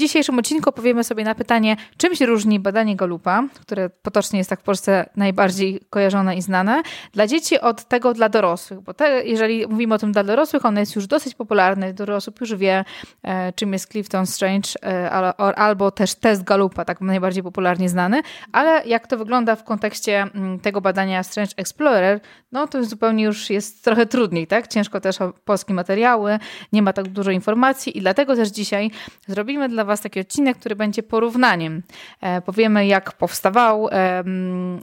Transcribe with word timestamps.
dzisiejszym 0.00 0.38
odcinku 0.38 0.72
powiemy 0.72 1.04
sobie 1.04 1.24
na 1.24 1.34
pytanie, 1.34 1.76
czym 1.96 2.14
się 2.14 2.26
różni 2.26 2.60
badanie 2.60 2.96
Galupa, 2.96 3.42
które 3.60 3.90
potocznie 3.90 4.38
jest 4.38 4.50
tak 4.50 4.60
w 4.60 4.62
Polsce 4.62 5.10
najbardziej 5.16 5.80
kojarzone 5.90 6.36
i 6.36 6.42
znane, 6.42 6.82
dla 7.12 7.26
dzieci 7.26 7.60
od 7.60 7.84
tego 7.84 8.14
dla 8.14 8.28
dorosłych, 8.28 8.80
bo 8.80 8.94
te, 8.94 9.24
jeżeli 9.24 9.66
mówimy 9.66 9.94
o 9.94 9.98
tym 9.98 10.12
dla 10.12 10.24
dorosłych, 10.24 10.64
ono 10.64 10.80
jest 10.80 10.96
już 10.96 11.06
dosyć 11.06 11.34
popularne, 11.34 11.92
dorosłych 11.92 12.36
już 12.40 12.54
wie, 12.54 12.84
e, 13.22 13.52
czym 13.52 13.72
jest 13.72 13.90
Clifton 13.90 14.26
Strange 14.26 14.68
e, 14.82 15.10
albo 15.56 15.90
też 15.90 16.14
test 16.14 16.44
Galupa, 16.44 16.84
tak 16.84 17.00
najbardziej 17.00 17.42
popularnie 17.42 17.88
znany, 17.88 18.22
ale 18.52 18.82
jak 18.86 19.06
to 19.06 19.18
wygląda 19.18 19.56
w 19.56 19.64
kontekście 19.64 20.22
mm, 20.22 20.60
tego 20.60 20.80
badania 20.80 21.22
Strange 21.22 21.52
Explorer, 21.56 22.20
no 22.52 22.66
to 22.66 22.84
zupełnie 22.84 23.24
już 23.24 23.50
jest 23.50 23.84
trochę 23.84 24.06
trudniej, 24.06 24.46
tak? 24.46 24.68
Ciężko 24.68 25.00
też 25.00 25.20
o 25.20 25.32
polskie 25.44 25.74
materiały, 25.74 26.38
nie 26.72 26.82
ma 26.82 26.92
tak 26.92 27.08
dużo 27.08 27.30
informacji 27.30 27.98
i 27.98 28.00
dlatego 28.00 28.36
też 28.36 28.48
dzisiaj 28.48 28.90
zrobimy 29.26 29.68
dla 29.68 29.84
Was 29.90 30.00
taki 30.00 30.20
odcinek, 30.20 30.58
który 30.58 30.76
będzie 30.76 31.02
porównaniem. 31.02 31.82
E, 32.20 32.40
powiemy, 32.40 32.86
jak 32.86 33.12
powstawał, 33.12 33.88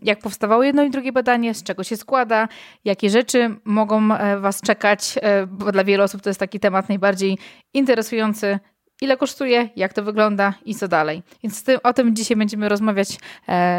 jak 0.02 0.20
powstawało 0.20 0.64
jedno 0.64 0.84
i 0.84 0.90
drugie 0.90 1.12
badanie, 1.12 1.54
z 1.54 1.64
czego 1.64 1.84
się 1.84 1.98
składa, 1.98 2.48
jakie 2.86 3.10
rzeczy 3.10 3.56
mogą 3.66 4.14
e, 4.14 4.40
Was 4.40 4.62
czekać, 4.62 5.16
e, 5.22 5.48
bo 5.48 5.72
dla 5.72 5.84
wielu 5.84 6.04
osób 6.04 6.22
to 6.22 6.30
jest 6.30 6.40
taki 6.40 6.60
temat 6.60 6.90
najbardziej 6.90 7.38
interesujący, 7.74 8.60
ile 9.02 9.18
kosztuje, 9.18 9.70
jak 9.76 9.94
to 9.94 10.04
wygląda 10.04 10.54
i 10.66 10.76
co 10.76 10.88
dalej. 10.88 11.24
Więc 11.44 11.64
o 11.84 11.94
tym 11.94 12.16
dzisiaj 12.16 12.38
będziemy 12.38 12.70
rozmawiać 12.70 13.20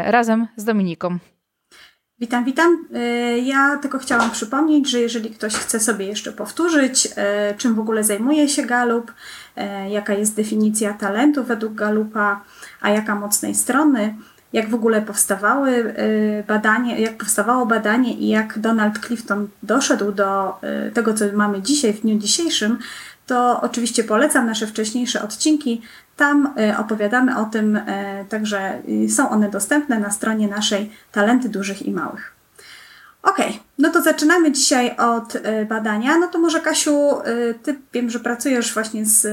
razem 0.05 0.47
z 0.55 0.63
Dominiką. 0.63 1.19
Witam, 2.21 2.45
witam. 2.45 2.85
E, 2.93 2.99
ja 3.39 3.77
tylko 3.81 3.99
chciałam 3.99 4.31
przypomnieć, 4.31 4.89
że 4.89 4.99
jeżeli 4.99 5.29
ktoś 5.29 5.53
chce 5.53 5.79
sobie 5.79 6.05
jeszcze 6.05 6.31
powtórzyć, 6.31 7.07
e, 7.15 7.53
czym 7.57 7.75
w 7.75 7.79
ogóle 7.79 8.03
zajmuje 8.03 8.49
się 8.49 8.65
Galup, 8.65 9.13
e, 9.55 9.89
jaka 9.89 10.13
jest 10.13 10.35
definicja 10.35 10.93
talentu 10.93 11.43
według 11.43 11.73
Galupa, 11.73 12.43
a 12.81 12.89
jaka 12.89 13.15
mocnej 13.15 13.55
strony, 13.55 14.15
jak 14.53 14.69
w 14.69 14.73
ogóle 14.73 15.01
powstawały 15.01 15.93
badanie, 16.47 17.01
jak 17.01 17.17
powstawało 17.17 17.65
badanie 17.65 18.13
i 18.13 18.27
jak 18.27 18.59
Donald 18.59 18.99
Clifton 19.05 19.47
doszedł 19.63 20.11
do 20.11 20.59
tego, 20.93 21.13
co 21.13 21.25
mamy 21.33 21.61
dzisiaj, 21.61 21.93
w 21.93 22.01
dniu 22.01 22.17
dzisiejszym, 22.17 22.77
to 23.27 23.61
oczywiście 23.61 24.03
polecam 24.03 24.45
nasze 24.45 24.67
wcześniejsze 24.67 25.21
odcinki. 25.21 25.81
Tam 26.19 26.53
y, 26.71 26.77
opowiadamy 26.77 27.37
o 27.37 27.45
tym, 27.45 27.75
y, 27.75 27.81
także 28.29 28.81
są 29.09 29.29
one 29.29 29.49
dostępne 29.49 29.99
na 29.99 30.11
stronie 30.11 30.47
naszej 30.47 30.91
Talenty 31.11 31.49
Dużych 31.49 31.81
i 31.81 31.91
Małych. 31.91 32.31
Ok, 33.23 33.37
no 33.77 33.89
to 33.89 34.01
zaczynamy 34.01 34.51
dzisiaj 34.51 34.97
od 34.97 35.33
badania. 35.69 36.17
No 36.17 36.27
to 36.27 36.39
może 36.39 36.59
Kasiu, 36.59 37.09
ty 37.63 37.79
wiem, 37.93 38.09
że 38.09 38.19
pracujesz 38.19 38.73
właśnie 38.73 39.05
z 39.05 39.27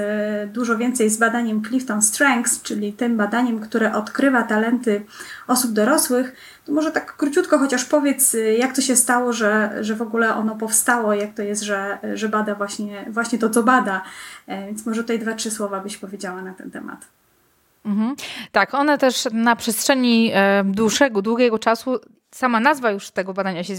dużo 0.53 0.77
więcej 0.79 1.11
z 1.11 1.17
badaniem 1.17 1.62
Clifton 1.64 2.03
Strengths, 2.03 2.62
czyli 2.62 2.92
tym 2.92 3.17
badaniem, 3.17 3.61
które 3.61 3.95
odkrywa 3.95 4.42
talenty 4.42 5.05
osób 5.47 5.73
dorosłych. 5.73 6.33
To 6.67 6.72
może 6.72 6.92
tak 6.92 7.17
króciutko 7.17 7.59
chociaż 7.59 7.84
powiedz, 7.84 8.34
y, 8.34 8.56
jak 8.59 8.77
to 8.77 8.83
się 8.83 8.97
stało, 8.97 9.33
że, 9.33 9.78
że 9.81 9.95
w 9.95 10.03
ogóle 10.03 10.34
ono 10.34 10.56
powstało, 10.56 11.14
jak 11.14 11.34
to 11.34 11.42
jest, 11.42 11.62
że, 11.62 11.98
że 12.14 12.28
bada 12.28 12.55
właśnie, 12.55 13.05
właśnie 13.11 13.39
to, 13.39 13.50
co 13.50 13.62
bada. 13.62 14.03
E, 14.47 14.67
więc 14.67 14.86
może 14.86 15.03
tutaj 15.03 15.19
dwa, 15.19 15.34
trzy 15.34 15.50
słowa 15.50 15.81
byś 15.81 15.97
powiedziała 15.97 16.42
na 16.42 16.55
ten 16.55 16.70
temat. 16.70 17.06
Mhm. 17.84 18.17
Tak, 18.53 18.75
one 18.75 18.98
też 18.98 19.28
na 19.33 19.56
przestrzeni 19.56 20.31
e, 20.34 20.64
dłuższego, 20.64 21.23
długiego 21.23 21.58
czasu 21.58 22.00
sama 22.31 22.61
nazwa 22.61 22.91
już 22.91 23.11
tego 23.11 23.34
badania 23.34 23.64
się 23.64 23.75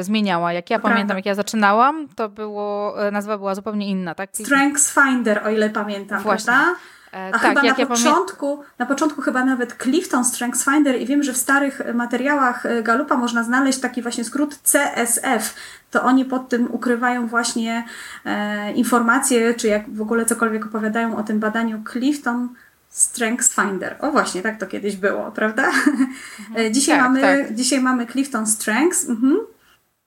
zmieniała. 0.00 0.52
Jak 0.52 0.70
ja 0.70 0.78
pamiętam, 0.78 1.16
jak 1.16 1.26
ja 1.26 1.34
zaczynałam, 1.34 2.08
to 2.16 2.28
było, 2.28 2.94
e, 3.06 3.10
nazwa 3.10 3.38
była 3.38 3.54
zupełnie 3.54 3.88
inna, 3.88 4.14
tak? 4.14 4.30
Strengths 4.32 4.94
Finder, 4.94 5.46
o 5.46 5.50
ile 5.50 5.70
pamiętam, 5.70 6.22
Właśnie. 6.22 6.52
prawda? 6.52 6.74
E, 7.18 7.34
A 7.34 7.38
tak, 7.38 7.48
chyba 7.48 7.62
na 7.62 7.68
ja 7.78 7.86
początku, 7.86 8.62
na 8.78 8.86
początku 8.86 9.22
chyba 9.22 9.44
nawet 9.44 9.76
Clifton 9.82 10.24
Strengths 10.24 10.64
Finder 10.64 11.00
i 11.00 11.06
wiem, 11.06 11.22
że 11.22 11.32
w 11.32 11.36
starych 11.36 11.82
materiałach 11.94 12.66
e, 12.66 12.82
Galupa 12.82 13.16
można 13.16 13.44
znaleźć 13.44 13.80
taki 13.80 14.02
właśnie 14.02 14.24
skrót 14.24 14.58
CSF. 14.62 15.54
To 15.90 16.02
oni 16.02 16.24
pod 16.24 16.48
tym 16.48 16.68
ukrywają 16.70 17.26
właśnie 17.26 17.84
e, 18.24 18.72
informacje, 18.72 19.54
czy 19.54 19.68
jak 19.68 19.90
w 19.90 20.02
ogóle 20.02 20.24
cokolwiek 20.24 20.66
opowiadają 20.66 21.16
o 21.16 21.22
tym 21.22 21.40
badaniu 21.40 21.82
Clifton 21.92 22.48
Strengths 22.88 23.54
Finder. 23.54 23.96
O 24.00 24.10
właśnie, 24.10 24.42
tak 24.42 24.60
to 24.60 24.66
kiedyś 24.66 24.96
było, 24.96 25.30
prawda? 25.30 25.66
Mhm. 25.66 26.74
dzisiaj, 26.74 26.98
tak, 26.98 27.04
mamy, 27.04 27.20
tak. 27.20 27.54
dzisiaj 27.54 27.80
mamy 27.80 28.06
Clifton 28.06 28.46
Strengths. 28.46 29.08
Mhm. 29.08 29.38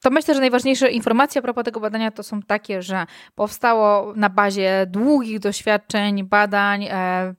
To 0.01 0.09
myślę, 0.09 0.33
że 0.33 0.39
najważniejsze 0.39 0.91
informacje 0.91 1.39
a 1.39 1.41
propos 1.41 1.63
tego 1.63 1.79
badania 1.79 2.11
to 2.11 2.23
są 2.23 2.41
takie, 2.41 2.81
że 2.81 3.05
powstało 3.35 4.13
na 4.15 4.29
bazie 4.29 4.85
długich 4.89 5.39
doświadczeń, 5.39 6.23
badań, 6.23 6.83
e, 6.83 7.33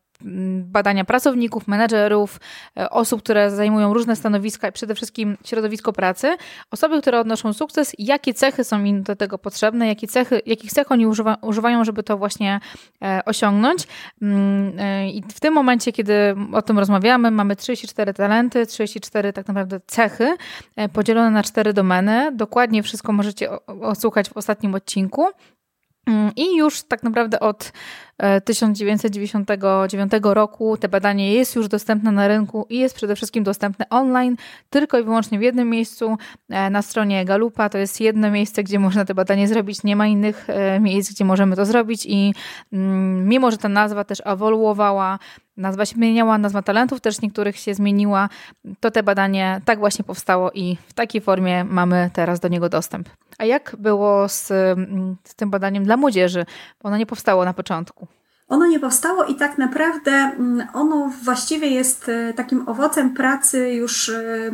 badania 0.64 1.04
pracowników, 1.04 1.68
menedżerów, 1.68 2.40
e, 2.76 2.90
osób, 2.90 3.22
które 3.22 3.50
zajmują 3.50 3.94
różne 3.94 4.16
stanowiska 4.16 4.68
i 4.68 4.72
przede 4.72 4.94
wszystkim 4.94 5.36
środowisko 5.44 5.92
pracy, 5.92 6.36
osoby, 6.70 7.00
które 7.00 7.20
odnoszą 7.20 7.52
sukces, 7.52 7.92
jakie 7.98 8.34
cechy 8.34 8.64
są 8.64 8.84
im 8.84 9.02
do 9.02 9.16
tego 9.16 9.38
potrzebne, 9.38 9.86
jakie 9.86 10.08
cechy, 10.08 10.40
jakich 10.46 10.72
cech 10.72 10.92
oni 10.92 11.06
używa, 11.06 11.36
używają, 11.42 11.84
żeby 11.84 12.02
to 12.02 12.18
właśnie 12.18 12.60
e, 13.02 13.20
osiągnąć. 13.24 13.86
E, 14.78 15.10
I 15.10 15.22
w 15.34 15.40
tym 15.40 15.54
momencie, 15.54 15.92
kiedy 15.92 16.34
o 16.52 16.62
tym 16.62 16.78
rozmawiamy, 16.78 17.30
mamy 17.30 17.56
34 17.56 18.14
talenty, 18.14 18.66
34 18.66 19.32
tak 19.32 19.48
naprawdę 19.48 19.80
cechy 19.86 20.36
podzielone 20.92 21.30
na 21.30 21.42
cztery 21.42 21.72
domeny. 21.72 22.32
Dokładnie 22.34 22.82
wszystko 22.82 23.12
możecie 23.12 23.48
odsłuchać 23.66 24.28
w 24.28 24.36
ostatnim 24.36 24.74
odcinku. 24.74 25.28
Mm, 26.06 26.32
I 26.36 26.56
już 26.56 26.82
tak 26.82 27.02
naprawdę 27.02 27.40
od 27.40 27.72
1999 28.44 30.12
roku 30.22 30.76
te 30.76 30.88
badanie 30.88 31.34
jest 31.34 31.56
już 31.56 31.68
dostępne 31.68 32.12
na 32.12 32.28
rynku 32.28 32.66
i 32.70 32.78
jest 32.78 32.94
przede 32.94 33.16
wszystkim 33.16 33.44
dostępne 33.44 33.88
online, 33.90 34.36
tylko 34.70 34.98
i 34.98 35.02
wyłącznie 35.02 35.38
w 35.38 35.42
jednym 35.42 35.70
miejscu 35.70 36.16
e, 36.48 36.70
na 36.70 36.82
stronie 36.82 37.24
Galupa. 37.24 37.68
To 37.68 37.78
jest 37.78 38.00
jedno 38.00 38.30
miejsce, 38.30 38.62
gdzie 38.62 38.78
można 38.78 39.04
te 39.04 39.14
badanie 39.14 39.48
zrobić. 39.48 39.82
Nie 39.84 39.96
ma 39.96 40.06
innych 40.06 40.50
e, 40.50 40.80
miejsc, 40.80 41.12
gdzie 41.12 41.24
możemy 41.24 41.56
to 41.56 41.64
zrobić 41.64 42.06
i 42.06 42.34
mm, 42.72 43.28
mimo, 43.28 43.50
że 43.50 43.58
ta 43.58 43.68
nazwa 43.68 44.04
też 44.04 44.22
ewoluowała, 44.24 45.18
Nazwa 45.56 45.86
się 45.86 45.94
zmieniała, 45.94 46.38
nazwa 46.38 46.62
talentów 46.62 47.00
też 47.00 47.22
niektórych 47.22 47.56
się 47.56 47.74
zmieniła. 47.74 48.28
To 48.80 48.90
te 48.90 49.02
badanie 49.02 49.60
tak 49.64 49.78
właśnie 49.78 50.04
powstało 50.04 50.50
i 50.52 50.76
w 50.86 50.92
takiej 50.92 51.20
formie 51.20 51.64
mamy 51.64 52.10
teraz 52.12 52.40
do 52.40 52.48
niego 52.48 52.68
dostęp. 52.68 53.08
A 53.38 53.44
jak 53.44 53.76
było 53.78 54.28
z, 54.28 54.50
mm, 54.50 55.16
z 55.24 55.34
tym 55.34 55.50
badaniem 55.50 55.84
dla 55.84 55.96
młodzieży? 55.96 56.46
Ono 56.82 56.96
nie 56.96 57.06
powstało 57.06 57.44
na 57.44 57.54
początku. 57.54 58.06
Ono 58.48 58.66
nie 58.66 58.80
powstało 58.80 59.24
i 59.24 59.34
tak 59.34 59.58
naprawdę 59.58 60.10
mm, 60.10 60.66
ono 60.72 61.12
właściwie 61.22 61.68
jest 61.68 62.08
e, 62.08 62.34
takim 62.34 62.68
owocem 62.68 63.14
pracy 63.14 63.72
już 63.72 64.08
e, 64.08 64.50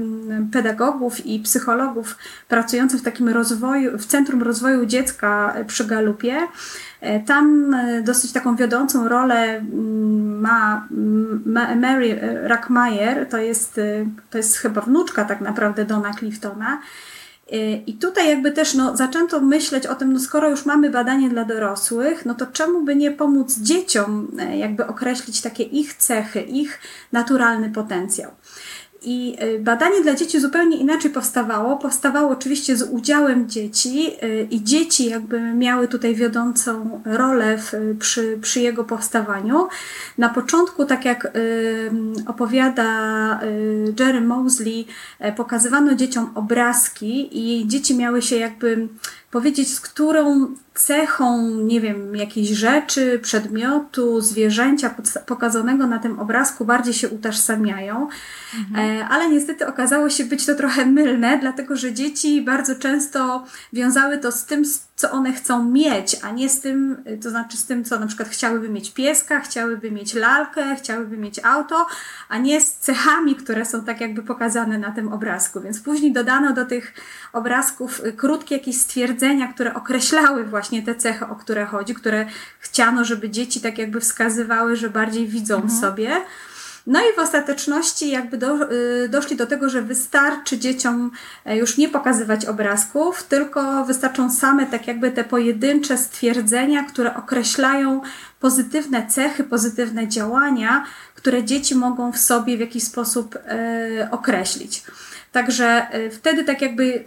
pedagogów 0.53 1.27
i 1.27 1.41
psychologów 1.41 2.17
pracujących 2.49 3.01
w 3.01 3.05
takim 3.05 3.29
rozwoju, 3.29 3.99
w 3.99 4.07
Centrum 4.07 4.43
Rozwoju 4.43 4.87
Dziecka 4.87 5.55
przy 5.67 5.85
Galupie. 5.85 6.37
E, 7.01 7.21
tam 7.21 7.77
dosyć 8.05 8.33
taką 8.33 8.57
wiodącą 8.57 9.09
rolę 9.09 9.63
ma 10.41 10.89
Mary 11.77 12.21
Rackmeyer, 12.43 13.29
to 13.29 13.39
jest, 13.39 13.81
to 14.31 14.39
jest 14.39 14.57
chyba 14.57 14.81
wnuczka 14.81 15.25
tak 15.25 15.41
naprawdę 15.41 15.85
Dona 15.85 16.15
Cliftona. 16.15 16.81
I 17.87 17.95
tutaj 18.01 18.29
jakby 18.29 18.53
też 18.53 18.75
no, 18.75 18.97
zaczęto 18.97 19.41
myśleć 19.41 19.87
o 19.87 19.95
tym, 19.95 20.13
no 20.13 20.21
skoro 20.21 20.51
już 20.51 20.67
mamy 20.67 20.91
badanie 20.91 21.29
dla 21.29 21.45
dorosłych, 21.45 22.27
no 22.27 22.35
to 22.35 22.47
czemu 22.47 22.83
by 22.83 22.97
nie 22.97 23.11
pomóc 23.11 23.59
dzieciom 23.59 24.29
e, 24.39 24.59
jakby 24.59 24.87
określić 24.87 25.41
takie 25.41 25.63
ich 25.63 25.95
cechy, 25.95 26.41
ich 26.41 26.81
naturalny 27.13 27.71
potencjał. 27.71 28.31
I 29.03 29.37
y, 29.43 29.59
badanie 29.59 30.03
dla 30.03 30.15
dzieci 30.15 30.41
zupełnie 30.41 30.77
inaczej 30.77 31.11
powstawało. 31.11 31.77
Powstawało 31.77 32.31
oczywiście 32.31 32.77
z 32.77 32.83
udziałem 32.83 33.49
dzieci 33.49 34.11
y, 34.23 34.49
i 34.51 34.65
dzieci 34.65 35.07
jakby 35.07 35.41
miały 35.41 35.89
tutaj 35.89 36.15
wiodącą 36.15 37.03
rolę 37.05 37.59
w, 37.59 37.73
przy, 37.99 38.39
przy 38.43 38.61
jego 38.61 38.85
powstawaniu. 38.85 39.69
Na 40.19 40.29
początku, 40.29 40.85
tak 40.85 41.05
jak 41.05 41.25
y, 41.25 41.91
opowiada 42.27 42.89
Jerry 43.99 44.21
Mosley, 44.21 44.87
pokazywano 45.37 45.95
dzieciom 45.95 46.31
obrazki 46.35 47.29
i 47.33 47.69
dzieci 47.69 47.97
miały 47.97 48.23
się 48.23 48.37
jakby 48.37 48.89
powiedzieć, 49.31 49.75
z 49.75 49.81
którą 49.81 50.47
cechą, 50.79 51.51
nie 51.51 51.81
wiem, 51.81 52.17
jakiejś 52.17 52.49
rzeczy, 52.49 53.19
przedmiotu, 53.23 54.21
zwierzęcia 54.21 54.95
pokazanego 55.27 55.87
na 55.87 55.99
tym 55.99 56.19
obrazku 56.19 56.65
bardziej 56.65 56.95
się 56.95 57.09
utożsamiają. 57.09 58.09
Mhm. 58.59 59.01
E, 59.01 59.09
ale 59.09 59.29
niestety 59.29 59.67
okazało 59.67 60.11
się 60.11 60.25
być 60.25 60.47
to 60.47 60.55
trochę 60.55 60.87
mylne, 60.87 61.39
dlatego 61.39 61.77
że 61.77 61.93
dzieci 61.93 62.43
bardzo 62.43 62.75
często 62.75 63.45
wiązały 63.73 64.19
to 64.19 64.33
z 64.33 64.45
tym, 64.45 64.65
co 64.97 65.11
one 65.11 65.33
chcą 65.33 65.65
mieć, 65.65 66.17
a 66.23 66.31
nie 66.31 66.49
z 66.49 66.61
tym, 66.61 67.05
to 67.23 67.31
znaczy 67.31 67.57
z 67.57 67.67
tym, 67.67 67.85
co 67.85 67.99
na 67.99 68.07
przykład 68.07 68.29
chciałyby 68.29 68.69
mieć 68.69 68.91
pieska, 68.91 69.41
chciałyby 69.41 69.91
mieć 69.91 70.15
lalkę, 70.15 70.77
chciałyby 70.77 71.17
mieć 71.17 71.41
auto, 71.45 71.87
a 72.29 72.39
nie 72.39 72.61
z 72.61 72.75
cechami, 72.75 73.37
które 73.37 73.65
są 73.65 73.85
tak 73.85 74.01
jakby 74.01 74.23
pokazane 74.23 74.79
na 74.79 74.93
tym 74.93 75.13
obrazku. 75.13 75.61
Więc 75.61 75.81
później 75.81 76.13
dodano 76.13 76.53
do 76.53 76.65
tych 76.65 76.95
obrazków 77.33 78.03
krótkie 78.17 78.57
jakieś 78.57 78.81
stwierdzenia, 78.81 79.49
które 79.49 79.75
określały 79.75 80.45
właśnie 80.45 80.68
te 80.83 80.95
cechy, 80.95 81.27
o 81.27 81.37
które 81.37 81.67
chodzi, 81.67 81.95
które 81.95 82.27
chciano, 82.59 83.05
żeby 83.05 83.31
dzieci 83.31 83.61
tak 83.61 83.79
jakby 83.79 84.01
wskazywały, 84.01 84.77
że 84.77 84.91
bardziej 84.91 85.29
widzą 85.29 85.55
mhm. 85.55 85.81
sobie. 85.81 86.21
No 86.89 87.01
i 87.01 87.17
w 87.17 87.19
ostateczności 87.19 88.11
jakby 88.11 88.39
do, 88.39 88.73
y, 88.73 89.09
doszli 89.09 89.37
do 89.37 89.47
tego, 89.47 89.69
że 89.69 89.83
wystarczy 89.83 90.59
dzieciom 90.59 91.11
e, 91.45 91.57
już 91.57 91.77
nie 91.77 91.89
pokazywać 91.89 92.47
obrazków, 92.47 93.23
tylko 93.23 93.85
wystarczą 93.85 94.31
same 94.31 94.67
tak 94.67 94.87
jakby 94.87 95.11
te 95.11 95.25
pojedyncze 95.25 95.99
stwierdzenia, 95.99 96.83
które 96.83 97.17
określają 97.17 98.01
pozytywne 98.41 99.07
cechy, 99.07 99.45
pozytywne 99.45 100.09
działania, 100.09 100.85
które 101.15 101.45
dzieci 101.45 101.75
mogą 101.75 102.13
w 102.13 102.19
sobie 102.19 102.57
w 102.57 102.61
jakiś 102.61 102.83
sposób 102.83 103.37
e, 103.37 104.09
określić. 104.11 104.83
Także 105.33 105.67
e, 105.67 106.11
wtedy 106.11 106.45
tak 106.45 106.63
jakby 106.63 107.05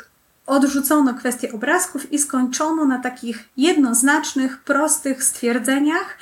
odrzucono 0.52 1.14
kwestię 1.14 1.52
obrazków 1.52 2.14
i 2.14 2.20
skończono 2.20 2.86
na 2.86 3.00
takich 3.00 3.50
jednoznacznych, 3.58 4.58
prostych 4.58 5.24
stwierdzeniach, 5.24 6.18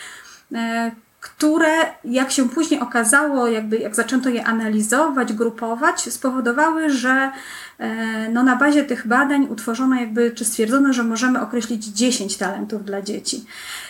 które, 1.19 1.71
jak 2.05 2.31
się 2.31 2.49
później 2.49 2.79
okazało, 2.79 3.47
jakby 3.47 3.77
jak 3.77 3.95
zaczęto 3.95 4.29
je 4.29 4.45
analizować, 4.45 5.33
grupować, 5.33 6.01
spowodowały, 6.01 6.89
że 6.89 7.31
e, 7.79 8.29
no, 8.29 8.43
na 8.43 8.55
bazie 8.55 8.83
tych 8.83 9.07
badań 9.07 9.47
utworzono 9.49 9.95
jakby, 9.95 10.31
czy 10.31 10.45
stwierdzono, 10.45 10.93
że 10.93 11.03
możemy 11.03 11.41
określić 11.41 11.85
10 11.85 12.37
talentów 12.37 12.85
dla 12.85 13.01
dzieci. 13.01 13.45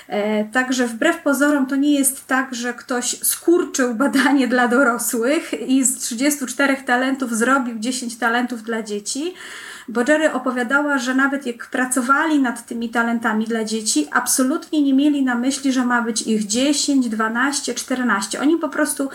E, 0.07 0.45
także 0.45 0.87
wbrew 0.87 1.21
pozorom 1.21 1.65
to 1.65 1.75
nie 1.75 1.99
jest 1.99 2.27
tak, 2.27 2.55
że 2.55 2.73
ktoś 2.73 3.19
skurczył 3.23 3.95
badanie 3.95 4.47
dla 4.47 4.67
dorosłych 4.67 5.69
i 5.69 5.83
z 5.83 5.97
34 5.97 6.77
talentów 6.77 7.35
zrobił 7.35 7.79
10 7.79 8.17
talentów 8.17 8.63
dla 8.63 8.83
dzieci, 8.83 9.33
bo 9.89 10.01
Jerry 10.07 10.33
opowiadała, 10.33 10.97
że 10.97 11.15
nawet 11.15 11.45
jak 11.45 11.67
pracowali 11.67 12.39
nad 12.39 12.65
tymi 12.65 12.89
talentami 12.89 13.45
dla 13.45 13.63
dzieci, 13.63 14.07
absolutnie 14.11 14.81
nie 14.81 14.93
mieli 14.93 15.23
na 15.23 15.35
myśli, 15.35 15.71
że 15.71 15.85
ma 15.85 16.01
być 16.01 16.21
ich 16.21 16.47
10, 16.47 17.09
12, 17.09 17.73
14. 17.73 18.41
Oni 18.41 18.57
po 18.57 18.69
prostu 18.69 19.09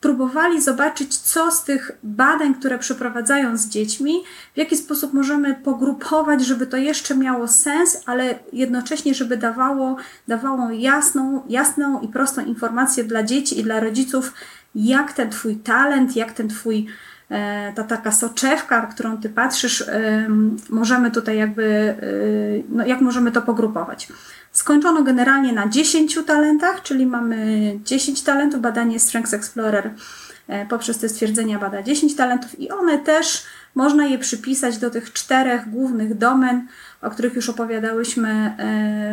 próbowali 0.00 0.62
zobaczyć, 0.62 1.16
co 1.16 1.50
z 1.50 1.64
tych 1.64 1.90
badań, 2.02 2.54
które 2.54 2.78
przeprowadzają 2.78 3.56
z 3.56 3.68
dziećmi, 3.68 4.14
w 4.54 4.58
jaki 4.58 4.76
sposób 4.76 5.12
możemy 5.12 5.54
pogrupować, 5.54 6.46
żeby 6.46 6.66
to 6.66 6.76
jeszcze 6.76 7.16
miało 7.16 7.48
sens, 7.48 8.02
ale 8.06 8.34
jednocześnie, 8.52 9.14
żeby 9.14 9.36
dawało, 9.36 9.96
dawało 10.28 10.70
jasną, 10.70 11.42
jasną 11.48 12.00
i 12.00 12.08
prostą 12.08 12.44
informację 12.44 13.04
dla 13.04 13.22
dzieci 13.22 13.60
i 13.60 13.62
dla 13.62 13.80
rodziców, 13.80 14.32
jak 14.74 15.12
ten 15.12 15.30
Twój 15.30 15.56
talent, 15.56 16.16
jak 16.16 16.32
ten 16.32 16.48
Twój 16.48 16.86
ta 17.74 17.84
taka 17.84 18.12
soczewka, 18.12 18.86
którą 18.86 19.18
ty 19.18 19.28
patrzysz, 19.28 19.84
możemy 20.70 21.10
tutaj 21.10 21.36
jakby, 21.38 21.64
e, 21.64 21.96
no 22.68 22.86
jak 22.86 23.00
możemy 23.00 23.32
to 23.32 23.42
pogrupować. 23.42 24.08
Skończono 24.52 25.02
generalnie 25.02 25.52
na 25.52 25.68
10 25.68 26.24
talentach, 26.26 26.82
czyli 26.82 27.06
mamy 27.06 27.72
10 27.84 28.22
talentów, 28.22 28.60
badanie 28.60 29.00
Strengths 29.00 29.34
Explorer 29.34 29.90
e, 30.48 30.66
poprzez 30.66 30.98
te 30.98 31.08
stwierdzenia 31.08 31.58
bada 31.58 31.82
10 31.82 32.16
talentów 32.16 32.60
i 32.60 32.70
one 32.70 32.98
też 32.98 33.44
można 33.74 34.06
je 34.06 34.18
przypisać 34.18 34.78
do 34.78 34.90
tych 34.90 35.12
czterech 35.12 35.70
głównych 35.70 36.18
domen, 36.18 36.66
o 37.02 37.10
których 37.10 37.34
już 37.34 37.48
opowiadałyśmy 37.48 38.56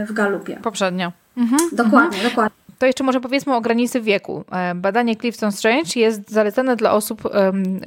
w 0.08 0.14
Galupie. 0.14 0.60
Poprzednio. 0.64 1.12
Mhm. 1.38 1.62
Dokładnie, 1.72 2.18
mhm. 2.18 2.30
dokładnie. 2.30 2.65
To 2.80 2.86
jeszcze 2.86 3.04
może 3.04 3.22
powiedzmy 3.22 3.56
o 3.56 3.62
granicy 3.62 4.02
wieku. 4.02 4.44
E, 4.52 4.76
badanie 4.76 5.16
Clifton 5.16 5.52
Strange 5.52 6.00
jest 6.00 6.30
zalecane 6.30 6.76
dla 6.76 6.92
osób 6.92 7.22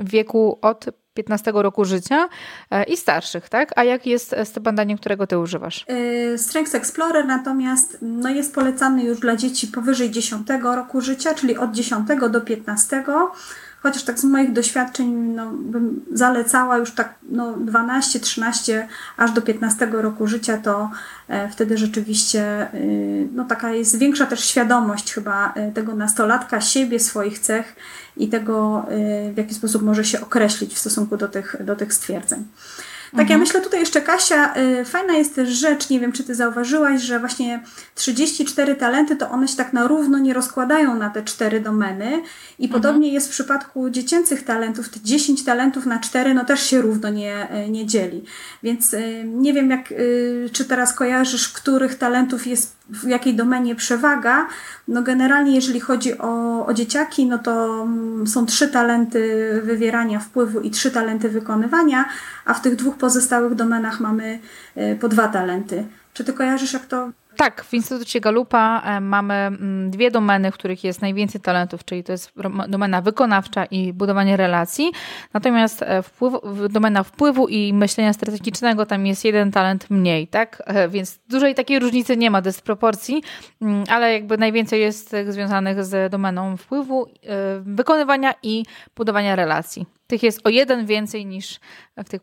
w 0.01 0.11
wieku 0.11 0.59
od 0.63 0.87
15 1.15 1.53
roku 1.55 1.85
życia 1.85 2.29
e, 2.71 2.85
i 2.85 2.97
starszych, 2.97 3.49
tak? 3.49 3.73
A 3.77 3.85
jak 3.85 4.07
jest 4.07 4.35
z 4.45 4.53
tym 4.53 4.63
badaniem, 4.63 4.99
którego 4.99 5.27
ty 5.27 5.39
używasz? 5.39 5.85
E, 5.89 6.39
Strengths 6.39 6.75
Explorer 6.75 7.27
natomiast 7.27 7.99
no, 8.03 8.29
jest 8.29 8.55
polecany 8.55 9.05
już 9.05 9.21
dla 9.21 9.37
dzieci 9.37 9.67
powyżej 9.67 10.11
10 10.11 10.49
roku 10.63 11.01
życia, 11.01 11.35
czyli 11.35 11.57
od 11.57 11.73
10 11.73 12.09
do 12.31 12.41
15 12.41 13.05
chociaż 13.83 14.05
tak 14.05 14.19
z 14.19 14.25
moich 14.25 14.53
doświadczeń 14.53 15.09
no, 15.09 15.51
bym 15.51 16.05
zalecała 16.13 16.79
już 16.79 16.91
tak 16.93 17.15
no, 17.31 17.53
12, 17.53 18.21
13 18.21 18.89
aż 19.17 19.33
do 19.33 19.43
15 19.43 19.87
roku 19.93 20.27
życia, 20.27 20.59
to 20.59 20.91
e, 21.29 21.49
wtedy 21.49 21.79
rzeczywiście 21.79 22.43
e, 22.43 22.71
no, 23.35 23.45
taka 23.45 23.71
jest 23.71 23.99
większa 23.99 24.27
też 24.27 24.45
świadomość 24.45 25.13
chyba 25.13 25.53
e, 25.53 25.73
tego 25.73 25.95
nastolatka, 25.95 26.61
siebie, 26.61 27.01
swoich 27.01 27.39
cech 27.39 27.77
i 28.17 28.29
tego, 28.29 28.87
e, 28.89 29.33
w 29.33 29.37
jaki 29.37 29.55
sposób 29.55 29.83
może 29.83 30.05
się 30.05 30.21
określić 30.21 30.75
w 30.75 30.79
stosunku 30.79 31.17
do 31.17 31.29
tych, 31.29 31.57
do 31.65 31.77
tych 31.77 31.95
stwierdzeń. 31.95 32.45
Tak, 33.11 33.21
mhm. 33.21 33.29
ja 33.31 33.39
myślę 33.39 33.61
tutaj 33.61 33.81
jeszcze, 33.81 34.01
Kasia, 34.01 34.55
y, 34.57 34.85
fajna 34.85 35.13
jest 35.13 35.35
też 35.35 35.49
rzecz, 35.49 35.91
nie 35.91 36.01
wiem, 36.01 36.13
czy 36.13 36.25
ty 36.25 36.35
zauważyłaś, 36.35 37.03
że 37.03 37.21
właśnie 37.21 37.63
34 37.95 38.75
talenty, 38.75 39.17
to 39.17 39.31
one 39.31 39.49
się 39.49 39.57
tak 39.57 39.73
na 39.73 39.87
równo 39.87 40.19
nie 40.19 40.35
rozkładają 40.35 40.95
na 40.95 41.11
te 41.11 41.23
cztery 41.23 41.61
domeny 41.61 42.23
i 42.59 42.65
mhm. 42.65 42.83
podobnie 42.83 43.13
jest 43.13 43.29
w 43.29 43.31
przypadku 43.31 43.91
dziecięcych 43.91 44.45
talentów, 44.45 44.89
te 44.89 45.01
10 45.01 45.45
talentów 45.45 45.87
na 45.87 45.99
4, 45.99 46.35
no 46.35 46.45
też 46.45 46.63
się 46.63 46.81
równo 46.81 47.11
nie, 47.11 47.65
y, 47.67 47.71
nie 47.71 47.87
dzieli. 47.87 48.25
Więc 48.63 48.95
y, 48.95 49.25
nie 49.27 49.53
wiem, 49.53 49.71
jak, 49.71 49.95
czy 50.53 50.65
teraz 50.65 50.95
kojarzysz, 50.95 51.49
których 51.49 51.95
talentów 51.95 52.47
jest 52.47 52.78
w 52.89 53.09
jakiej 53.09 53.35
domenie 53.35 53.75
przewaga. 53.75 54.47
No 54.89 55.03
generalnie, 55.03 55.55
jeżeli 55.55 55.81
chodzi 55.81 56.19
o, 56.19 56.67
o 56.67 56.75
dzieciaki, 56.75 57.27
no 57.27 57.39
to 57.39 57.83
mm, 57.83 58.27
są 58.27 58.47
trzy 58.47 58.69
talenty 58.69 59.51
wywierania 59.65 60.21
wpływu 60.21 60.61
i 60.61 60.71
trzy 60.71 60.91
talenty 60.91 61.29
wykonywania, 61.29 62.09
a 62.45 62.55
w 62.55 62.63
tych 62.63 62.77
dwóch 62.77 62.97
pozostałych 62.97 63.55
domenach 63.55 64.01
mamy 64.01 64.39
e, 64.75 64.97
po 64.97 65.09
dwa 65.09 65.29
talenty. 65.29 65.85
Czy 66.15 66.25
ty 66.25 66.33
kojarzysz, 66.33 66.73
jak 66.73 66.87
to 66.87 67.11
tak, 67.39 67.65
w 67.65 67.75
Instytucie 67.75 68.21
Galupa 68.21 68.83
e, 68.85 69.01
mamy 69.01 69.35
mm, 69.35 69.91
dwie 69.91 70.11
domeny, 70.11 70.51
w 70.51 70.55
których 70.55 70.85
jest 70.85 71.03
najwięcej 71.03 71.41
talentów, 71.41 71.85
czyli 71.85 72.05
to 72.05 72.13
jest 72.13 72.33
domena 72.69 73.03
wykonawcza 73.03 73.65
i 73.65 73.93
budowanie 73.93 74.37
relacji. 74.37 74.93
Natomiast 75.35 75.83
e, 75.83 76.03
wpływ, 76.03 76.35
domena 76.71 77.03
wpływu 77.03 77.49
i 77.49 77.73
myślenia 77.73 78.13
strategicznego 78.13 78.87
tam 78.87 79.07
jest 79.07 79.25
jeden 79.25 79.53
talent 79.53 79.91
mniej, 79.91 80.29
tak? 80.29 80.63
E, 80.67 80.89
więc 80.89 81.19
dużej 81.29 81.55
takiej 81.55 81.79
różnicy 81.79 82.17
nie 82.17 82.31
ma, 82.31 82.43
dysproporcji, 82.43 83.23
mm, 83.63 83.85
ale 83.89 84.13
jakby 84.13 84.39
najwięcej 84.39 84.81
jest 84.81 85.17
związanych 85.29 85.85
z 85.85 86.11
domeną 86.11 86.57
wpływu, 86.57 87.07
wykonywania 87.61 88.35
i 88.43 88.65
budowania 88.97 89.37
relacji. 89.37 89.87
Tych 90.07 90.23
jest 90.23 90.47
o 90.47 90.49
jeden 90.49 90.87
więcej 90.87 91.27
niż 91.27 91.61
w 91.97 92.09
tych, 92.09 92.23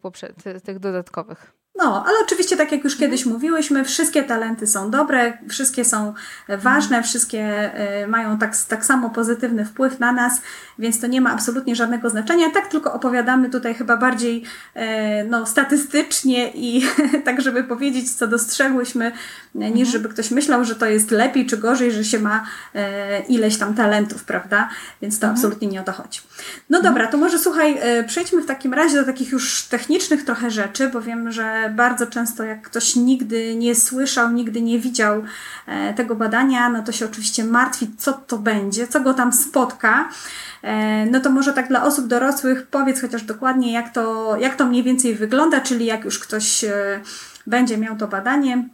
tych 0.64 0.80
dodatkowych. 0.80 1.56
No, 1.78 2.06
ale 2.08 2.16
oczywiście, 2.24 2.58
tak 2.58 2.72
jak 2.72 2.84
już 2.84 2.98
kiedyś 2.98 3.26
mówiłyśmy, 3.26 3.86
wszystkie 3.86 4.24
talenty 4.24 4.68
są 4.68 4.92
dobre, 4.92 5.38
wszystkie 5.50 5.86
są 5.86 6.14
ważne, 6.48 7.04
wszystkie 7.04 7.74
e, 7.74 8.08
mają 8.08 8.38
tak, 8.38 8.58
tak 8.68 8.86
samo 8.86 9.10
pozytywny 9.10 9.66
wpływ 9.66 10.00
na 10.00 10.12
nas, 10.12 10.42
więc 10.80 11.00
to 11.00 11.08
nie 11.08 11.22
ma 11.22 11.32
absolutnie 11.32 11.76
żadnego 11.76 12.10
znaczenia. 12.10 12.50
Tak 12.54 12.68
tylko 12.68 12.94
opowiadamy 12.94 13.50
tutaj 13.50 13.74
chyba 13.74 13.98
bardziej 13.98 14.44
e, 14.74 15.24
no, 15.24 15.46
statystycznie 15.46 16.52
i 16.52 16.86
tak, 17.26 17.42
żeby 17.42 17.64
powiedzieć, 17.64 18.12
co 18.12 18.28
dostrzegłyśmy, 18.28 19.12
niż 19.56 19.68
mhm. 19.68 19.86
żeby 19.86 20.10
ktoś 20.10 20.32
myślał, 20.32 20.66
że 20.66 20.76
to 20.76 20.86
jest 20.86 21.12
lepiej 21.12 21.46
czy 21.46 21.58
gorzej, 21.58 21.92
że 21.92 22.04
się 22.04 22.20
ma 22.20 22.46
e, 22.76 23.22
ileś 23.22 23.58
tam 23.58 23.74
talentów, 23.74 24.24
prawda? 24.24 24.70
Więc 25.02 25.20
to 25.20 25.28
mhm. 25.28 25.38
absolutnie 25.38 25.68
nie 25.68 25.82
o 25.82 25.84
to 25.84 25.92
chodzi. 25.92 26.20
No 26.70 26.78
mhm. 26.78 26.94
dobra, 26.94 27.12
to 27.12 27.18
może 27.18 27.40
słuchaj, 27.40 27.80
przejdźmy 28.08 28.42
w 28.42 28.46
takim 28.46 28.74
razie 28.74 28.98
do 28.98 29.04
takich 29.04 29.32
już 29.32 29.64
technicznych 29.64 30.26
trochę 30.26 30.52
rzeczy, 30.52 30.90
bo 30.90 31.02
wiem, 31.02 31.32
że 31.32 31.65
bardzo 31.70 32.08
często 32.08 32.44
jak 32.44 32.62
ktoś 32.62 32.96
nigdy 32.96 33.56
nie 33.56 33.76
słyszał, 33.76 34.32
nigdy 34.32 34.62
nie 34.62 34.80
widział 34.80 35.24
e, 35.68 35.94
tego 35.94 36.16
badania, 36.16 36.70
no 36.70 36.84
to 36.84 36.92
się 36.92 37.06
oczywiście 37.06 37.44
martwi, 37.44 37.92
co 37.98 38.14
to 38.14 38.38
będzie, 38.38 38.88
co 38.88 39.02
go 39.02 39.14
tam 39.14 39.34
spotka. 39.34 40.10
E, 40.62 41.06
no 41.06 41.20
to 41.20 41.30
może 41.30 41.54
tak 41.54 41.68
dla 41.68 41.84
osób 41.84 42.08
dorosłych 42.08 42.68
powiedz 42.68 43.02
chociaż 43.02 43.24
dokładnie, 43.24 43.74
jak 43.74 43.94
to, 43.94 44.36
jak 44.40 44.56
to 44.56 44.66
mniej 44.66 44.84
więcej 44.84 45.16
wygląda, 45.16 45.62
czyli 45.62 45.86
jak 45.86 46.06
już 46.06 46.20
ktoś 46.20 46.64
e, 46.64 47.02
będzie 47.48 47.78
miał 47.78 47.96
to 47.96 48.08
badanie, 48.08 48.70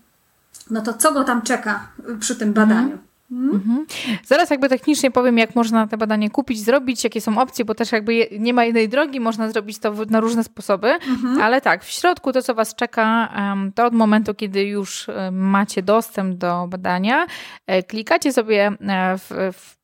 no 0.70 0.82
to 0.82 0.94
co 0.94 1.12
go 1.12 1.24
tam 1.24 1.42
czeka 1.42 1.88
przy 2.20 2.36
tym 2.36 2.54
badaniu? 2.54 2.98
Mhm. 3.32 3.56
Mhm. 3.56 3.86
Zaraz 4.24 4.50
jakby 4.50 4.70
technicznie 4.70 5.12
powiem, 5.12 5.38
jak 5.38 5.56
można 5.56 5.88
te 5.88 5.98
badanie 5.98 6.30
kupić, 6.30 6.60
zrobić, 6.60 7.04
jakie 7.04 7.22
są 7.22 7.38
opcje, 7.38 7.66
bo 7.66 7.76
też 7.76 7.92
jakby 7.92 8.28
nie 8.40 8.54
ma 8.54 8.66
jednej 8.66 8.90
drogi, 8.90 9.20
można 9.20 9.52
zrobić 9.52 9.80
to 9.80 9.94
na 10.10 10.20
różne 10.20 10.44
sposoby, 10.44 10.88
mhm. 10.88 11.42
ale 11.42 11.62
tak, 11.62 11.84
w 11.84 11.90
środku 11.90 12.34
to, 12.34 12.42
co 12.42 12.56
Was 12.56 12.76
czeka, 12.76 13.34
to 13.76 13.86
od 13.86 13.94
momentu, 13.94 14.34
kiedy 14.34 14.64
już 14.64 15.08
macie 15.32 15.84
dostęp 15.84 16.36
do 16.36 16.68
badania, 16.68 17.26
e, 17.68 17.84
klikacie 17.84 18.34
sobie 18.34 18.72
e, 18.82 19.18
w, 19.18 19.54
w 19.54 19.81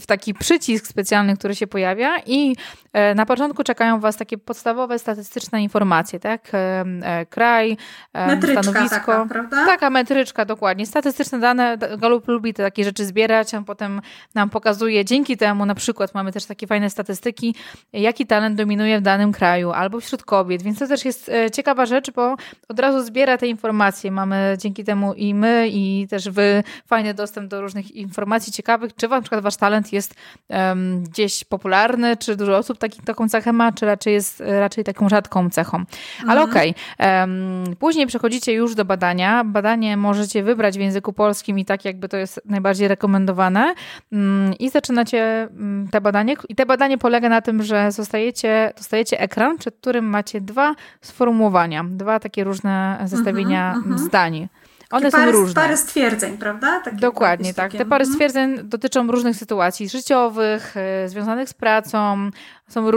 w 0.00 0.06
taki 0.06 0.34
przycisk 0.34 0.86
specjalny, 0.86 1.36
który 1.36 1.54
się 1.54 1.66
pojawia 1.66 2.18
i 2.26 2.56
e, 2.92 3.14
na 3.14 3.26
początku 3.26 3.64
czekają 3.64 4.00
Was 4.00 4.16
takie 4.16 4.38
podstawowe 4.38 4.98
statystyczne 4.98 5.62
informacje, 5.62 6.20
tak? 6.20 6.50
E, 6.54 7.26
kraj, 7.26 7.76
metryczka 8.14 8.62
stanowisko. 8.62 8.98
Taka, 8.98 9.26
prawda? 9.26 9.66
Taka 9.66 9.90
metryczka, 9.90 10.44
dokładnie. 10.44 10.86
Statystyczne 10.86 11.38
dane, 11.38 11.78
Galup 11.98 12.28
lubi 12.28 12.54
te 12.54 12.62
takie 12.62 12.84
rzeczy 12.84 13.04
zbierać, 13.04 13.54
a 13.54 13.62
potem 13.62 14.00
nam 14.34 14.50
pokazuje, 14.50 15.04
dzięki 15.04 15.36
temu 15.36 15.66
na 15.66 15.74
przykład 15.74 16.14
mamy 16.14 16.32
też 16.32 16.44
takie 16.44 16.66
fajne 16.66 16.90
statystyki, 16.90 17.54
jaki 17.92 18.26
talent 18.26 18.56
dominuje 18.56 18.98
w 18.98 19.02
danym 19.02 19.32
kraju 19.32 19.70
albo 19.70 20.00
wśród 20.00 20.22
kobiet, 20.22 20.62
więc 20.62 20.78
to 20.78 20.86
też 20.86 21.04
jest 21.04 21.30
ciekawa 21.52 21.86
rzecz, 21.86 22.10
bo 22.10 22.36
od 22.68 22.78
razu 22.80 23.02
zbiera 23.02 23.38
te 23.38 23.46
informacje. 23.46 24.10
Mamy 24.10 24.56
dzięki 24.58 24.84
temu 24.84 25.14
i 25.14 25.34
my, 25.34 25.68
i 25.68 26.06
też 26.10 26.28
wy 26.28 26.62
fajny 26.86 27.14
dostęp 27.14 27.50
do 27.50 27.60
różnych 27.60 27.90
informacji 27.90 28.52
ciekawych, 28.52 28.94
czy 28.94 29.08
na 29.20 29.22
przykład 29.22 29.42
wasz 29.42 29.56
talent 29.56 29.92
jest 29.92 30.14
um, 30.48 31.02
gdzieś 31.02 31.44
popularny, 31.44 32.16
czy 32.16 32.36
dużo 32.36 32.56
osób 32.56 32.78
taki, 32.78 33.02
taką 33.02 33.28
cechę 33.28 33.52
ma, 33.52 33.72
czy 33.72 33.86
raczej 33.86 34.14
jest 34.14 34.42
raczej 34.46 34.84
taką 34.84 35.08
rzadką 35.08 35.50
cechą. 35.50 35.84
Ale 36.26 36.40
mhm. 36.40 36.50
okej, 36.50 36.74
okay. 36.98 37.20
um, 37.20 37.76
później 37.78 38.06
przechodzicie 38.06 38.52
już 38.52 38.74
do 38.74 38.84
badania. 38.84 39.44
Badanie 39.44 39.96
możecie 39.96 40.42
wybrać 40.42 40.78
w 40.78 40.80
języku 40.80 41.12
polskim 41.12 41.58
i 41.58 41.64
tak 41.64 41.84
jakby 41.84 42.08
to 42.08 42.16
jest 42.16 42.40
najbardziej 42.44 42.88
rekomendowane 42.88 43.74
um, 44.12 44.54
i 44.58 44.70
zaczynacie 44.70 45.42
mm, 45.42 45.88
te 45.88 46.00
badanie 46.00 46.34
i 46.48 46.54
te 46.54 46.66
badanie 46.66 46.98
polega 46.98 47.28
na 47.28 47.40
tym, 47.40 47.62
że 47.62 47.92
zostajecie, 47.92 48.72
dostajecie 48.76 49.20
ekran, 49.20 49.58
przed 49.58 49.76
którym 49.76 50.04
macie 50.04 50.40
dwa 50.40 50.74
sformułowania, 51.00 51.84
dwa 51.84 52.20
takie 52.20 52.44
różne 52.44 52.98
zestawienia 53.04 53.72
mm 53.72 53.84
-hmm, 53.84 53.98
zdań. 53.98 54.48
One 54.90 55.10
pary, 55.10 55.32
są 55.32 55.38
różne. 55.38 55.54
Pary 55.62 55.76
stwierdzeń, 55.76 56.38
prawda? 56.38 56.80
Takie 56.80 56.96
Dokładnie, 56.96 57.54
tak. 57.54 57.72
Te 57.72 57.84
pary 57.84 58.04
mhm. 58.04 58.12
stwierdzeń 58.12 58.58
dotyczą 58.68 59.06
różnych 59.06 59.36
sytuacji 59.36 59.88
życiowych, 59.88 60.74
y, 61.04 61.08
związanych 61.08 61.48
z 61.48 61.54
pracą, 61.54 62.30
są 62.68 62.88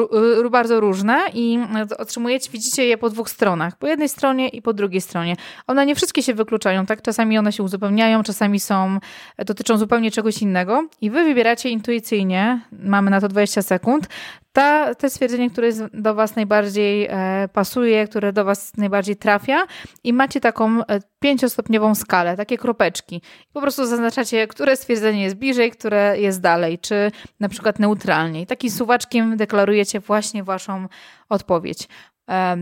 y, 0.46 0.50
bardzo 0.50 0.80
różne 0.80 1.20
i 1.34 1.60
y, 1.92 1.98
otrzymujecie, 1.98 2.52
widzicie 2.52 2.86
je 2.86 2.98
po 2.98 3.10
dwóch 3.10 3.30
stronach, 3.30 3.78
po 3.78 3.88
jednej 3.88 4.10
stronie 4.10 4.50
i 4.50 4.62
po 4.62 4.74
drugiej 4.74 5.02
stronie. 5.02 5.36
One 5.68 5.86
nie 5.86 5.96
wszystkie 5.96 6.24
się 6.24 6.34
wykluczają, 6.34 6.86
tak? 6.86 7.02
Czasami 7.02 7.38
one 7.38 7.52
się 7.52 7.64
uzupełniają, 7.64 8.24
czasami 8.24 8.60
są, 8.60 9.00
dotyczą 9.38 9.78
zupełnie 9.78 10.12
czegoś 10.12 10.42
innego 10.42 10.88
i 11.02 11.10
wy 11.10 11.24
wybieracie 11.24 11.70
intuicyjnie, 11.70 12.60
mamy 12.72 13.12
na 13.12 13.22
to 13.22 13.28
20 13.28 13.62
sekund, 13.62 14.08
ta, 14.54 14.96
te 14.96 15.10
stwierdzenie, 15.10 15.50
które 15.50 15.70
do 15.94 16.16
Was 16.16 16.36
najbardziej 16.36 17.08
e, 17.10 17.50
pasuje, 17.54 18.08
które 18.08 18.34
do 18.34 18.46
Was 18.46 18.78
najbardziej 18.78 19.16
trafia 19.16 19.66
i 20.04 20.14
macie 20.14 20.40
taką 20.40 20.86
e, 20.86 21.00
pięciostopniową 21.20 21.96
skalę, 21.96 22.38
takie 22.38 22.58
kropeczki. 22.58 23.22
Po 23.54 23.62
prostu 23.62 23.86
zaznaczacie, 23.86 24.48
które 24.48 24.76
stwierdzenie 24.76 25.24
jest 25.24 25.36
bliżej, 25.36 25.72
które 25.72 26.20
jest 26.20 26.42
dalej, 26.42 26.80
czy 26.80 27.12
na 27.40 27.50
przykład 27.50 27.80
neutralnie. 27.80 28.42
I 28.42 28.46
takim 28.46 28.70
suwaczkiem 28.70 29.38
deklarujecie 29.38 30.00
właśnie 30.00 30.44
Waszą 30.44 30.88
odpowiedź. 31.30 31.88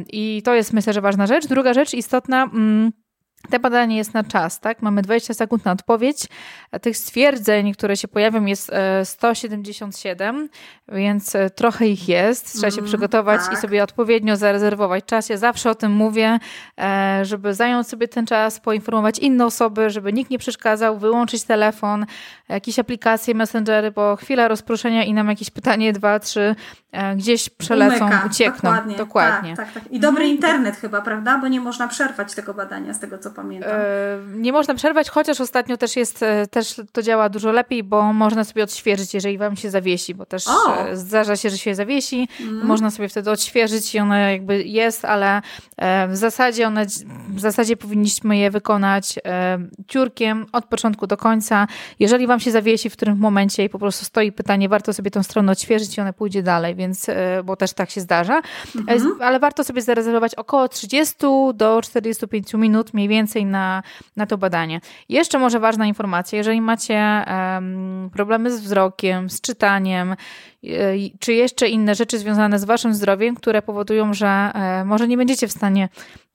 I 0.08 0.42
to 0.46 0.56
jest 0.56 0.74
myślę, 0.74 0.94
że 0.94 1.02
ważna 1.02 1.28
rzecz. 1.28 1.48
Druga 1.48 1.74
rzecz 1.74 1.94
istotna. 1.94 2.44
Mm, 2.44 2.92
te 3.50 3.60
badanie 3.60 3.98
jest 3.98 4.14
na 4.14 4.24
czas, 4.24 4.60
tak? 4.60 4.82
Mamy 4.82 5.02
20 5.02 5.34
sekund 5.34 5.66
na 5.66 5.72
odpowiedź. 5.72 6.28
Tych 6.82 6.98
stwierdzeń, 6.98 7.74
które 7.74 7.98
się 7.98 8.08
pojawią, 8.08 8.46
jest 8.46 8.72
177, 9.04 10.50
e, 10.88 10.96
więc 10.96 11.36
e, 11.36 11.50
trochę 11.50 11.88
ich 11.88 12.10
jest. 12.10 12.54
Trzeba 12.54 12.72
się 12.72 12.78
mm, 12.78 12.88
przygotować 12.88 13.42
tak. 13.42 13.54
i 13.54 13.58
sobie 13.58 13.84
odpowiednio 13.84 14.36
zarezerwować 14.36 15.06
czas. 15.06 15.30
Ja 15.30 15.38
zawsze 15.38 15.70
o 15.70 15.76
tym 15.76 15.92
mówię, 15.92 16.40
e, 16.78 17.20
żeby 17.26 17.54
zająć 17.54 17.88
sobie 17.88 18.08
ten 18.08 18.26
czas, 18.26 18.60
poinformować 18.60 19.20
inne 19.20 19.46
osoby, 19.46 19.90
żeby 19.90 20.14
nikt 20.14 20.32
nie 20.32 20.40
przeszkadzał, 20.40 20.98
wyłączyć 20.98 21.44
telefon, 21.44 22.06
jakieś 22.50 22.80
aplikacje, 22.80 23.36
messengery, 23.36 23.92
bo 23.92 24.16
chwila 24.16 24.48
rozproszenia 24.48 25.04
i 25.04 25.14
nam 25.14 25.30
jakieś 25.30 25.50
pytanie, 25.50 25.94
dwa, 25.94 26.20
trzy 26.20 26.56
gdzieś 27.16 27.50
przelecą, 27.50 28.06
Umyka. 28.06 28.24
uciekną. 28.28 28.70
Dokładnie. 28.70 28.98
Dokładnie. 28.98 29.56
Tak, 29.56 29.74
tak, 29.74 29.84
tak. 29.84 29.94
I 29.94 30.00
dobry 30.00 30.24
mhm. 30.24 30.36
internet 30.36 30.76
chyba, 30.76 31.02
prawda? 31.02 31.38
Bo 31.38 31.48
nie 31.48 31.62
można 31.62 31.88
przerwać 31.88 32.34
tego 32.34 32.54
badania, 32.54 32.94
z 32.94 33.00
tego 33.00 33.18
co 33.18 33.32
pamiętam. 33.32 33.72
E, 33.72 34.38
nie 34.38 34.52
można 34.52 34.76
przerwać, 34.76 35.10
chociaż 35.10 35.42
ostatnio 35.42 35.78
też 35.78 35.96
jest, 35.96 36.24
e, 36.24 36.48
też 36.48 36.82
to 36.92 37.02
działa 37.02 37.30
dużo 37.30 37.52
lepiej, 37.52 37.84
bo 37.84 38.14
można 38.14 38.44
sobie 38.44 38.64
odświeżyć, 38.64 39.14
jeżeli 39.14 39.38
wam 39.38 39.56
się 39.56 39.70
zawiesi, 39.70 40.16
bo 40.16 40.26
też 40.26 40.48
o! 40.48 40.78
E, 40.78 40.98
zdarza 40.98 41.36
się, 41.36 41.50
że 41.50 41.58
się 41.58 41.76
zawiesi, 41.76 42.28
mm. 42.42 42.66
można 42.66 42.92
sobie 42.92 43.10
wtedy 43.10 43.32
odświeżyć 43.32 43.96
i 43.96 44.00
ona 44.00 44.20
jakby 44.20 44.64
jest, 44.64 45.06
ale 45.06 45.42
w 46.08 46.16
zasadzie 46.16 46.68
one, 46.68 46.86
w 47.30 47.40
zasadzie 47.40 47.78
powinniśmy 47.78 48.38
je 48.38 48.52
wykonać 48.52 49.20
ciurkiem 49.88 50.46
od 50.52 50.66
początku 50.66 51.08
do 51.08 51.18
końca. 51.18 51.68
Jeżeli 52.00 52.28
wam 52.28 52.40
się 52.40 52.52
zawiesi 52.52 52.90
w 52.90 52.94
którym 52.94 53.18
momencie 53.18 53.64
i 53.64 53.70
po 53.70 53.80
prostu 53.80 54.06
stoi 54.06 54.32
pytanie, 54.32 54.70
warto 54.70 54.94
sobie 54.94 55.12
tą 55.12 55.24
stronę 55.24 55.52
odświeżyć 55.52 55.98
i 55.98 56.02
ona 56.02 56.14
pójdzie 56.14 56.44
dalej, 56.44 56.76
więc, 56.82 57.08
bo 57.44 57.56
też 57.56 57.74
tak 57.74 57.90
się 57.90 58.02
zdarza, 58.02 58.42
mm 58.76 59.00
-hmm. 59.00 59.10
ale 59.20 59.40
warto 59.40 59.64
sobie 59.64 59.82
zarezerwować 59.82 60.36
około 60.36 60.68
30 60.68 61.16
do 61.54 61.82
45 61.82 62.54
minut 62.54 62.94
mniej 62.94 63.08
więcej 63.08 63.46
na, 63.46 63.84
na 64.16 64.26
to 64.26 64.38
badanie. 64.38 64.82
Jeszcze 65.10 65.40
może 65.40 65.60
ważna 65.60 65.86
informacja, 65.86 66.38
jeżeli 66.38 66.62
macie 66.62 67.26
um, 67.28 68.10
problemy 68.14 68.52
z 68.52 68.62
wzrokiem, 68.62 69.30
z 69.30 69.42
czytaniem, 69.42 70.12
e, 70.12 70.16
czy 71.20 71.34
jeszcze 71.34 71.70
inne 71.70 71.96
rzeczy 71.96 72.20
związane 72.20 72.60
z 72.60 72.64
waszym 72.64 72.94
zdrowiem, 72.94 73.36
które 73.36 73.62
powodują, 73.62 74.14
że 74.14 74.28
e, 74.28 74.86
może 74.86 75.08
nie 75.08 75.18
będziecie 75.18 75.48
w 75.48 75.52
stanie 75.52 75.90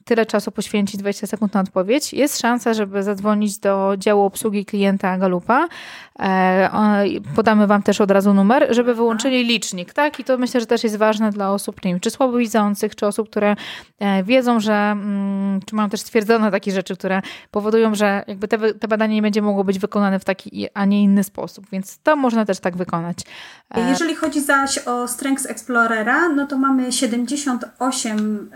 tyle 0.06 0.26
czasu 0.26 0.52
poświęcić 0.52 1.00
20 1.00 1.26
sekund 1.26 1.54
na 1.54 1.60
odpowiedź, 1.60 2.12
jest 2.12 2.40
szansa, 2.40 2.74
żeby 2.74 3.02
zadzwonić 3.02 3.58
do 3.58 3.94
działu 3.98 4.24
obsługi 4.24 4.64
klienta 4.64 5.18
Galupa. 5.18 5.68
E, 6.18 7.08
podamy 7.36 7.66
Wam 7.66 7.82
też 7.82 8.00
od 8.00 8.10
razu 8.10 8.34
numer, 8.34 8.66
żeby 8.70 8.94
wyłączyli 8.94 9.44
licznik, 9.44 9.92
tak? 9.92 10.20
I 10.20 10.24
to 10.24 10.38
myślę, 10.38 10.60
że 10.60 10.66
też 10.66 10.84
jest 10.84 10.96
ważne 10.96 11.30
dla 11.30 11.52
osób, 11.52 11.84
nie 11.84 11.90
wiem, 11.90 12.00
czy 12.00 12.10
słabowidzących, 12.10 12.96
czy 12.96 13.06
osób, 13.06 13.30
które 13.30 13.56
e, 13.98 14.24
wiedzą, 14.24 14.60
że, 14.60 14.74
mm, 14.74 15.60
czy 15.66 15.74
mają 15.74 15.88
też 15.90 16.00
stwierdzone 16.00 16.50
takie 16.50 16.72
rzeczy, 16.72 16.96
które 16.96 17.22
powodują, 17.50 17.94
że 17.94 18.24
jakby 18.26 18.48
te, 18.48 18.74
te 18.74 18.88
badanie 18.88 19.14
nie 19.14 19.22
będzie 19.22 19.42
mogło 19.42 19.64
być 19.64 19.78
wykonane 19.78 20.18
w 20.18 20.24
taki, 20.24 20.68
a 20.74 20.84
nie 20.84 21.02
inny 21.02 21.24
sposób, 21.24 21.66
więc 21.72 21.98
to 21.98 22.16
można 22.16 22.44
też 22.44 22.60
tak 22.60 22.76
wykonać. 22.76 23.18
E, 23.70 23.88
Jeżeli 23.88 24.14
chodzi 24.14 24.40
zaś 24.40 24.78
o 24.78 25.08
Strengths 25.08 25.46
Explorera, 25.46 26.28
no 26.28 26.46
to 26.46 26.58
mamy 26.58 26.92
78 26.92 28.50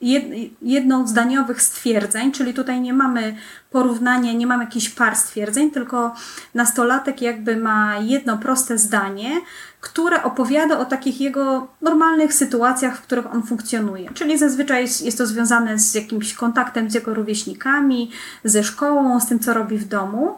jed, 0.00 0.24
jednozdaniowych 0.62 1.62
stwierdzeń, 1.62 2.32
czyli 2.32 2.54
tutaj 2.54 2.80
nie 2.80 2.92
mamy 2.92 3.36
porównania, 3.70 4.32
nie 4.32 4.46
mamy 4.46 4.64
jakichś 4.64 4.88
par 4.88 5.16
stwierdzeń, 5.16 5.70
tylko 5.70 6.14
nastolatek 6.54 7.22
jakby 7.22 7.56
ma 7.56 7.96
jedno 7.96 8.38
proste 8.38 8.78
zdanie, 8.78 9.40
które 9.80 10.22
opowiada 10.22 10.78
o 10.78 10.84
takich 10.84 11.20
jego 11.20 11.68
normalnych 11.82 12.34
sytuacjach, 12.34 12.98
w 12.98 13.02
których 13.02 13.34
on 13.34 13.42
funkcjonuje. 13.42 14.10
Czyli 14.14 14.38
zazwyczaj 14.38 14.82
jest, 14.82 15.04
jest 15.04 15.18
to 15.18 15.26
związane 15.26 15.78
z 15.78 15.94
jakimś 15.94 16.34
kontaktem 16.34 16.90
z 16.90 16.94
jego 16.94 17.14
rówieśnikami, 17.14 18.10
ze 18.44 18.64
szkołą, 18.64 19.20
z 19.20 19.26
tym, 19.26 19.38
co 19.38 19.54
robi 19.54 19.78
w 19.78 19.88
domu. 19.88 20.34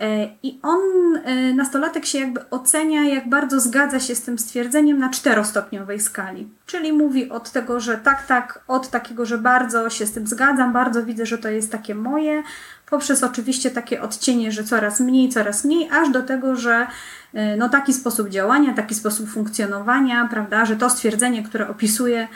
E, 0.00 0.28
I 0.42 0.58
on, 0.62 0.80
e, 1.24 1.54
nastolatek 1.54 2.06
się 2.06 2.18
jakby 2.18 2.50
ocenia, 2.50 3.04
jak 3.04 3.28
bardzo 3.28 3.60
zgadza 3.60 4.00
się 4.00 4.14
z 4.14 4.22
tym 4.22 4.38
stwierdzeniem 4.38 4.98
na 4.98 5.10
czterostopniowej 5.10 6.00
skali. 6.00 6.48
Czyli 6.66 6.92
mówi 6.92 7.30
od 7.30 7.50
tego, 7.50 7.80
że 7.80 7.98
tak, 7.98 8.26
tak, 8.26 8.64
od 8.68 8.90
takiego, 8.90 9.26
że 9.26 9.38
bardzo 9.38 9.90
się 9.90 10.06
z 10.06 10.12
tym 10.12 10.26
zgadzam, 10.26 10.72
bardzo 10.72 11.04
widzę, 11.04 11.26
że 11.26 11.38
to 11.38 11.48
jest 11.48 11.72
takie 11.72 11.94
moje, 11.94 12.42
poprzez 12.90 13.22
oczywiście 13.22 13.70
takie 13.70 14.02
odcienie, 14.02 14.52
że 14.52 14.64
coraz 14.64 15.00
mniej, 15.00 15.28
coraz 15.28 15.64
mniej, 15.64 15.90
aż 15.90 16.10
do 16.10 16.22
tego, 16.22 16.56
że 16.56 16.86
e, 17.34 17.56
no, 17.56 17.68
taki 17.68 17.92
sposób 17.92 18.28
działania, 18.28 18.74
taki 18.74 18.94
sposób 18.94 19.28
funkcjonowania, 19.28 20.28
prawda, 20.30 20.64
że 20.64 20.76
to 20.76 20.90
stwierdzenie, 20.90 21.42
które 21.42 21.68
opisuje 21.68 22.28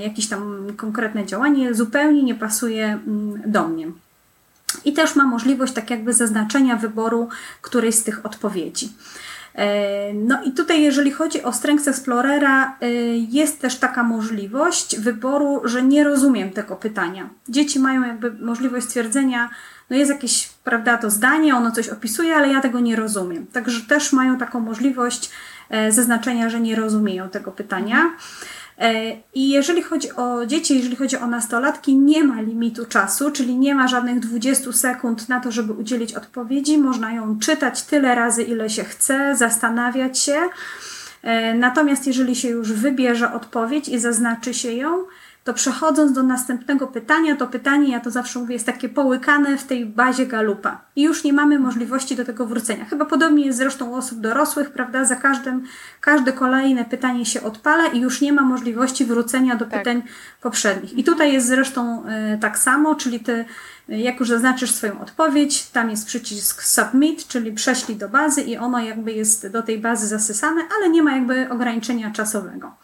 jakieś 0.00 0.28
tam 0.28 0.66
konkretne 0.76 1.26
działanie, 1.26 1.74
zupełnie 1.74 2.22
nie 2.22 2.34
pasuje 2.34 2.86
mm, 2.86 3.42
do 3.46 3.68
mnie. 3.68 3.86
I 4.84 4.92
też 4.92 5.16
ma 5.16 5.24
możliwość 5.24 5.72
tak 5.72 5.90
jakby 5.90 6.12
zaznaczenia 6.12 6.76
wyboru 6.76 7.28
którejś 7.62 7.94
z 7.94 8.02
tych 8.02 8.26
odpowiedzi. 8.26 8.88
E, 9.54 10.14
no 10.14 10.42
i 10.42 10.52
tutaj, 10.52 10.82
jeżeli 10.82 11.10
chodzi 11.10 11.42
o 11.42 11.52
Strengths 11.52 11.88
Explorera, 11.88 12.76
e, 12.80 12.90
jest 13.16 13.60
też 13.60 13.78
taka 13.78 14.02
możliwość 14.02 14.98
wyboru, 14.98 15.60
że 15.64 15.82
nie 15.82 16.04
rozumiem 16.04 16.50
tego 16.50 16.76
pytania. 16.76 17.30
Dzieci 17.48 17.78
mają 17.78 18.06
jakby 18.06 18.32
możliwość 18.32 18.86
stwierdzenia, 18.86 19.50
no 19.90 19.96
jest 19.96 20.10
jakieś, 20.10 20.48
prawda, 20.64 20.98
to 20.98 21.10
zdanie, 21.10 21.56
ono 21.56 21.70
coś 21.70 21.88
opisuje, 21.88 22.36
ale 22.36 22.48
ja 22.48 22.60
tego 22.60 22.80
nie 22.80 22.96
rozumiem. 22.96 23.46
Także 23.46 23.80
też 23.80 24.12
mają 24.12 24.38
taką 24.38 24.60
możliwość 24.60 25.30
e, 25.70 25.92
zaznaczenia, 25.92 26.50
że 26.50 26.60
nie 26.60 26.76
rozumieją 26.76 27.28
tego 27.28 27.52
pytania. 27.52 28.10
E, 28.80 29.16
I 29.34 29.50
jeżeli 29.50 29.82
chodzi 29.82 30.12
o 30.12 30.46
dzieci, 30.46 30.76
jeżeli 30.76 30.96
chodzi 30.96 31.16
o 31.16 31.26
nastolatki, 31.26 31.96
nie 31.96 32.24
ma 32.24 32.40
limitu 32.40 32.86
czasu, 32.86 33.30
czyli 33.30 33.56
nie 33.56 33.74
ma 33.74 33.88
żadnych 33.88 34.20
20 34.20 34.72
sekund 34.72 35.28
na 35.28 35.40
to, 35.40 35.52
żeby 35.52 35.72
udzielić 35.72 36.14
odpowiedzi. 36.14 36.78
Można 36.78 37.12
ją 37.12 37.38
czytać 37.38 37.82
tyle 37.82 38.14
razy, 38.14 38.42
ile 38.42 38.70
się 38.70 38.84
chce, 38.84 39.36
zastanawiać 39.36 40.18
się. 40.18 40.40
E, 41.22 41.54
natomiast 41.54 42.06
jeżeli 42.06 42.36
się 42.36 42.48
już 42.48 42.72
wybierze 42.72 43.32
odpowiedź 43.32 43.88
i 43.88 43.98
zaznaczy 43.98 44.54
się 44.54 44.72
ją, 44.72 45.04
to 45.50 45.54
przechodząc 45.54 46.12
do 46.12 46.22
następnego 46.22 46.86
pytania, 46.86 47.36
to 47.36 47.46
pytanie, 47.46 47.92
ja 47.92 48.00
to 48.00 48.10
zawsze 48.10 48.38
mówię, 48.38 48.54
jest 48.54 48.66
takie 48.66 48.88
połykane 48.88 49.56
w 49.56 49.64
tej 49.64 49.86
bazie 49.86 50.26
galupa 50.26 50.80
i 50.96 51.02
już 51.02 51.24
nie 51.24 51.32
mamy 51.32 51.58
możliwości 51.58 52.16
do 52.16 52.24
tego 52.24 52.46
wrócenia. 52.46 52.84
Chyba 52.84 53.04
podobnie 53.04 53.46
jest 53.46 53.58
zresztą 53.58 53.90
u 53.90 53.94
osób 53.94 54.20
dorosłych, 54.20 54.70
prawda? 54.70 55.04
Za 55.04 55.16
każdym, 55.16 55.64
każde 56.00 56.32
kolejne 56.32 56.84
pytanie 56.84 57.26
się 57.26 57.42
odpala 57.42 57.86
i 57.86 58.00
już 58.00 58.20
nie 58.20 58.32
ma 58.32 58.42
możliwości 58.42 59.04
wrócenia 59.04 59.56
do 59.56 59.64
tak. 59.64 59.78
pytań 59.78 60.02
poprzednich. 60.40 60.98
I 60.98 61.04
tutaj 61.04 61.32
jest 61.32 61.46
zresztą 61.46 62.02
y, 62.34 62.38
tak 62.38 62.58
samo, 62.58 62.94
czyli 62.94 63.20
ty 63.20 63.44
jak 63.88 64.20
już 64.20 64.28
zaznaczysz 64.28 64.70
swoją 64.70 65.00
odpowiedź, 65.00 65.66
tam 65.66 65.90
jest 65.90 66.06
przycisk 66.06 66.62
submit, 66.62 67.28
czyli 67.28 67.52
prześlij 67.52 67.98
do 67.98 68.08
bazy 68.08 68.42
i 68.42 68.56
ono 68.56 68.80
jakby 68.80 69.12
jest 69.12 69.48
do 69.48 69.62
tej 69.62 69.78
bazy 69.78 70.06
zasysane, 70.06 70.60
ale 70.76 70.90
nie 70.90 71.02
ma 71.02 71.12
jakby 71.12 71.48
ograniczenia 71.50 72.10
czasowego. 72.10 72.74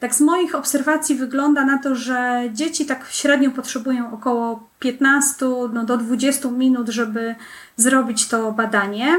Tak 0.00 0.14
z 0.14 0.20
moich 0.20 0.54
obserwacji 0.54 1.14
wygląda 1.14 1.64
na 1.64 1.78
to, 1.78 1.94
że 1.94 2.42
dzieci 2.52 2.86
tak 2.86 3.06
średnio 3.10 3.50
potrzebują 3.50 4.12
około 4.12 4.68
15 4.78 5.46
no, 5.72 5.84
do 5.84 5.96
20 5.96 6.50
minut, 6.50 6.88
żeby 6.88 7.34
zrobić 7.76 8.28
to 8.28 8.52
badanie. 8.52 9.16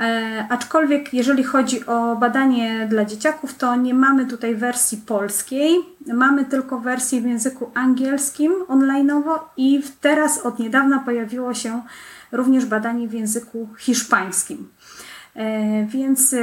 E, 0.00 0.46
aczkolwiek 0.50 1.14
jeżeli 1.14 1.44
chodzi 1.44 1.86
o 1.86 2.16
badanie 2.16 2.86
dla 2.90 3.04
dzieciaków, 3.04 3.54
to 3.54 3.76
nie 3.76 3.94
mamy 3.94 4.26
tutaj 4.26 4.54
wersji 4.54 4.98
polskiej, 4.98 5.76
mamy 6.06 6.44
tylko 6.44 6.80
wersję 6.80 7.20
w 7.20 7.24
języku 7.24 7.70
angielskim 7.74 8.52
online'owo 8.68 9.38
i 9.56 9.82
teraz 10.00 10.38
od 10.38 10.58
niedawna 10.58 10.98
pojawiło 10.98 11.54
się 11.54 11.82
również 12.32 12.66
badanie 12.66 13.08
w 13.08 13.12
języku 13.12 13.68
hiszpańskim. 13.78 14.68
E, 15.36 15.86
więc 15.86 16.34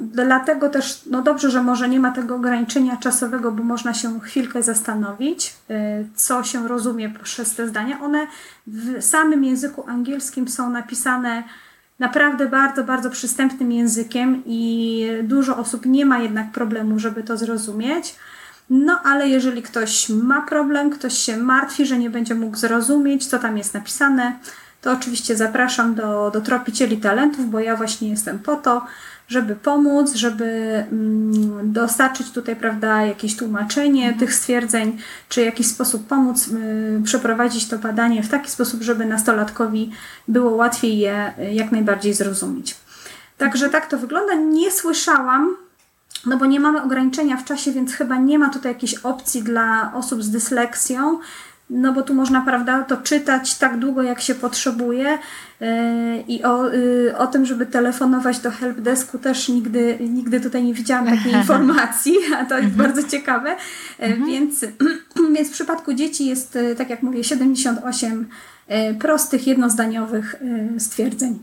dlatego 0.00 0.68
też, 0.68 1.02
no 1.10 1.22
dobrze, 1.22 1.50
że 1.50 1.62
może 1.62 1.88
nie 1.88 2.00
ma 2.00 2.12
tego 2.12 2.36
ograniczenia 2.36 2.96
czasowego, 2.96 3.52
bo 3.52 3.62
można 3.62 3.94
się 3.94 4.20
chwilkę 4.20 4.62
zastanowić, 4.62 5.54
e, 5.70 6.04
co 6.14 6.44
się 6.44 6.68
rozumie 6.68 7.10
przez 7.22 7.54
te 7.54 7.68
zdania. 7.68 8.00
One 8.00 8.26
w 8.66 9.02
samym 9.04 9.44
języku 9.44 9.84
angielskim 9.88 10.48
są 10.48 10.70
napisane 10.70 11.42
naprawdę 11.98 12.48
bardzo, 12.48 12.84
bardzo 12.84 13.10
przystępnym 13.10 13.72
językiem 13.72 14.42
i 14.46 15.06
dużo 15.22 15.56
osób 15.56 15.86
nie 15.86 16.06
ma 16.06 16.18
jednak 16.18 16.52
problemu, 16.52 16.98
żeby 16.98 17.22
to 17.22 17.36
zrozumieć. 17.36 18.14
No 18.70 19.00
ale 19.04 19.28
jeżeli 19.28 19.62
ktoś 19.62 20.08
ma 20.08 20.42
problem, 20.42 20.90
ktoś 20.90 21.18
się 21.18 21.36
martwi, 21.36 21.86
że 21.86 21.98
nie 21.98 22.10
będzie 22.10 22.34
mógł 22.34 22.56
zrozumieć, 22.56 23.26
co 23.26 23.38
tam 23.38 23.58
jest 23.58 23.74
napisane, 23.74 24.38
to 24.86 24.92
oczywiście 24.92 25.36
zapraszam 25.36 25.94
do, 25.94 26.30
do 26.30 26.40
Tropicieli 26.40 26.96
Talentów, 26.96 27.50
bo 27.50 27.60
ja 27.60 27.76
właśnie 27.76 28.10
jestem 28.10 28.38
po 28.38 28.56
to, 28.56 28.86
żeby 29.28 29.56
pomóc, 29.56 30.14
żeby 30.14 30.44
mm, 30.44 31.72
dostarczyć 31.72 32.30
tutaj, 32.30 32.56
prawda, 32.56 33.02
jakieś 33.02 33.36
tłumaczenie 33.36 34.02
mhm. 34.02 34.18
tych 34.20 34.34
stwierdzeń, 34.34 34.98
czy 35.28 35.42
w 35.42 35.44
jakiś 35.44 35.66
sposób 35.66 36.06
pomóc 36.06 36.48
y, 36.48 37.02
przeprowadzić 37.04 37.68
to 37.68 37.78
badanie 37.78 38.22
w 38.22 38.28
taki 38.28 38.50
sposób, 38.50 38.82
żeby 38.82 39.06
nastolatkowi 39.06 39.92
było 40.28 40.50
łatwiej 40.50 40.98
je 40.98 41.32
y, 41.38 41.54
jak 41.54 41.72
najbardziej 41.72 42.14
zrozumieć. 42.14 42.76
Także 43.38 43.68
tak 43.68 43.86
to 43.86 43.98
wygląda. 43.98 44.34
Nie 44.34 44.70
słyszałam, 44.70 45.56
no 46.26 46.36
bo 46.36 46.46
nie 46.46 46.60
mamy 46.60 46.82
ograniczenia 46.82 47.36
w 47.36 47.44
czasie, 47.44 47.72
więc 47.72 47.92
chyba 47.92 48.16
nie 48.16 48.38
ma 48.38 48.50
tutaj 48.50 48.72
jakiejś 48.72 48.94
opcji 48.94 49.42
dla 49.42 49.92
osób 49.94 50.22
z 50.22 50.30
dysleksją, 50.30 51.18
no 51.70 51.92
bo 51.92 52.02
tu 52.02 52.14
można, 52.14 52.40
prawda, 52.40 52.82
to 52.82 52.96
czytać 52.96 53.54
tak 53.54 53.78
długo, 53.78 54.02
jak 54.02 54.20
się 54.20 54.34
potrzebuje 54.34 55.18
yy, 55.60 55.68
i 56.28 56.44
o, 56.44 56.68
yy, 56.68 57.14
o 57.18 57.26
tym, 57.26 57.46
żeby 57.46 57.66
telefonować 57.66 58.38
do 58.38 58.50
helpdesku 58.50 59.18
też 59.18 59.48
nigdy, 59.48 59.98
nigdy 60.00 60.40
tutaj 60.40 60.64
nie 60.64 60.74
widziałam 60.74 61.06
takiej 61.06 61.32
informacji, 61.40 62.14
a 62.38 62.44
to 62.44 62.58
jest 62.58 62.68
mhm. 62.68 62.76
bardzo 62.76 63.08
ciekawe, 63.08 63.56
yy, 63.98 64.16
więc, 64.26 64.64
więc 65.34 65.48
w 65.48 65.52
przypadku 65.52 65.94
dzieci 65.94 66.26
jest, 66.26 66.58
tak 66.78 66.90
jak 66.90 67.02
mówię, 67.02 67.24
78 67.24 68.28
prostych, 68.98 69.46
jednozdaniowych 69.46 70.36
stwierdzeń. 70.78 71.38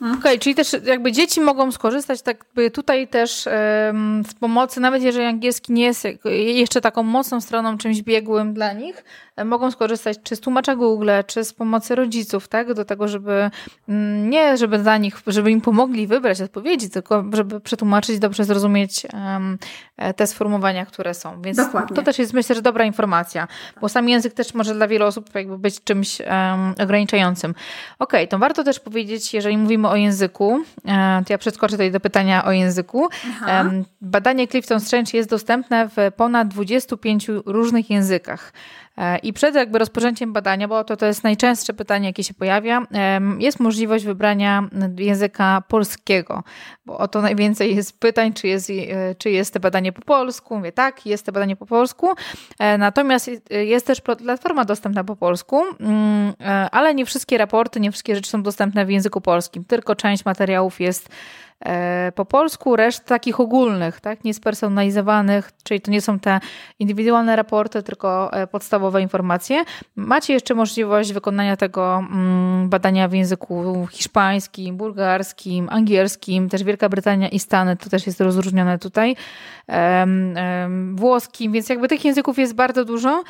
Okej, 0.00 0.18
okay, 0.18 0.38
czyli 0.38 0.54
też 0.54 0.76
jakby 0.84 1.12
dzieci 1.12 1.40
mogą 1.40 1.72
skorzystać 1.72 2.22
tak 2.22 2.44
tutaj 2.72 3.08
też 3.08 3.48
um, 3.86 4.22
z 4.30 4.34
pomocy, 4.34 4.80
nawet 4.80 5.02
jeżeli 5.02 5.26
angielski 5.26 5.72
nie 5.72 5.84
jest 5.84 6.04
jeszcze 6.32 6.80
taką 6.80 7.02
mocną 7.02 7.40
stroną, 7.40 7.78
czymś 7.78 8.02
biegłym 8.02 8.54
dla 8.54 8.72
nich, 8.72 9.04
mogą 9.44 9.70
skorzystać 9.70 10.18
czy 10.22 10.36
z 10.36 10.40
tłumacza 10.40 10.76
Google, 10.76 11.10
czy 11.26 11.44
z 11.44 11.52
pomocy 11.52 11.94
rodziców, 11.94 12.48
tak? 12.48 12.74
Do 12.74 12.84
tego, 12.84 13.08
żeby 13.08 13.50
mm, 13.88 14.30
nie, 14.30 14.56
żeby 14.56 14.78
dla 14.78 14.96
nich, 14.96 15.22
żeby 15.26 15.50
im 15.50 15.60
pomogli 15.60 16.06
wybrać 16.06 16.40
odpowiedzi, 16.40 16.90
tylko 16.90 17.24
żeby 17.32 17.60
przetłumaczyć, 17.60 18.18
dobrze 18.18 18.44
zrozumieć 18.44 19.06
um, 19.12 19.58
te 20.16 20.26
sformułowania, 20.26 20.86
które 20.86 21.14
są. 21.14 21.42
Więc 21.42 21.56
Dokładnie. 21.56 21.96
to 21.96 22.02
też 22.02 22.18
jest 22.18 22.32
myślę, 22.32 22.54
że 22.54 22.62
dobra 22.62 22.84
informacja, 22.84 23.48
bo 23.80 23.88
sam 23.88 24.08
język 24.08 24.34
też 24.34 24.54
może 24.54 24.74
dla 24.74 24.88
wielu 24.88 25.06
osób 25.06 25.34
jakby 25.34 25.58
być 25.58 25.84
czymś 25.84 26.20
um, 26.20 26.74
ograniczającym. 26.82 27.50
Okej, 27.98 28.20
okay, 28.20 28.28
to 28.28 28.38
warto 28.38 28.64
też 28.64 28.80
powiedzieć, 28.80 29.34
jeżeli 29.34 29.58
mówimy 29.58 29.88
o 29.88 29.96
języku, 29.96 30.60
e, 30.84 31.22
to 31.26 31.32
ja 31.32 31.38
przeskoczę 31.38 31.72
tutaj 31.72 31.92
do 31.92 32.00
pytania 32.00 32.44
o 32.44 32.52
języku. 32.52 33.08
Aha. 33.30 33.70
Badanie 34.00 34.48
Clifton 34.48 34.80
Strange 34.80 35.10
jest 35.14 35.30
dostępne 35.30 35.88
w 35.88 36.12
ponad 36.16 36.48
25 36.48 37.28
różnych 37.46 37.90
językach. 37.90 38.52
E, 38.98 39.18
I 39.18 39.32
przed 39.32 39.54
jakby 39.54 39.78
rozpoczęciem 39.78 40.32
badania, 40.32 40.68
bo 40.68 40.84
to, 40.84 40.96
to 40.96 41.06
jest 41.06 41.24
najczęstsze 41.24 41.74
pytanie, 41.74 42.06
jakie 42.06 42.24
się 42.24 42.34
pojawia, 42.34 42.86
jest 43.38 43.60
możliwość 43.60 44.04
wybrania 44.04 44.68
języka 44.98 45.62
polskiego, 45.68 46.42
bo 46.86 46.98
o 46.98 47.08
to 47.08 47.22
najwięcej 47.22 47.76
jest 47.76 48.00
pytań, 48.00 48.32
czy 48.32 48.48
jest, 48.48 48.70
e, 48.70 49.14
czy 49.14 49.30
jest 49.30 49.54
to 49.54 49.60
badanie 49.60 49.92
po 49.92 50.02
polsku. 50.02 50.56
Mówię 50.56 50.72
tak, 50.72 51.06
jest 51.06 51.26
to 51.26 51.32
badanie 51.32 51.56
po 51.56 51.66
polsku. 51.66 52.08
E, 52.58 52.78
natomiast 52.78 53.30
jest 53.50 53.86
też 53.86 54.00
platforma 54.00 54.64
dostępna 54.64 55.04
po 55.04 55.16
polsku, 55.16 55.62
mm, 55.80 56.34
ale 56.72 56.94
nie 56.94 57.06
wszystkie 57.06 57.38
raporty, 57.38 57.80
nie 57.80 57.90
wszystkie 57.90 58.14
rzeczy 58.14 58.30
są 58.30 58.42
dostępne 58.42 58.86
w 58.86 58.90
języku 58.90 59.20
polskim, 59.20 59.64
tylko 59.64 59.94
część 59.96 60.24
materiałów 60.24 60.80
jest 60.80 61.08
po 62.14 62.24
polsku, 62.24 62.76
reszt 62.76 63.04
takich 63.04 63.40
ogólnych, 63.40 64.00
tak, 64.00 64.24
niespersonalizowanych, 64.24 65.52
czyli 65.64 65.80
to 65.80 65.90
nie 65.90 66.00
są 66.00 66.18
te 66.18 66.40
indywidualne 66.78 67.36
raporty, 67.36 67.82
tylko 67.82 68.32
e, 68.32 68.46
podstawowe 68.46 69.02
informacje. 69.02 69.64
Macie 69.96 70.32
jeszcze 70.32 70.54
możliwość 70.54 71.12
wykonania 71.12 71.56
tego 71.56 72.04
mm, 72.10 72.68
badania 72.68 73.08
w 73.08 73.12
języku 73.12 73.86
hiszpańskim, 73.90 74.76
bułgarskim, 74.76 75.68
angielskim, 75.70 76.48
też 76.48 76.64
Wielka 76.64 76.88
Brytania 76.88 77.28
i 77.28 77.38
Stany, 77.38 77.76
to 77.76 77.90
też 77.90 78.06
jest 78.06 78.20
rozróżnione 78.20 78.78
tutaj, 78.78 79.16
włoskim, 80.94 81.52
więc 81.52 81.68
jakby 81.68 81.88
tych 81.88 82.04
języków 82.04 82.38
jest 82.38 82.54
bardzo 82.54 82.84
dużo 82.84 83.22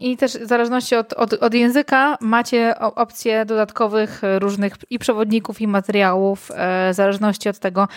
i 0.00 0.16
też 0.16 0.32
w 0.32 0.46
zależności 0.46 0.96
od, 0.96 1.12
od, 1.12 1.32
od 1.32 1.54
języka 1.54 2.16
macie 2.20 2.78
opcje 2.78 3.44
dodatkowych 3.44 4.22
różnych 4.38 4.76
i 4.90 4.98
przewodników, 4.98 5.60
i 5.60 5.66
materiałów, 5.66 6.50
e, 6.50 6.92
w 6.92 6.94
zależności 6.94 7.41
od 7.50 7.58
tego, 7.58 7.88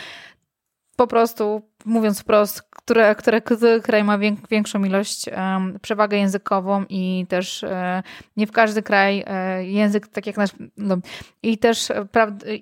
po 0.96 1.08
prostu, 1.08 1.62
mówiąc 1.86 2.20
wprost, 2.22 2.62
które, 2.62 3.16
które 3.16 3.42
kraj 3.84 4.04
ma 4.04 4.18
większą 4.50 4.84
ilość, 4.84 5.26
um, 5.28 5.80
przewagę 5.82 6.18
językową 6.18 6.86
i 6.90 7.26
też 7.30 7.64
e, 7.64 8.04
nie 8.38 8.48
w 8.48 8.52
każdy 8.52 8.84
kraj 8.84 9.24
e, 9.28 9.66
język, 9.66 10.08
tak 10.08 10.28
jak 10.28 10.38
nasz, 10.38 10.52
no, 10.78 10.98
i, 11.44 11.58
też, 11.58 11.92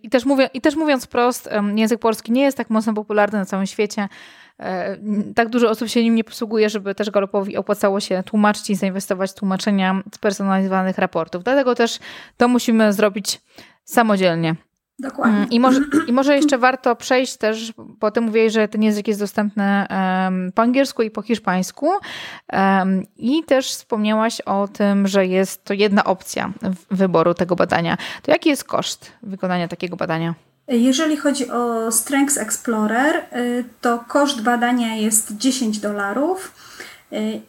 i, 0.03 0.09
też 0.09 0.25
mówię, 0.25 0.49
i 0.53 0.61
też 0.61 0.75
mówiąc 0.75 1.05
wprost, 1.05 1.49
język 1.75 1.99
polski 1.99 2.31
nie 2.31 2.43
jest 2.43 2.57
tak 2.57 2.69
mocno 2.69 2.93
popularny 2.93 3.39
na 3.39 3.45
całym 3.45 3.65
świecie, 3.65 4.07
E, 4.59 4.97
tak 5.35 5.49
dużo 5.49 5.69
osób 5.69 5.89
się 5.89 6.03
nim 6.03 6.15
nie 6.15 6.23
posługuje, 6.23 6.69
żeby 6.69 6.95
też 6.95 7.09
Galopowi 7.09 7.57
opłacało 7.57 7.99
się 7.99 8.23
tłumaczyć 8.23 8.69
i 8.69 8.75
zainwestować 8.75 9.31
w 9.31 9.33
tłumaczenia 9.33 10.01
spersonalizowanych 10.15 10.97
raportów. 10.97 11.43
Dlatego 11.43 11.75
też 11.75 11.99
to 12.37 12.47
musimy 12.47 12.93
zrobić 12.93 13.41
samodzielnie. 13.83 14.55
Dokładnie. 15.03 15.37
Mm, 15.37 15.49
I 15.49 15.59
może, 15.59 15.81
I 16.07 16.13
może 16.13 16.35
jeszcze 16.37 16.57
warto 16.57 16.95
przejść 16.95 17.37
też, 17.37 17.73
bo 17.77 18.11
ty 18.11 18.21
mówiłeś, 18.21 18.53
że 18.53 18.67
ten 18.67 18.83
język 18.83 19.07
jest 19.07 19.19
dostępny 19.19 19.85
um, 19.89 20.51
po 20.55 20.61
angielsku 20.61 21.01
i 21.01 21.11
po 21.11 21.21
hiszpańsku. 21.21 21.89
Um, 22.53 23.03
I 23.17 23.43
też 23.43 23.69
wspomniałaś 23.69 24.41
o 24.41 24.67
tym, 24.67 25.07
że 25.07 25.27
jest 25.27 25.63
to 25.63 25.73
jedna 25.73 26.03
opcja 26.03 26.51
wyboru 26.91 27.33
tego 27.33 27.55
badania. 27.55 27.97
To 28.21 28.31
jaki 28.31 28.49
jest 28.49 28.63
koszt 28.63 29.11
wykonania 29.23 29.67
takiego 29.67 29.95
badania? 29.95 30.33
Jeżeli 30.67 31.17
chodzi 31.17 31.49
o 31.49 31.91
Strengths 31.91 32.37
Explorer, 32.37 33.15
y, 33.15 33.63
to 33.81 34.03
koszt 34.07 34.41
badania 34.41 34.95
jest 34.95 35.37
10 35.37 35.79
dolarów. 35.79 36.51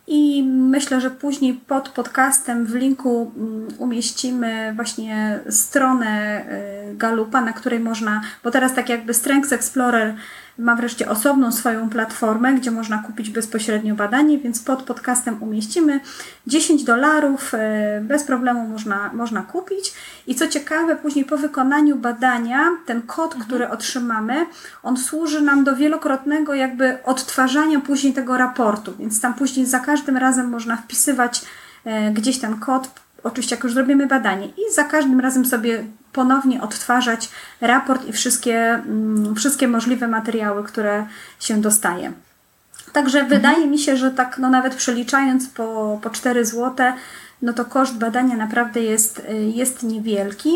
I 0.06 0.42
myślę, 0.42 1.00
że 1.00 1.10
później 1.10 1.54
pod 1.54 1.88
podcastem 1.88 2.66
w 2.66 2.74
linku 2.74 3.32
mm, 3.36 3.68
umieścimy 3.78 4.72
właśnie 4.76 5.40
stronę 5.48 6.44
y, 6.92 6.96
Galupa, 6.96 7.40
na 7.40 7.52
której 7.52 7.80
można, 7.80 8.20
bo 8.44 8.50
teraz 8.50 8.74
tak 8.74 8.88
jakby 8.88 9.14
Strengths 9.14 9.52
Explorer 9.52 10.14
ma 10.58 10.76
wreszcie 10.76 11.08
osobną 11.08 11.52
swoją 11.52 11.90
platformę, 11.90 12.54
gdzie 12.54 12.70
można 12.70 12.98
kupić 12.98 13.30
bezpośrednio 13.30 13.94
badanie, 13.94 14.38
więc 14.38 14.62
pod 14.62 14.82
podcastem 14.82 15.42
umieścimy 15.42 16.00
10 16.46 16.84
dolarów, 16.84 17.54
e, 17.54 18.00
bez 18.00 18.24
problemu 18.24 18.68
można, 18.68 19.10
można 19.12 19.42
kupić. 19.42 19.92
I 20.26 20.34
co 20.34 20.48
ciekawe, 20.48 20.96
później 20.96 21.24
po 21.24 21.36
wykonaniu 21.36 21.96
badania, 21.96 22.70
ten 22.86 23.02
kod, 23.02 23.32
mhm. 23.32 23.44
który 23.44 23.68
otrzymamy, 23.68 24.46
on 24.82 24.96
służy 24.96 25.40
nam 25.40 25.64
do 25.64 25.76
wielokrotnego 25.76 26.54
jakby 26.54 27.02
odtwarzania 27.04 27.80
później 27.80 28.12
tego 28.12 28.38
raportu, 28.38 28.92
więc 28.98 29.20
tam 29.20 29.34
później 29.34 29.66
za 29.66 29.80
każdym 29.80 30.16
razem 30.16 30.48
można 30.48 30.76
wpisywać 30.76 31.42
e, 31.84 32.10
gdzieś 32.10 32.38
ten 32.38 32.56
kod, 32.56 32.90
oczywiście 33.24 33.56
jak 33.56 33.64
już 33.64 33.74
zrobimy 33.74 34.06
badanie 34.06 34.46
i 34.46 34.74
za 34.74 34.84
każdym 34.84 35.20
razem 35.20 35.44
sobie 35.44 35.84
ponownie 36.14 36.62
odtwarzać 36.62 37.28
raport 37.60 38.08
i 38.08 38.12
wszystkie, 38.12 38.58
mm, 38.58 39.34
wszystkie 39.34 39.68
możliwe 39.68 40.08
materiały, 40.08 40.64
które 40.64 41.06
się 41.40 41.60
dostaje. 41.60 42.12
Także 42.92 43.20
mhm. 43.20 43.40
wydaje 43.40 43.66
mi 43.66 43.78
się, 43.78 43.96
że 43.96 44.10
tak 44.10 44.38
no 44.38 44.50
nawet 44.50 44.74
przeliczając 44.74 45.48
po, 45.48 45.98
po 46.02 46.10
4 46.10 46.44
zł, 46.44 46.92
no 47.42 47.52
to 47.52 47.64
koszt 47.64 47.98
badania 47.98 48.36
naprawdę 48.36 48.80
jest, 48.80 49.22
jest 49.54 49.82
niewielki. 49.82 50.50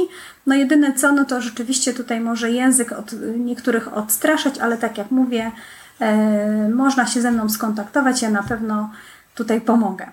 No 0.47 0.55
jedyne 0.55 0.93
co, 0.93 1.13
no 1.13 1.25
to 1.25 1.41
rzeczywiście 1.41 1.95
tutaj 1.95 2.21
może 2.21 2.51
język 2.51 2.93
od 2.93 3.13
niektórych 3.39 3.97
odstraszać, 3.97 4.59
ale 4.59 4.77
tak 4.77 4.99
jak 4.99 5.11
mówię, 5.11 5.53
e, 6.01 6.69
można 6.69 7.07
się 7.07 7.21
ze 7.21 7.31
mną 7.31 7.49
skontaktować, 7.49 8.23
ja 8.23 8.31
na 8.31 8.43
pewno 8.43 8.91
tutaj 9.35 9.61
pomogę. 9.61 10.07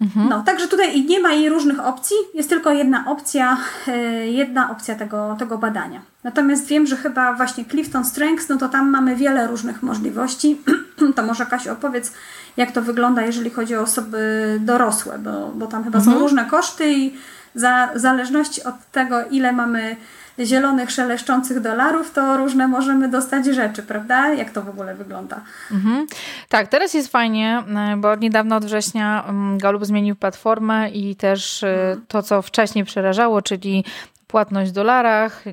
Mhm. 0.00 0.28
No, 0.28 0.42
także 0.42 0.68
tutaj 0.68 1.04
nie 1.04 1.20
ma 1.20 1.32
jej 1.32 1.48
różnych 1.48 1.80
opcji, 1.80 2.16
jest 2.34 2.48
tylko 2.48 2.72
jedna 2.72 3.04
opcja, 3.06 3.56
e, 3.88 4.26
jedna 4.26 4.70
opcja 4.70 4.94
tego, 4.94 5.36
tego 5.38 5.58
badania. 5.58 6.00
Natomiast 6.24 6.66
wiem, 6.66 6.86
że 6.86 6.96
chyba 6.96 7.32
właśnie 7.34 7.64
Clifton 7.64 8.04
Strengths, 8.04 8.48
no 8.48 8.56
to 8.56 8.68
tam 8.68 8.90
mamy 8.90 9.16
wiele 9.16 9.46
różnych 9.46 9.82
możliwości. 9.82 10.60
to 11.16 11.22
może 11.22 11.46
Kasiu 11.46 11.72
opowiedz, 11.72 12.12
jak 12.56 12.72
to 12.72 12.82
wygląda, 12.82 13.22
jeżeli 13.22 13.50
chodzi 13.50 13.76
o 13.76 13.80
osoby 13.80 14.58
dorosłe, 14.60 15.18
bo, 15.18 15.52
bo 15.54 15.66
tam 15.66 15.84
chyba 15.84 15.98
mhm. 15.98 16.16
są 16.16 16.22
różne 16.22 16.44
koszty 16.44 16.92
i 16.92 17.14
za, 17.54 17.88
w 17.94 17.98
zależności 17.98 18.64
od 18.64 18.74
tego, 18.92 19.16
ile 19.30 19.52
mamy 19.52 19.96
zielonych, 20.46 20.90
szeleszczących 20.90 21.60
dolarów, 21.60 22.10
to 22.10 22.36
różne 22.36 22.68
możemy 22.68 23.08
dostać 23.08 23.46
rzeczy, 23.46 23.82
prawda? 23.82 24.34
Jak 24.34 24.50
to 24.50 24.62
w 24.62 24.68
ogóle 24.68 24.94
wygląda? 24.94 25.40
Mhm. 25.70 26.06
Tak, 26.48 26.68
teraz 26.68 26.94
jest 26.94 27.08
fajnie, 27.08 27.62
e, 27.92 27.96
bo 27.96 28.14
niedawno 28.16 28.56
od 28.56 28.64
września 28.64 29.24
mm, 29.28 29.58
Galup 29.58 29.84
zmienił 29.84 30.16
platformę 30.16 30.90
i 30.90 31.16
też 31.16 31.62
e, 31.62 31.68
mhm. 31.68 32.06
to, 32.08 32.22
co 32.22 32.42
wcześniej 32.42 32.84
przerażało, 32.84 33.42
czyli 33.42 33.84
płatność 34.28 34.70
w 34.70 34.74
dolarach, 34.74 35.44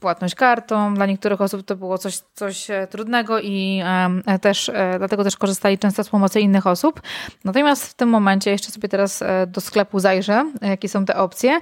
płatność 0.00 0.34
kartą. 0.34 0.94
Dla 0.94 1.06
niektórych 1.06 1.40
osób 1.40 1.62
to 1.62 1.76
było 1.76 1.98
coś, 1.98 2.18
coś 2.18 2.70
e, 2.70 2.86
trudnego 2.86 3.40
i 3.40 3.82
e, 4.26 4.38
też 4.38 4.68
e, 4.68 4.94
dlatego 4.98 5.24
też 5.24 5.36
korzystali 5.36 5.78
często 5.78 6.04
z 6.04 6.08
pomocy 6.08 6.40
innych 6.40 6.66
osób. 6.66 7.02
Natomiast 7.44 7.86
w 7.86 7.94
tym 7.94 8.08
momencie, 8.08 8.50
jeszcze 8.50 8.72
sobie 8.72 8.88
teraz 8.88 9.22
do 9.46 9.60
sklepu 9.60 9.98
zajrzę, 9.98 10.52
jakie 10.62 10.88
są 10.88 11.04
te 11.04 11.16
opcje. 11.16 11.58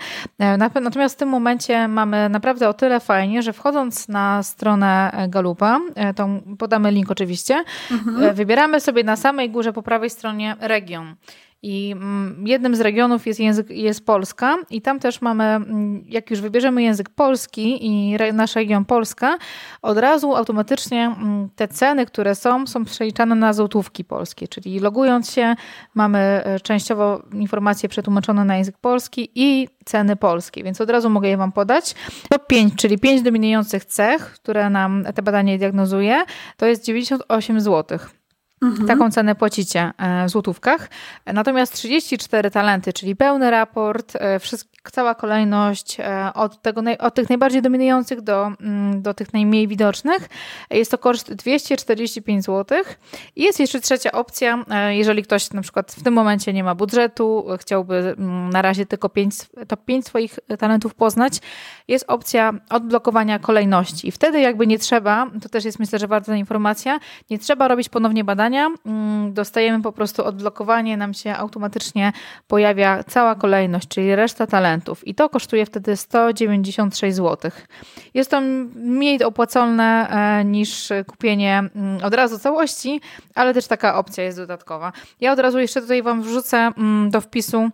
Natomiast 0.59 1.15
w 1.15 1.19
tym 1.19 1.29
momencie 1.29 1.89
mamy 1.89 2.29
naprawdę 2.29 2.69
o 2.69 2.75
tyle 2.75 3.01
fajnie, 3.01 3.43
że 3.43 3.53
wchodząc 3.53 4.09
na 4.09 4.43
stronę 4.43 5.13
Galupa, 5.29 5.81
to 6.17 6.29
podamy 6.59 6.91
link 6.91 7.11
oczywiście, 7.11 7.65
mhm. 7.91 8.35
wybieramy 8.35 8.81
sobie 8.81 9.05
na 9.05 9.17
samej 9.17 9.51
górze 9.51 9.73
po 9.73 9.83
prawej 9.83 10.11
stronie 10.11 10.57
region. 10.61 11.17
I 11.65 11.93
mm, 11.93 12.47
jednym 12.47 12.77
z 12.77 12.81
regionów 12.81 13.27
jest, 13.27 13.41
język, 13.41 13.71
jest 13.71 14.07
Polska, 14.07 14.57
i 14.71 14.83
tam 14.83 15.01
też 15.01 15.21
mamy, 15.21 15.45
mm, 15.45 16.05
jak 16.09 16.31
już 16.31 16.41
wybierzemy 16.41 16.83
język 16.83 17.09
polski 17.09 17.87
i 17.87 18.17
nasz 18.33 18.55
region 18.55 18.85
Polska, 18.85 19.39
od 19.83 19.99
razu 19.99 20.37
automatycznie 20.37 21.05
mm, 21.05 21.49
te 21.57 21.69
ceny, 21.69 22.07
które 22.07 22.35
są, 22.35 22.67
są 22.67 22.85
przeliczane 22.85 23.35
na 23.35 23.53
złotówki 23.53 24.05
polskie. 24.05 24.49
Czyli 24.49 24.79
logując 24.79 25.31
się, 25.31 25.55
mamy 25.95 26.19
e, 26.19 26.61
częściowo 26.61 27.23
informacje 27.33 27.89
przetłumaczone 27.89 28.45
na 28.45 28.57
język 28.57 28.79
polski 28.79 29.31
i 29.35 29.69
ceny 29.85 30.17
polskie, 30.17 30.65
więc 30.65 30.81
od 30.81 30.91
razu 30.91 31.11
mogę 31.11 31.29
je 31.29 31.37
Wam 31.37 31.53
podać. 31.53 31.95
Top 32.31 32.47
5, 32.47 32.75
czyli 32.77 32.99
5 32.99 33.23
dominujących 33.23 33.85
cech, 33.85 34.33
które 34.33 34.71
nam 34.71 35.05
te 35.15 35.23
badanie 35.23 35.59
diagnozuje, 35.59 36.25
to 36.57 36.67
jest 36.67 36.85
98 36.85 37.61
złotych. 37.61 38.22
Mhm. 38.63 38.89
Taką 38.89 39.11
cenę 39.11 39.35
płacicie 39.35 39.93
e, 39.99 40.27
w 40.27 40.31
złotówkach. 40.31 40.91
Natomiast 41.27 41.73
34 41.73 42.51
talenty, 42.51 42.93
czyli 42.93 43.17
pełny 43.17 43.51
raport, 43.51 44.17
e, 44.17 44.41
cała 44.93 45.15
kolejność 45.15 46.01
e, 46.01 46.31
od, 46.35 46.63
tego, 46.63 46.83
od 46.99 47.15
tych 47.15 47.29
najbardziej 47.29 47.63
dominujących 47.63 48.21
do, 48.21 48.47
mm, 48.61 49.03
do 49.03 49.15
tych 49.15 49.33
najmniej 49.33 49.69
widocznych. 49.69 50.29
Jest 50.71 50.91
to 50.91 50.99
koszt 50.99 51.33
245 51.33 52.45
zł. 52.45 52.79
I 53.37 53.43
jest 53.43 53.61
jeszcze 53.61 53.81
trzecia 53.81 54.13
opcja, 54.13 54.65
jeżeli 54.89 55.23
ktoś 55.23 55.51
na 55.51 55.63
przykład 55.63 55.93
w 55.93 56.03
tym 56.03 56.15
momencie 56.15 56.53
nie 56.53 56.65
ma 56.65 56.75
budżetu, 56.75 57.47
chciałby 57.61 57.95
mm, 57.97 58.51
na 58.51 58.63
razie 58.63 58.87
tylko 58.87 59.09
5, 59.09 59.35
top 59.69 59.85
5 59.85 60.07
swoich 60.07 60.39
talentów 60.59 60.95
poznać, 60.95 61.39
jest 61.89 62.05
opcja 62.09 62.53
odblokowania 62.71 63.39
kolejności. 63.39 64.09
I 64.09 64.11
wtedy 64.11 64.41
jakby 64.41 64.67
nie 64.67 64.79
trzeba, 64.79 65.31
to 65.43 65.49
też 65.49 65.65
jest 65.65 65.79
myślę, 65.79 65.99
że 65.99 66.07
ważna 66.07 66.37
informacja, 66.37 67.01
nie 67.31 67.39
trzeba 67.39 67.69
robić 67.69 67.89
ponownie 67.89 68.25
badania, 68.25 68.52
Mm, 68.59 69.35
dostajemy 69.35 69.83
po 69.83 69.93
prostu 69.93 70.25
odblokowanie, 70.25 70.97
nam 70.97 71.15
się 71.15 71.35
automatycznie 71.35 72.13
pojawia 72.49 73.05
cała 73.05 73.35
kolejność, 73.35 73.89
czyli 73.89 74.15
reszta 74.15 74.47
talentów 74.47 75.09
i 75.09 75.15
to 75.15 75.29
kosztuje 75.29 75.67
wtedy 75.67 75.97
196 75.97 77.17
zł. 77.17 77.51
Jest 78.15 78.31
to 78.31 78.41
mniej 78.75 79.25
opłacalne 79.25 80.09
e, 80.11 80.45
niż 80.45 80.89
kupienie 81.07 81.59
mm, 81.59 82.05
od 82.05 82.15
razu 82.15 82.39
całości, 82.39 83.01
ale 83.35 83.55
też 83.55 83.67
taka 83.67 83.99
opcja 83.99 84.25
jest 84.25 84.39
dodatkowa. 84.39 84.93
Ja 85.21 85.33
od 85.33 85.39
razu 85.39 85.59
jeszcze 85.59 85.81
tutaj 85.81 86.03
Wam 86.03 86.23
wrzucę 86.23 86.59
mm, 86.59 87.11
do 87.11 87.21
wpisu 87.21 87.71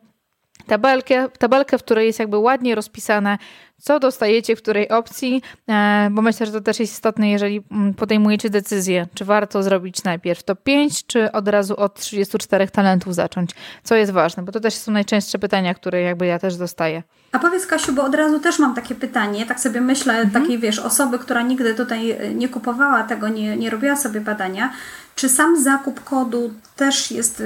tabelkę, 0.69 1.29
tabelkę, 1.39 1.79
w 1.79 1.83
której 1.83 2.07
jest 2.07 2.19
jakby 2.19 2.39
ładnie 2.39 2.75
rozpisane, 2.75 3.39
co 3.79 4.01
dostajecie 4.01 4.57
w 4.57 4.63
której 4.63 4.89
opcji, 4.89 5.43
e, 5.69 6.09
bo 6.11 6.23
myślę, 6.23 6.47
że 6.47 6.53
to 6.53 6.61
też 6.61 6.81
jest 6.81 6.93
istotne, 6.93 7.31
jeżeli 7.31 7.65
mm, 7.71 7.95
podejmujecie 7.95 8.51
decyzję, 8.51 9.07
czy 9.15 9.25
warto 9.25 9.63
zrobić 9.63 10.05
najpierw 10.05 10.43
to 10.43 10.57
5, 10.57 11.07
czy 11.07 11.33
od 11.33 11.49
razu 11.49 11.77
od 11.77 11.95
34 11.95 12.69
talentów 12.69 13.15
zacząć, 13.15 13.51
co 13.83 13.95
jest 13.95 14.13
ważne, 14.13 14.43
bo 14.43 14.53
to 14.53 14.61
też 14.61 14.75
są 14.75 14.93
najczęstsze 14.93 15.39
pytania, 15.39 15.75
które 15.75 16.03
jakby 16.03 16.27
ja 16.27 16.39
też 16.39 16.57
dostaję. 16.57 17.03
A 17.33 17.39
powiedz 17.39 17.67
Kasiu, 17.67 17.93
bo 17.93 18.03
od 18.03 18.15
razu 18.15 18.41
też 18.41 18.59
mam 18.59 18.75
takie 18.75 18.95
pytanie, 18.95 19.47
tak 19.47 19.61
sobie 19.61 19.81
myślę, 19.81 20.15
mhm. 20.15 20.43
takiej 20.43 20.59
wiesz, 20.59 20.79
osoby, 20.79 21.19
która 21.19 21.43
nigdy 21.43 21.75
tutaj 21.75 22.17
nie 22.35 22.49
kupowała 22.49 23.03
tego, 23.03 23.29
nie, 23.29 23.57
nie 23.57 23.71
robiła 23.71 23.97
sobie 23.97 24.21
badania, 24.21 24.73
czy 25.19 25.29
sam 25.29 25.63
zakup 25.63 26.05
kodu 26.05 26.51
też 26.77 27.11
jest 27.11 27.43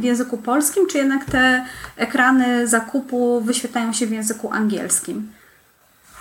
w 0.00 0.04
języku 0.04 0.38
polskim, 0.38 0.86
czy 0.86 0.98
jednak 0.98 1.24
te 1.24 1.64
ekrany 1.96 2.66
zakupu 2.66 3.40
wyświetlają 3.40 3.92
się 3.92 4.06
w 4.06 4.10
języku 4.10 4.52
angielskim? 4.52 5.32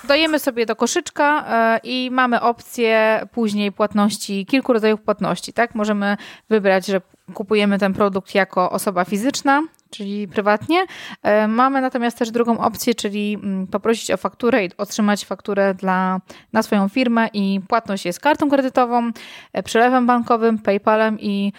Dajemy 0.04 0.40
sobie 0.40 0.66
do 0.66 0.76
koszyczka 0.76 1.46
e, 1.48 1.80
i 1.84 2.10
mamy 2.12 2.42
opcję 2.42 3.22
później 3.32 3.72
płatności, 3.72 4.46
kilku 4.46 4.74
rodzajów 4.74 5.02
płatności. 5.02 5.54
Tak? 5.54 5.76
Możemy 5.76 6.18
wybrać, 6.50 6.86
że 6.86 7.02
kupujemy 7.34 7.80
ten 7.80 7.94
produkt 7.94 8.36
jako 8.36 8.72
osoba 8.72 9.06
fizyczna, 9.06 9.62
czyli 9.91 10.27
prywatnie. 10.27 10.86
E, 11.23 11.47
mamy 11.47 11.82
natomiast 11.82 12.17
też 12.17 12.32
drugą 12.32 12.60
opcję, 12.60 12.95
czyli 12.95 13.34
mm, 13.43 13.67
poprosić 13.67 14.12
o 14.12 14.17
fakturę 14.17 14.65
i 14.65 14.69
otrzymać 14.77 15.25
fakturę 15.25 15.73
dla, 15.73 16.19
na 16.54 16.63
swoją 16.63 16.89
firmę 16.89 17.27
i 17.34 17.62
płatność 17.67 18.06
jest 18.06 18.19
kartą 18.19 18.49
kredytową, 18.49 19.12
e, 19.54 19.63
przelewem 19.63 20.08
bankowym, 20.08 20.60
PayPalem 20.60 21.19
i 21.19 21.54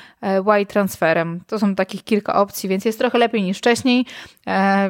y 0.63 0.67
transferem. 0.67 1.41
To 1.47 1.59
są 1.59 1.75
takich 1.75 2.05
kilka 2.05 2.35
opcji, 2.35 2.69
więc 2.69 2.85
jest 2.85 2.99
trochę 2.99 3.19
lepiej 3.19 3.43
niż 3.43 3.59
wcześniej, 3.59 4.07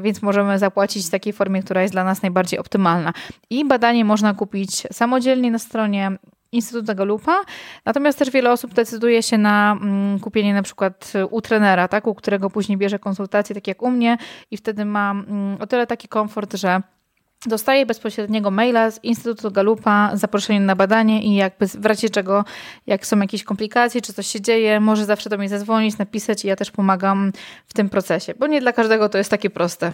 więc 0.02 0.22
możemy 0.22 0.58
zapłacić 0.58 1.06
w 1.06 1.10
takiej 1.10 1.32
formie, 1.32 1.62
która 1.62 1.82
jest 1.82 1.94
dla 1.94 2.04
nas 2.04 2.22
najbardziej 2.22 2.58
optymalna. 2.58 3.12
I 3.50 3.64
badanie 3.64 4.04
można 4.04 4.34
kupić 4.34 4.70
samodzielnie 4.92 5.50
na 5.50 5.58
stronie 5.58 6.18
Instytutu 6.52 6.94
Galupa. 6.94 7.44
Natomiast 7.84 8.18
też 8.18 8.30
wiele 8.30 8.52
osób 8.52 8.74
decyduje 8.74 9.22
się 9.22 9.38
na 9.38 9.78
mm, 9.82 10.20
kupienie 10.20 10.54
na 10.54 10.62
przykład 10.62 11.12
u 11.30 11.40
trenera, 11.40 11.88
tak, 11.88 12.06
u 12.06 12.14
którego 12.14 12.50
później 12.50 12.78
bierze 12.78 12.98
konsultacje, 12.98 13.54
tak 13.54 13.66
jak 13.66 13.82
u 13.82 13.90
mnie 13.90 14.18
i 14.50 14.56
wtedy 14.56 14.84
ma 14.84 15.10
mm, 15.10 15.56
o 15.60 15.66
tyle 15.66 15.86
taki 15.86 16.08
komfort, 16.08 16.54
że 16.54 16.82
dostaje 17.46 17.86
bezpośredniego 17.86 18.50
maila 18.50 18.90
z 18.90 19.04
Instytutu 19.04 19.50
Galupa 19.50 20.10
z 20.14 20.20
zaproszeniem 20.20 20.66
na 20.66 20.76
badanie 20.76 21.22
i 21.22 21.34
jakby 21.34 21.66
w 21.66 21.86
razie 21.86 22.10
czego, 22.10 22.44
jak 22.86 23.06
są 23.06 23.20
jakieś 23.20 23.44
komplikacje, 23.44 24.00
czy 24.00 24.12
coś 24.12 24.26
się 24.26 24.40
dzieje, 24.40 24.80
może 24.80 25.04
zawsze 25.04 25.30
do 25.30 25.38
mnie 25.38 25.48
zadzwonić, 25.48 25.98
napisać 25.98 26.44
i 26.44 26.48
ja 26.48 26.56
też 26.56 26.70
pomagam 26.70 27.32
w 27.66 27.74
tym 27.74 27.88
procesie, 27.88 28.34
bo 28.38 28.46
nie 28.46 28.60
dla 28.60 28.72
każdego 28.72 29.08
to 29.08 29.18
jest 29.18 29.30
takie 29.30 29.50
proste. 29.50 29.92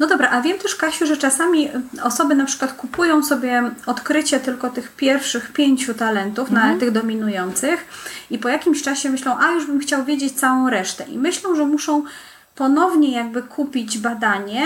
No 0.00 0.06
dobra, 0.06 0.30
a 0.30 0.40
wiem 0.40 0.58
też, 0.58 0.74
Kasiu, 0.74 1.06
że 1.06 1.16
czasami 1.16 1.70
osoby 2.02 2.34
na 2.34 2.44
przykład 2.44 2.72
kupują 2.72 3.22
sobie 3.22 3.62
odkrycie 3.86 4.40
tylko 4.40 4.70
tych 4.70 4.92
pierwszych 4.92 5.52
pięciu 5.52 5.94
talentów, 5.94 6.48
mhm. 6.50 6.72
na 6.74 6.80
tych 6.80 6.90
dominujących 6.90 7.86
i 8.30 8.38
po 8.38 8.48
jakimś 8.48 8.82
czasie 8.82 9.10
myślą, 9.10 9.38
a 9.38 9.50
już 9.50 9.66
bym 9.66 9.80
chciał 9.80 10.04
wiedzieć 10.04 10.32
całą 10.32 10.70
resztę 10.70 11.04
i 11.04 11.18
myślą, 11.18 11.54
że 11.54 11.64
muszą 11.64 12.02
ponownie 12.54 13.12
jakby 13.12 13.42
kupić 13.42 13.98
badanie, 13.98 14.64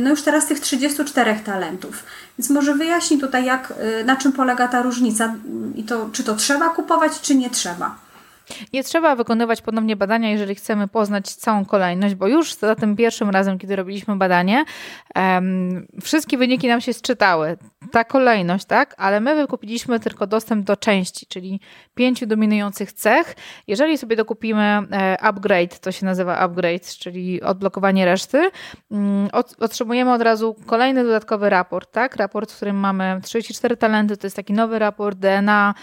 no 0.00 0.10
już 0.10 0.22
teraz 0.22 0.46
tych 0.46 0.60
34 0.60 1.40
talentów. 1.44 2.04
Więc 2.38 2.50
może 2.50 2.74
wyjaśnij 2.74 3.20
tutaj, 3.20 3.44
jak, 3.44 3.72
na 4.04 4.16
czym 4.16 4.32
polega 4.32 4.68
ta 4.68 4.82
różnica 4.82 5.34
i 5.74 5.84
to, 5.84 6.08
czy 6.12 6.24
to 6.24 6.34
trzeba 6.34 6.68
kupować, 6.68 7.20
czy 7.20 7.34
nie 7.34 7.50
trzeba. 7.50 8.03
Nie 8.72 8.84
trzeba 8.84 9.16
wykonywać 9.16 9.62
ponownie 9.62 9.96
badania, 9.96 10.30
jeżeli 10.30 10.54
chcemy 10.54 10.88
poznać 10.88 11.34
całą 11.34 11.64
kolejność, 11.64 12.14
bo 12.14 12.28
już 12.28 12.54
za 12.54 12.74
tym 12.74 12.96
pierwszym 12.96 13.30
razem, 13.30 13.58
kiedy 13.58 13.76
robiliśmy 13.76 14.16
badanie, 14.16 14.64
um, 15.16 15.86
wszystkie 16.02 16.38
wyniki 16.38 16.68
nam 16.68 16.80
się 16.80 16.92
sczytały. 16.92 17.56
Ta 17.92 18.04
kolejność, 18.04 18.64
tak? 18.64 18.94
Ale 18.98 19.20
my 19.20 19.34
wykupiliśmy 19.34 20.00
tylko 20.00 20.26
dostęp 20.26 20.66
do 20.66 20.76
części, 20.76 21.26
czyli 21.26 21.60
pięciu 21.94 22.26
dominujących 22.26 22.92
cech. 22.92 23.36
Jeżeli 23.66 23.98
sobie 23.98 24.16
dokupimy 24.16 24.62
e, 24.62 25.20
upgrade, 25.20 25.80
to 25.80 25.92
się 25.92 26.06
nazywa 26.06 26.38
upgrade, 26.38 26.86
czyli 26.98 27.42
odblokowanie 27.42 28.04
reszty, 28.04 28.50
um, 28.90 29.28
otrzymujemy 29.58 30.12
od 30.12 30.22
razu 30.22 30.56
kolejny 30.66 31.04
dodatkowy 31.04 31.50
raport, 31.50 31.92
tak? 31.92 32.16
Raport, 32.16 32.52
w 32.52 32.56
którym 32.56 32.76
mamy 32.76 33.20
34 33.22 33.76
talenty, 33.76 34.16
to 34.16 34.26
jest 34.26 34.36
taki 34.36 34.52
nowy 34.52 34.78
raport 34.78 35.18
DNA, 35.18 35.74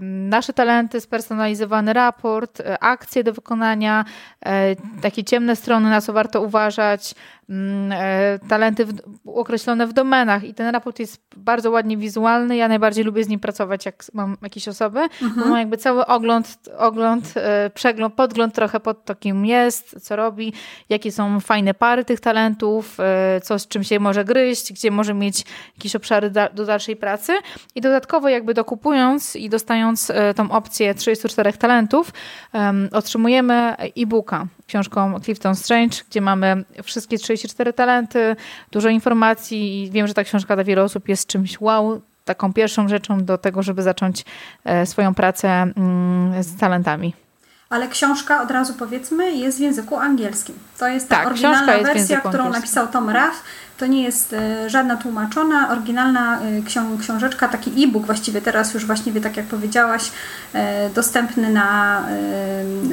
nasze 0.00 0.52
talenty 0.52 1.00
spersonalizowane 1.00 1.81
raport, 1.88 2.60
e, 2.60 2.82
akcje 2.82 3.24
do 3.24 3.32
wykonania, 3.32 4.04
e, 4.46 4.76
takie 5.02 5.24
ciemne 5.24 5.56
strony, 5.56 5.90
na 5.90 6.00
co 6.00 6.12
warto 6.12 6.42
uważać, 6.42 7.14
mm, 7.48 7.92
e, 7.92 8.38
talenty 8.48 8.86
w, 8.86 8.94
określone 9.26 9.86
w 9.86 9.92
domenach 9.92 10.44
i 10.44 10.54
ten 10.54 10.72
raport 10.72 10.98
jest 10.98 11.22
bardzo 11.36 11.70
ładnie 11.70 11.96
wizualny. 11.96 12.56
Ja 12.56 12.68
najbardziej 12.68 13.04
lubię 13.04 13.24
z 13.24 13.28
nim 13.28 13.40
pracować, 13.40 13.86
jak 13.86 14.04
mam 14.12 14.36
jakieś 14.42 14.68
osoby, 14.68 15.00
mhm. 15.00 15.34
bo 15.36 15.44
mam 15.44 15.58
jakby 15.58 15.76
cały 15.76 16.06
ogląd, 16.06 16.58
ogląd, 16.78 17.34
przegląd, 17.74 18.14
podgląd 18.14 18.54
trochę 18.54 18.80
pod 18.80 19.04
to, 19.04 19.14
kim 19.14 19.46
jest, 19.46 20.06
co 20.06 20.16
robi, 20.16 20.52
jakie 20.88 21.12
są 21.12 21.40
fajne 21.40 21.74
pary 21.74 22.04
tych 22.04 22.20
talentów, 22.20 22.96
co 23.42 23.58
z 23.58 23.68
czym 23.68 23.84
się 23.84 24.00
może 24.00 24.24
gryźć, 24.24 24.72
gdzie 24.72 24.90
może 24.90 25.14
mieć 25.14 25.44
jakieś 25.76 25.96
obszary 25.96 26.30
do 26.54 26.64
dalszej 26.64 26.96
pracy 26.96 27.32
i 27.74 27.80
dodatkowo 27.80 28.28
jakby 28.28 28.54
dokupując 28.54 29.36
i 29.36 29.48
dostając 29.48 30.12
tą 30.36 30.50
opcję 30.50 30.94
34 30.94 31.52
talentów, 31.52 31.71
talentów, 31.72 32.12
um, 32.52 32.88
otrzymujemy 32.92 33.76
e-booka 33.78 34.46
książką 34.66 35.20
Clifton 35.20 35.54
Strange, 35.54 35.96
gdzie 36.10 36.20
mamy 36.20 36.64
wszystkie 36.82 37.18
34 37.18 37.72
talenty, 37.72 38.36
dużo 38.72 38.88
informacji 38.88 39.82
i 39.82 39.90
wiem, 39.90 40.06
że 40.06 40.14
ta 40.14 40.24
książka 40.24 40.54
dla 40.54 40.64
wielu 40.64 40.82
osób 40.82 41.08
jest 41.08 41.26
czymś 41.26 41.60
wow, 41.60 42.02
taką 42.24 42.52
pierwszą 42.52 42.88
rzeczą 42.88 43.24
do 43.24 43.38
tego, 43.38 43.62
żeby 43.62 43.82
zacząć 43.82 44.24
e, 44.64 44.86
swoją 44.86 45.14
pracę 45.14 45.48
mm, 45.48 46.42
z 46.42 46.56
talentami. 46.56 47.14
Ale 47.70 47.88
książka, 47.88 48.42
od 48.42 48.50
razu 48.50 48.74
powiedzmy, 48.74 49.32
jest 49.32 49.58
w 49.58 49.60
języku 49.60 49.96
angielskim. 49.96 50.54
To 50.78 50.88
jest 50.88 51.08
ta 51.08 51.16
tak, 51.16 51.26
oryginalna 51.26 51.78
wersja, 51.78 52.20
którą 52.20 52.50
napisał 52.50 52.88
Tom 52.88 53.10
Rath 53.10 53.36
to 53.82 53.86
nie 53.86 54.02
jest 54.02 54.32
e, 54.32 54.70
żadna 54.70 54.96
tłumaczona, 54.96 55.70
oryginalna 55.70 56.40
e, 56.40 56.62
ksią 56.62 56.98
książeczka, 56.98 57.48
taki 57.48 57.84
e-book 57.84 58.06
właściwie 58.06 58.42
teraz 58.42 58.74
już 58.74 58.86
właściwie 58.86 59.20
tak 59.20 59.36
jak 59.36 59.46
powiedziałaś, 59.46 60.10
e, 60.52 60.90
dostępny 60.90 61.50
na 61.50 62.02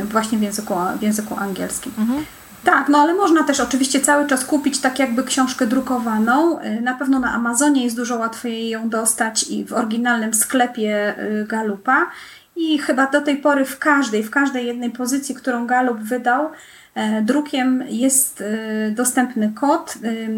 właśnie 0.04 0.38
w 0.38 0.42
języku, 0.42 0.74
w 1.00 1.02
języku 1.02 1.36
angielskim. 1.40 1.92
Mhm. 1.98 2.26
Tak, 2.64 2.90
no 2.90 2.98
ale 2.98 3.14
można 3.14 3.44
też 3.44 3.60
oczywiście 3.60 4.00
cały 4.00 4.28
czas 4.28 4.46
kupić 4.46 4.80
tak 4.80 5.00
jakby 5.00 5.24
książkę 5.24 5.68
drukowaną. 5.68 6.60
Na 6.82 6.94
pewno 6.94 7.20
na 7.20 7.34
Amazonie 7.34 7.84
jest 7.84 7.96
dużo 7.96 8.16
łatwiej 8.18 8.70
ją 8.70 8.90
dostać 8.90 9.44
i 9.44 9.66
w 9.66 9.74
oryginalnym 9.74 10.34
sklepie 10.34 11.16
Galupa. 11.48 12.06
I 12.56 12.80
chyba 12.80 13.08
do 13.08 13.22
tej 13.22 13.38
pory 13.38 13.66
w 13.66 13.80
każdej, 13.80 14.24
w 14.24 14.30
każdej 14.30 14.68
jednej 14.68 14.92
pozycji, 14.92 15.36
którą 15.36 15.68
Galup 15.68 16.00
wydał, 16.00 16.50
drukiem 17.22 17.84
jest 17.90 18.42
e, 18.42 18.92
dostępny 18.92 19.52
kod. 19.56 19.96
E, 20.04 20.30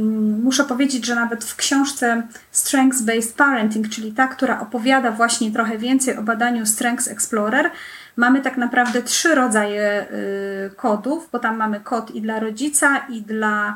muszę 0.43 0.63
powiedzieć, 0.63 1.05
że 1.05 1.15
nawet 1.15 1.43
w 1.43 1.55
książce 1.55 2.23
Strengths 2.51 3.01
Based 3.01 3.35
Parenting, 3.35 3.89
czyli 3.89 4.11
ta, 4.11 4.27
która 4.27 4.59
opowiada 4.59 5.11
właśnie 5.11 5.51
trochę 5.51 5.77
więcej 5.77 6.17
o 6.17 6.21
badaniu 6.21 6.65
Strengths 6.65 7.07
Explorer, 7.07 7.71
mamy 8.15 8.41
tak 8.41 8.57
naprawdę 8.57 9.01
trzy 9.01 9.35
rodzaje 9.35 10.05
kodów, 10.75 11.29
bo 11.31 11.39
tam 11.39 11.57
mamy 11.57 11.79
kod 11.79 12.11
i 12.11 12.21
dla 12.21 12.39
rodzica, 12.39 12.97
i 13.09 13.21
dla 13.21 13.75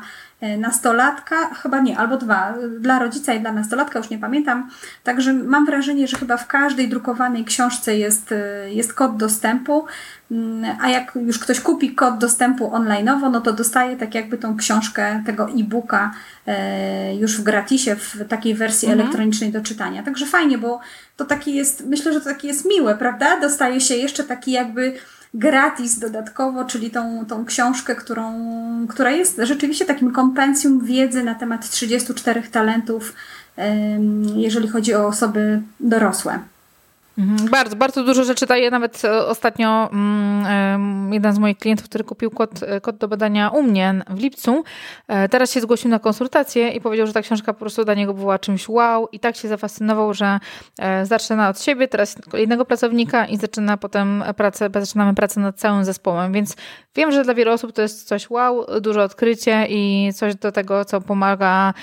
nastolatka, 0.58 1.54
chyba 1.54 1.80
nie, 1.80 1.98
albo 1.98 2.16
dwa, 2.16 2.54
dla 2.80 2.98
rodzica 2.98 3.34
i 3.34 3.40
dla 3.40 3.52
nastolatka, 3.52 3.98
już 3.98 4.10
nie 4.10 4.18
pamiętam. 4.18 4.70
Także 5.04 5.32
mam 5.32 5.66
wrażenie, 5.66 6.08
że 6.08 6.16
chyba 6.16 6.36
w 6.36 6.46
każdej 6.46 6.88
drukowanej 6.88 7.44
książce 7.44 7.96
jest, 7.96 8.32
e, 8.32 8.72
jest 8.72 8.94
kod 8.94 9.16
dostępu, 9.16 9.86
mm, 10.30 10.76
a 10.80 10.88
jak 10.88 11.18
już 11.26 11.38
ktoś 11.38 11.60
kupi 11.60 11.94
kod 11.94 12.18
dostępu 12.18 12.74
onlineowo, 12.74 13.30
no 13.30 13.40
to 13.40 13.52
dostaje 13.52 13.96
tak 13.96 14.14
jakby 14.14 14.38
tą 14.38 14.56
książkę 14.56 15.22
tego 15.26 15.48
e-booka 15.48 16.14
e, 16.46 17.16
już 17.16 17.40
w 17.40 17.42
gratisie, 17.42 17.96
w 17.96 18.28
takiej 18.28 18.54
wersji 18.54 18.88
mhm. 18.88 19.00
elektronicznej 19.00 19.52
do 19.52 19.60
czytania. 19.60 20.02
Także 20.02 20.26
fajnie, 20.26 20.58
bo 20.58 20.80
to 21.16 21.24
taki 21.24 21.54
jest, 21.54 21.86
myślę, 21.86 22.12
że 22.12 22.20
to 22.20 22.26
takie 22.26 22.48
jest 22.48 22.64
miłe, 22.64 22.94
prawda? 22.94 23.40
Dostaje 23.40 23.80
się 23.80 23.94
jeszcze 23.94 24.24
taki 24.24 24.52
jakby 24.52 24.94
gratis 25.34 25.98
dodatkowo, 25.98 26.64
czyli 26.64 26.90
tą, 26.90 27.26
tą 27.26 27.44
książkę, 27.44 27.94
którą, 27.94 28.32
która 28.88 29.10
jest 29.10 29.40
rzeczywiście 29.42 29.84
takim 29.84 30.12
kompencjum 30.12 30.84
wiedzy 30.84 31.24
na 31.24 31.34
temat 31.34 31.70
34 31.70 32.42
talentów, 32.42 33.12
jeżeli 34.36 34.68
chodzi 34.68 34.94
o 34.94 35.06
osoby 35.06 35.62
dorosłe. 35.80 36.38
Mhm, 37.18 37.50
bardzo, 37.50 37.76
bardzo 37.76 38.04
dużo 38.04 38.24
rzeczy 38.24 38.46
daje. 38.46 38.70
Nawet 38.70 39.04
e, 39.04 39.26
ostatnio 39.26 39.88
um, 39.92 41.12
jeden 41.12 41.32
z 41.32 41.38
moich 41.38 41.58
klientów, 41.58 41.88
który 41.88 42.04
kupił 42.04 42.30
kod, 42.30 42.62
e, 42.62 42.80
kod 42.80 42.96
do 42.96 43.08
badania 43.08 43.50
u 43.50 43.62
mnie 43.62 43.94
w 44.10 44.18
lipcu, 44.18 44.64
teraz 45.30 45.52
się 45.52 45.60
zgłosił 45.60 45.90
na 45.90 45.98
konsultację 45.98 46.68
i 46.68 46.80
powiedział, 46.80 47.06
że 47.06 47.12
ta 47.12 47.22
książka 47.22 47.52
po 47.52 47.60
prostu 47.60 47.84
dla 47.84 47.94
niego 47.94 48.14
była 48.14 48.38
czymś 48.38 48.68
wow 48.68 49.08
i 49.12 49.20
tak 49.20 49.36
się 49.36 49.48
zafascynował, 49.48 50.14
że 50.14 50.38
zaczyna 51.02 51.48
od 51.48 51.60
siebie, 51.60 51.88
teraz 51.88 52.16
jednego 52.34 52.64
pracownika 52.64 53.26
i 53.26 53.36
zaczyna 53.36 53.76
potem 53.76 54.24
pracę, 54.36 54.70
zaczynamy 54.74 55.14
pracę 55.14 55.40
nad 55.40 55.56
całym 55.56 55.84
zespołem, 55.84 56.32
więc 56.32 56.56
wiem, 56.96 57.12
że 57.12 57.24
dla 57.24 57.34
wielu 57.34 57.52
osób 57.52 57.72
to 57.72 57.82
jest 57.82 58.08
coś 58.08 58.30
wow, 58.30 58.66
duże 58.80 59.02
odkrycie 59.02 59.66
i 59.68 60.10
coś 60.14 60.34
do 60.34 60.52
tego, 60.52 60.84
co 60.84 61.00
pomaga 61.00 61.74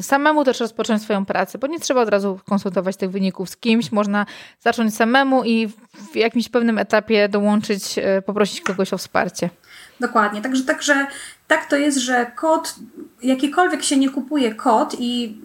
samemu 0.00 0.44
też 0.44 0.60
rozpocząć 0.60 1.02
swoją 1.02 1.24
pracę, 1.24 1.58
bo 1.58 1.66
nie 1.66 1.80
trzeba 1.80 2.02
od 2.02 2.08
razu 2.08 2.40
konsultować 2.48 2.96
tych 2.96 3.10
wyników 3.10 3.50
z 3.50 3.56
kimś, 3.56 3.92
można 3.92 4.26
zacząć 4.60 4.94
samemu 4.94 5.44
i 5.44 5.68
w 6.12 6.16
jakimś 6.16 6.48
pewnym 6.48 6.78
etapie 6.78 7.28
dołączyć, 7.28 7.98
e, 7.98 8.22
poprosić 8.22 8.60
kogoś 8.60 8.92
o 8.92 8.98
wsparcie. 8.98 9.50
Dokładnie. 10.00 10.42
Także, 10.42 10.64
także 10.64 11.06
tak 11.48 11.66
to 11.66 11.76
jest, 11.76 11.98
że 11.98 12.32
kod, 12.34 12.74
jakikolwiek 13.22 13.82
się 13.82 13.96
nie 13.96 14.10
kupuje 14.10 14.54
kod 14.54 14.96
i 14.98 15.38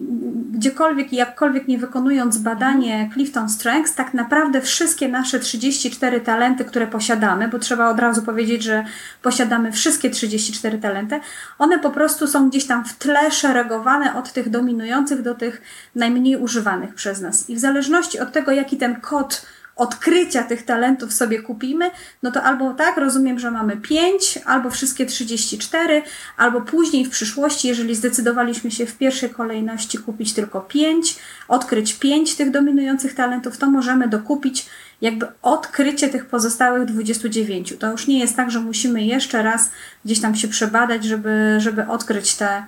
gdziekolwiek 0.50 1.12
i 1.12 1.16
jakkolwiek 1.16 1.68
nie 1.68 1.78
wykonując 1.78 2.38
badanie 2.38 3.10
Clifton 3.12 3.48
Strengths, 3.48 3.94
tak 3.94 4.14
naprawdę 4.14 4.60
wszystkie 4.60 5.08
nasze 5.08 5.40
34 5.40 6.20
talenty, 6.20 6.64
które 6.64 6.86
posiadamy, 6.86 7.48
bo 7.48 7.58
trzeba 7.58 7.90
od 7.90 7.98
razu 7.98 8.22
powiedzieć, 8.22 8.62
że 8.62 8.84
posiadamy 9.22 9.72
wszystkie 9.72 10.10
34 10.10 10.78
talenty, 10.78 11.20
one 11.58 11.78
po 11.78 11.90
prostu 11.90 12.26
są 12.26 12.48
gdzieś 12.48 12.66
tam 12.66 12.84
w 12.84 12.96
tle 12.96 13.30
szeregowane 13.30 14.14
od 14.14 14.32
tych 14.32 14.50
dominujących 14.50 15.22
do 15.22 15.34
tych 15.34 15.62
najmniej 15.94 16.36
używanych 16.36 16.94
przez 16.94 17.20
nas. 17.20 17.50
I 17.50 17.56
w 17.56 17.58
zależności 17.58 18.18
od 18.18 18.32
tego, 18.32 18.52
jaki 18.52 18.76
ten 18.76 19.00
kod 19.00 19.46
odkrycia 19.76 20.42
tych 20.42 20.64
talentów 20.64 21.12
sobie 21.12 21.42
kupimy, 21.42 21.90
no 22.22 22.30
to 22.30 22.42
albo 22.42 22.74
tak, 22.74 22.96
rozumiem, 22.96 23.38
że 23.38 23.50
mamy 23.50 23.76
5, 23.76 24.38
albo 24.44 24.70
wszystkie 24.70 25.06
34, 25.06 26.02
albo 26.36 26.60
później 26.60 27.04
w 27.04 27.10
przyszłości, 27.10 27.68
jeżeli 27.68 27.94
zdecydowaliśmy 27.94 28.70
się 28.70 28.86
w 28.86 28.98
pierwszej 28.98 29.30
kolejności 29.30 29.98
kupić 29.98 30.32
tylko 30.32 30.60
5, 30.60 31.16
odkryć 31.48 31.94
5 31.94 32.34
tych 32.34 32.50
dominujących 32.50 33.14
talentów, 33.14 33.58
to 33.58 33.70
możemy 33.70 34.08
dokupić 34.08 34.66
jakby 35.00 35.26
odkrycie 35.42 36.08
tych 36.08 36.26
pozostałych 36.26 36.84
29. 36.84 37.74
To 37.78 37.90
już 37.90 38.06
nie 38.06 38.18
jest 38.18 38.36
tak, 38.36 38.50
że 38.50 38.60
musimy 38.60 39.04
jeszcze 39.04 39.42
raz 39.42 39.70
gdzieś 40.04 40.20
tam 40.20 40.34
się 40.34 40.48
przebadać, 40.48 41.04
żeby, 41.04 41.56
żeby 41.58 41.86
odkryć 41.86 42.34
te 42.34 42.64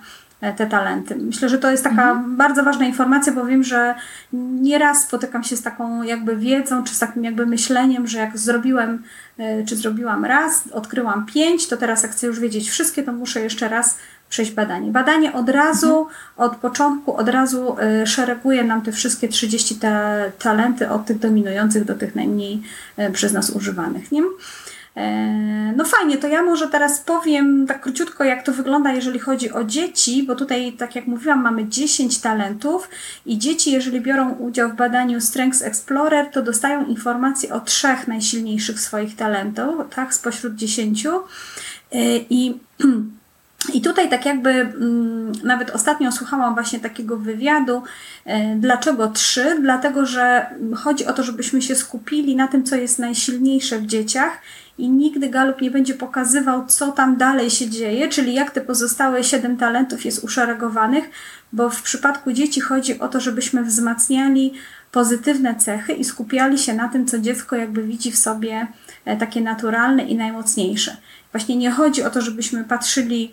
te 0.57 0.67
talenty. 0.67 1.15
Myślę, 1.15 1.49
że 1.49 1.57
to 1.57 1.71
jest 1.71 1.83
taka 1.83 2.11
mhm. 2.11 2.37
bardzo 2.37 2.63
ważna 2.63 2.85
informacja, 2.85 3.33
bo 3.33 3.45
wiem, 3.45 3.63
że 3.63 3.95
nieraz 4.33 5.03
spotykam 5.03 5.43
się 5.43 5.57
z 5.57 5.61
taką 5.61 6.03
jakby 6.03 6.35
wiedzą, 6.35 6.83
czy 6.83 6.95
z 6.95 6.99
takim 6.99 7.23
jakby 7.23 7.45
myśleniem, 7.45 8.07
że 8.07 8.17
jak 8.17 8.37
zrobiłem, 8.37 9.03
e, 9.37 9.63
czy 9.63 9.75
zrobiłam 9.75 10.25
raz, 10.25 10.63
odkryłam 10.71 11.25
pięć, 11.25 11.67
to 11.67 11.77
teraz 11.77 12.03
jak 12.03 12.11
chcę 12.11 12.27
już 12.27 12.39
wiedzieć 12.39 12.69
wszystkie, 12.69 13.03
to 13.03 13.11
muszę 13.11 13.41
jeszcze 13.41 13.69
raz 13.69 13.97
przejść 14.29 14.51
badanie. 14.51 14.91
Badanie 14.91 15.33
od 15.33 15.49
razu, 15.49 15.99
mhm. 15.99 16.15
od 16.37 16.55
początku, 16.55 17.17
od 17.17 17.29
razu 17.29 17.75
e, 17.79 18.07
szereguje 18.07 18.63
nam 18.63 18.81
te 18.81 18.91
wszystkie 18.91 19.27
30 19.27 19.75
ta 19.75 20.15
talenty, 20.39 20.89
od 20.89 21.05
tych 21.05 21.19
dominujących 21.19 21.85
do 21.85 21.95
tych 21.95 22.15
najmniej 22.15 22.61
przez 23.13 23.33
nas 23.33 23.49
używanych. 23.49 24.11
Nie? 24.11 24.21
E, 24.99 25.73
no 25.75 25.85
fajnie, 25.85 26.17
to 26.17 26.27
ja 26.27 26.43
może 26.43 26.67
teraz 26.67 26.99
powiem 26.99 27.67
tak 27.67 27.81
króciutko, 27.81 28.23
jak 28.23 28.43
to 28.43 28.53
wygląda, 28.53 28.93
jeżeli 28.93 29.19
chodzi 29.19 29.51
o 29.51 29.63
dzieci, 29.63 30.23
bo 30.23 30.35
tutaj, 30.35 30.73
tak 30.73 30.95
jak 30.95 31.07
mówiłam, 31.07 31.41
mamy 31.41 31.67
10 31.67 32.19
talentów 32.19 32.89
i 33.25 33.37
dzieci, 33.37 33.71
jeżeli 33.71 34.01
biorą 34.01 34.33
udział 34.33 34.69
w 34.69 34.75
badaniu 34.75 35.21
Strengths 35.21 35.61
Explorer, 35.61 36.31
to 36.31 36.41
dostają 36.41 36.85
informacje 36.85 37.53
o 37.53 37.59
trzech 37.59 38.07
najsilniejszych 38.07 38.79
swoich 38.79 39.15
talentów, 39.15 39.75
tak, 39.95 40.13
spośród 40.13 40.55
10. 40.55 41.07
I 42.29 42.57
I 43.73 43.81
tutaj 43.81 44.09
tak 44.09 44.25
jakby 44.25 44.49
mm, 44.49 45.31
nawet 45.43 45.69
ostatnio 45.69 46.11
słuchałam 46.11 46.53
właśnie 46.53 46.79
takiego 46.79 47.17
wywiadu. 47.17 47.83
E, 48.25 48.55
dlaczego 48.55 49.07
trzy? 49.07 49.57
Dlatego, 49.61 50.05
że 50.05 50.49
chodzi 50.75 51.05
o 51.05 51.13
to, 51.13 51.23
żebyśmy 51.23 51.61
się 51.61 51.75
skupili 51.75 52.35
na 52.35 52.47
tym, 52.47 52.63
co 52.63 52.75
jest 52.75 52.99
najsilniejsze 52.99 53.79
w 53.79 53.85
dzieciach 53.85 54.41
i 54.77 54.89
nigdy 54.89 55.29
Galup 55.29 55.61
nie 55.61 55.71
będzie 55.71 55.93
pokazywał, 55.93 56.65
co 56.65 56.91
tam 56.91 57.17
dalej 57.17 57.49
się 57.49 57.69
dzieje, 57.69 58.07
czyli 58.07 58.33
jak 58.33 58.51
te 58.51 58.61
pozostałe 58.61 59.23
siedem 59.23 59.57
talentów 59.57 60.05
jest 60.05 60.23
uszeregowanych, 60.23 61.09
bo 61.53 61.69
w 61.69 61.81
przypadku 61.81 62.33
dzieci 62.33 62.61
chodzi 62.61 62.99
o 62.99 63.07
to, 63.07 63.19
żebyśmy 63.19 63.63
wzmacniali 63.63 64.53
pozytywne 64.91 65.55
cechy 65.55 65.93
i 65.93 66.03
skupiali 66.03 66.57
się 66.57 66.73
na 66.73 66.87
tym, 66.89 67.05
co 67.05 67.19
dziecko 67.19 67.55
jakby 67.55 67.83
widzi 67.83 68.11
w 68.11 68.17
sobie 68.17 68.67
e, 69.05 69.17
takie 69.17 69.41
naturalne 69.41 70.03
i 70.03 70.15
najmocniejsze. 70.15 70.97
Właśnie 71.31 71.55
nie 71.55 71.71
chodzi 71.71 72.03
o 72.03 72.09
to, 72.09 72.21
żebyśmy 72.21 72.63
patrzyli 72.63 73.31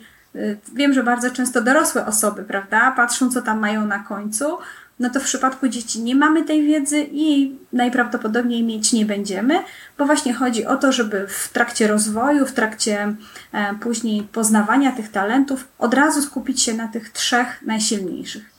wiem, 0.75 0.93
że 0.93 1.03
bardzo 1.03 1.31
często 1.31 1.63
dorosłe 1.63 2.07
osoby, 2.07 2.45
prawda, 2.45 2.93
patrzą, 2.97 3.31
co 3.31 3.43
tam 3.43 3.59
mają 3.59 3.87
na 3.87 3.99
końcu, 3.99 4.59
no 4.99 5.11
to 5.11 5.21
w 5.21 5.25
przypadku 5.25 5.69
dzieci 5.69 6.03
nie 6.03 6.15
mamy 6.15 6.45
tej 6.45 6.67
wiedzy 6.67 7.07
i 7.13 7.57
najprawdopodobniej 7.73 8.63
mieć 8.63 8.93
nie 8.93 9.07
będziemy, 9.07 9.63
bo 9.99 10.07
właśnie 10.07 10.35
chodzi 10.35 10.67
o 10.67 10.77
to, 10.77 10.93
żeby 10.93 11.27
w 11.29 11.49
trakcie 11.49 11.87
rozwoju, 11.87 12.47
w 12.47 12.53
trakcie 12.53 13.15
e, 13.53 13.75
później 13.75 14.23
poznawania 14.23 14.93
tych 14.93 15.11
talentów 15.11 15.69
od 15.79 15.95
razu 15.95 16.23
skupić 16.23 16.63
się 16.63 16.75
na 16.75 16.89
tych 16.89 17.11
trzech 17.11 17.63
najsilniejszych. 17.63 18.57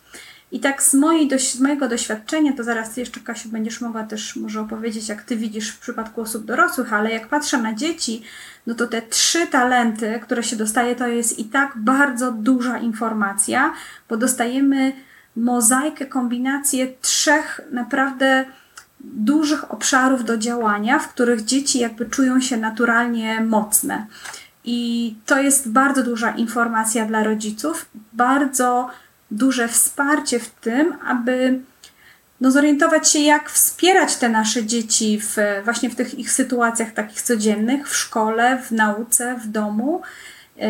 I 0.52 0.60
tak 0.60 0.84
z, 0.84 0.94
mojej, 0.94 1.40
z 1.40 1.60
mojego 1.60 1.88
doświadczenia, 1.88 2.54
to 2.54 2.64
zaraz 2.64 2.98
jeszcze 2.98 3.20
Kasiu 3.20 3.50
będziesz 3.50 3.82
mogła 3.82 4.04
też 4.04 4.36
może 4.36 4.62
opowiedzieć, 4.62 5.10
jak 5.10 5.22
Ty 5.24 5.36
widzisz 5.36 5.70
w 5.70 5.80
przypadku 5.80 6.22
osób 6.22 6.46
dorosłych, 6.46 6.94
ale 6.94 7.12
jak 7.12 7.28
patrzę 7.28 7.58
na 7.58 7.74
dzieci, 7.74 8.24
no 8.68 8.76
to 8.76 8.88
te 8.88 9.02
trzy 9.02 9.48
talenty, 9.48 10.20
które 10.24 10.44
się 10.44 10.56
dostaje, 10.56 10.96
to 10.96 11.08
jest 11.08 11.40
i 11.40 11.46
tak 11.46 11.74
bardzo 11.76 12.32
duża 12.32 12.78
informacja, 12.78 13.74
bo 14.10 14.18
dostajemy 14.18 14.94
mozaikę, 15.36 16.06
kombinację 16.06 16.88
trzech 17.02 17.62
naprawdę 17.72 18.46
dużych 19.00 19.72
obszarów 19.72 20.26
do 20.26 20.38
działania, 20.38 21.00
w 21.00 21.08
których 21.08 21.46
dzieci 21.46 21.80
jakby 21.80 22.06
czują 22.06 22.42
się 22.42 22.58
naturalnie 22.58 23.42
mocne. 23.42 24.06
I 24.66 25.16
to 25.26 25.42
jest 25.42 25.72
bardzo 25.72 26.04
duża 26.04 26.32
informacja 26.32 27.06
dla 27.06 27.24
rodziców, 27.24 27.86
bardzo 28.14 28.90
duże 29.32 29.68
wsparcie 29.68 30.40
w 30.40 30.50
tym, 30.50 30.94
aby 31.08 31.60
no, 32.42 32.52
zorientować 32.52 33.12
się, 33.12 33.20
jak 33.20 33.50
wspierać 33.50 34.16
te 34.16 34.30
nasze 34.30 34.66
dzieci 34.66 35.20
w, 35.22 35.36
właśnie 35.64 35.90
w 35.90 35.96
tych 35.96 36.20
ich 36.20 36.32
sytuacjach 36.32 36.92
takich 36.94 37.22
codziennych, 37.22 37.90
w 37.90 37.96
szkole, 37.96 38.62
w 38.62 38.72
nauce, 38.72 39.40
w 39.44 39.48
domu. 39.48 40.02
Y, 40.58 40.62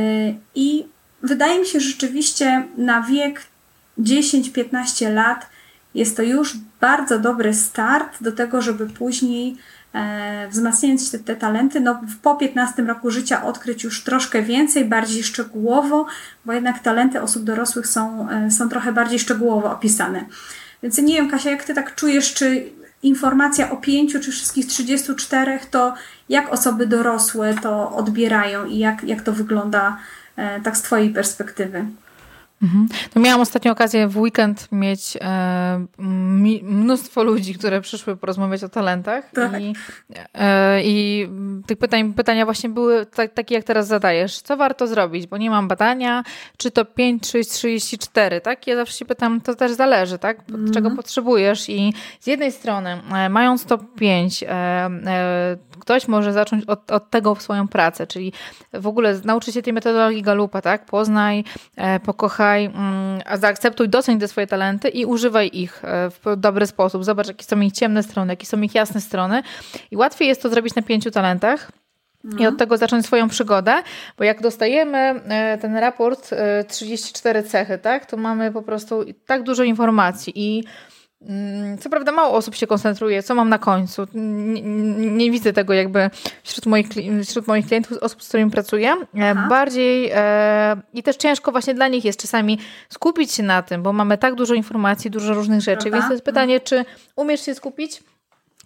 I 0.56 0.88
wydaje 1.24 1.60
mi 1.60 1.66
się, 1.66 1.80
że 1.80 1.90
rzeczywiście 1.90 2.68
na 2.78 3.02
wiek 3.02 3.42
10-15 4.00 5.14
lat 5.14 5.50
jest 5.96 6.18
to 6.18 6.24
już 6.24 6.58
bardzo 6.82 7.20
dobry 7.20 7.54
start 7.54 8.24
do 8.24 8.32
tego, 8.32 8.62
żeby 8.62 8.88
później 8.88 9.58
e, 9.94 10.48
wzmacniając 10.50 11.12
te, 11.12 11.20
te 11.20 11.36
talenty, 11.36 11.80
no 11.80 12.02
po 12.22 12.36
15 12.36 12.82
roku 12.84 13.12
życia 13.12 13.46
odkryć 13.46 13.84
już 13.84 14.04
troszkę 14.04 14.42
więcej, 14.42 14.86
bardziej 14.86 15.24
szczegółowo, 15.24 16.06
bo 16.46 16.54
jednak 16.54 16.80
talenty 16.80 17.22
osób 17.22 17.44
dorosłych 17.44 17.88
są, 17.88 18.30
e, 18.30 18.52
są 18.52 18.70
trochę 18.70 18.94
bardziej 18.94 19.20
szczegółowo 19.20 19.72
opisane. 19.72 20.26
Więc 20.84 20.98
nie 20.98 21.14
wiem, 21.14 21.30
Kasia, 21.30 21.52
jak 21.52 21.64
ty 21.64 21.74
tak 21.74 21.96
czujesz, 21.96 22.34
czy 22.34 22.70
informacja 23.04 23.72
o 23.72 23.78
pięciu 23.78 24.20
czy 24.20 24.32
wszystkich 24.32 24.66
34, 24.66 25.60
to 25.72 25.94
jak 26.30 26.50
osoby 26.50 26.88
dorosłe 26.88 27.54
to 27.54 27.96
odbierają 27.96 28.66
i 28.66 28.78
jak, 28.78 29.04
jak 29.04 29.22
to 29.22 29.34
wygląda 29.34 29.98
e, 30.36 30.62
tak 30.62 30.78
z 30.78 30.82
Twojej 30.82 31.10
perspektywy? 31.10 31.86
Mhm. 32.62 32.88
No 33.16 33.22
miałam 33.22 33.42
ostatnio 33.42 33.72
okazję 33.72 34.08
w 34.08 34.18
weekend 34.18 34.68
mieć 34.72 35.18
e, 35.22 35.86
mnóstwo 36.64 37.24
ludzi, 37.24 37.54
które 37.54 37.82
przyszły 37.82 38.18
porozmawiać 38.18 38.64
o 38.64 38.70
talentach 38.70 39.32
tak. 39.34 39.62
i, 39.62 39.74
e, 40.34 40.82
i 40.84 41.28
tych 41.68 41.78
pytań, 41.78 42.14
pytania 42.14 42.46
właśnie 42.46 42.70
były 42.70 43.06
tak, 43.06 43.34
takie, 43.34 43.56
jak 43.56 43.64
teraz 43.64 43.88
zadajesz. 43.88 44.42
Co 44.42 44.58
warto 44.58 44.88
zrobić? 44.88 45.28
Bo 45.28 45.38
nie 45.38 45.50
mam 45.50 45.68
badania, 45.68 46.24
czy 46.58 46.72
to 46.72 46.86
5, 46.86 47.28
6, 47.28 47.50
34, 47.50 48.42
tak? 48.42 48.68
Ja 48.68 48.76
zawsze 48.76 48.98
się 48.98 49.06
pytam, 49.06 49.42
to 49.42 49.56
też 49.56 49.72
zależy, 49.72 50.18
tak? 50.18 50.40
Mhm. 50.40 50.72
Czego 50.72 50.92
potrzebujesz 50.92 51.70
i 51.70 51.94
z 52.20 52.28
jednej 52.28 52.52
strony, 52.52 53.02
e, 53.14 53.30
mając 53.30 53.66
top 53.66 53.82
5, 53.96 54.44
e, 54.44 54.48
e, 54.50 55.58
ktoś 55.80 56.08
może 56.08 56.34
zacząć 56.34 56.66
od, 56.66 56.92
od 56.92 57.10
tego 57.10 57.36
swoją 57.36 57.68
pracę, 57.68 58.08
czyli 58.08 58.34
w 58.74 58.88
ogóle 58.88 59.20
nauczyć 59.24 59.54
się 59.54 59.62
tej 59.62 59.74
metodologii 59.74 60.22
Galupa, 60.22 60.62
tak? 60.62 60.86
Poznaj, 60.86 61.44
e, 61.76 62.00
pokochaj, 62.00 62.47
słuchaj, 62.48 62.66
mm, 62.66 63.40
zaakceptuj, 63.40 63.90
doceń 63.90 64.20
te 64.20 64.28
swoje 64.28 64.48
talenty 64.48 64.90
i 64.90 65.06
używaj 65.06 65.50
ich 65.54 65.86
e, 65.86 66.10
w 66.10 66.36
dobry 66.38 66.68
sposób. 66.68 67.04
Zobacz, 67.04 67.28
jakie 67.28 67.46
są 67.46 67.60
ich 67.60 67.74
ciemne 67.74 68.04
strony, 68.04 68.34
jakie 68.34 68.46
są 68.46 68.62
ich 68.62 68.76
jasne 68.76 69.02
strony. 69.02 69.42
I 69.92 69.98
łatwiej 69.98 70.28
jest 70.28 70.42
to 70.42 70.50
zrobić 70.50 70.76
na 70.76 70.82
pięciu 70.82 71.12
talentach. 71.12 71.72
I 72.24 72.28
od 72.28 72.34
mhm. 72.34 72.58
tego 72.58 72.78
zacząć 72.78 73.06
swoją 73.06 73.30
przygodę, 73.30 73.74
bo 74.18 74.24
jak 74.24 74.42
dostajemy 74.42 74.98
e, 74.98 75.58
ten 75.58 75.78
raport 75.78 76.30
34 76.68 77.40
e, 77.40 77.44
cechy, 77.44 77.78
tak, 77.78 78.06
to 78.06 78.18
mamy 78.18 78.52
po 78.52 78.62
prostu 78.62 79.06
tak 79.26 79.44
dużo 79.44 79.64
informacji 79.64 80.34
i 80.36 80.64
co 81.80 81.90
prawda 81.90 82.12
mało 82.12 82.34
osób 82.34 82.56
się 82.56 82.68
koncentruje, 82.68 83.24
co 83.24 83.36
mam 83.36 83.50
na 83.50 83.60
końcu. 83.60 84.08
Nie, 84.14 84.62
nie 85.12 85.32
widzę 85.32 85.54
tego 85.54 85.74
jakby 85.74 86.10
wśród 86.44 86.66
moich, 86.66 86.88
wśród 87.26 87.48
moich 87.48 87.68
klientów, 87.68 87.98
osób, 87.98 88.24
z 88.24 88.28
którymi 88.28 88.52
pracuję. 88.52 88.92
E, 88.92 89.30
Aha. 89.30 89.48
Bardziej 89.50 90.12
e, 90.14 90.82
i 90.94 91.04
też 91.04 91.16
ciężko 91.16 91.52
właśnie 91.52 91.74
dla 91.74 91.88
nich 91.88 92.06
jest 92.06 92.22
czasami 92.22 92.60
skupić 92.90 93.32
się 93.32 93.44
na 93.44 93.62
tym, 93.62 93.84
bo 93.84 93.94
mamy 93.94 94.18
tak 94.18 94.36
dużo 94.36 94.54
informacji, 94.54 95.12
dużo 95.12 95.34
różnych 95.34 95.62
rzeczy, 95.62 95.82
Prawda? 95.82 95.98
więc 95.98 96.08
to 96.08 96.14
jest 96.14 96.26
pytanie, 96.26 96.60
czy 96.60 96.86
umiesz 97.16 97.46
się 97.46 97.56
skupić? 97.56 98.04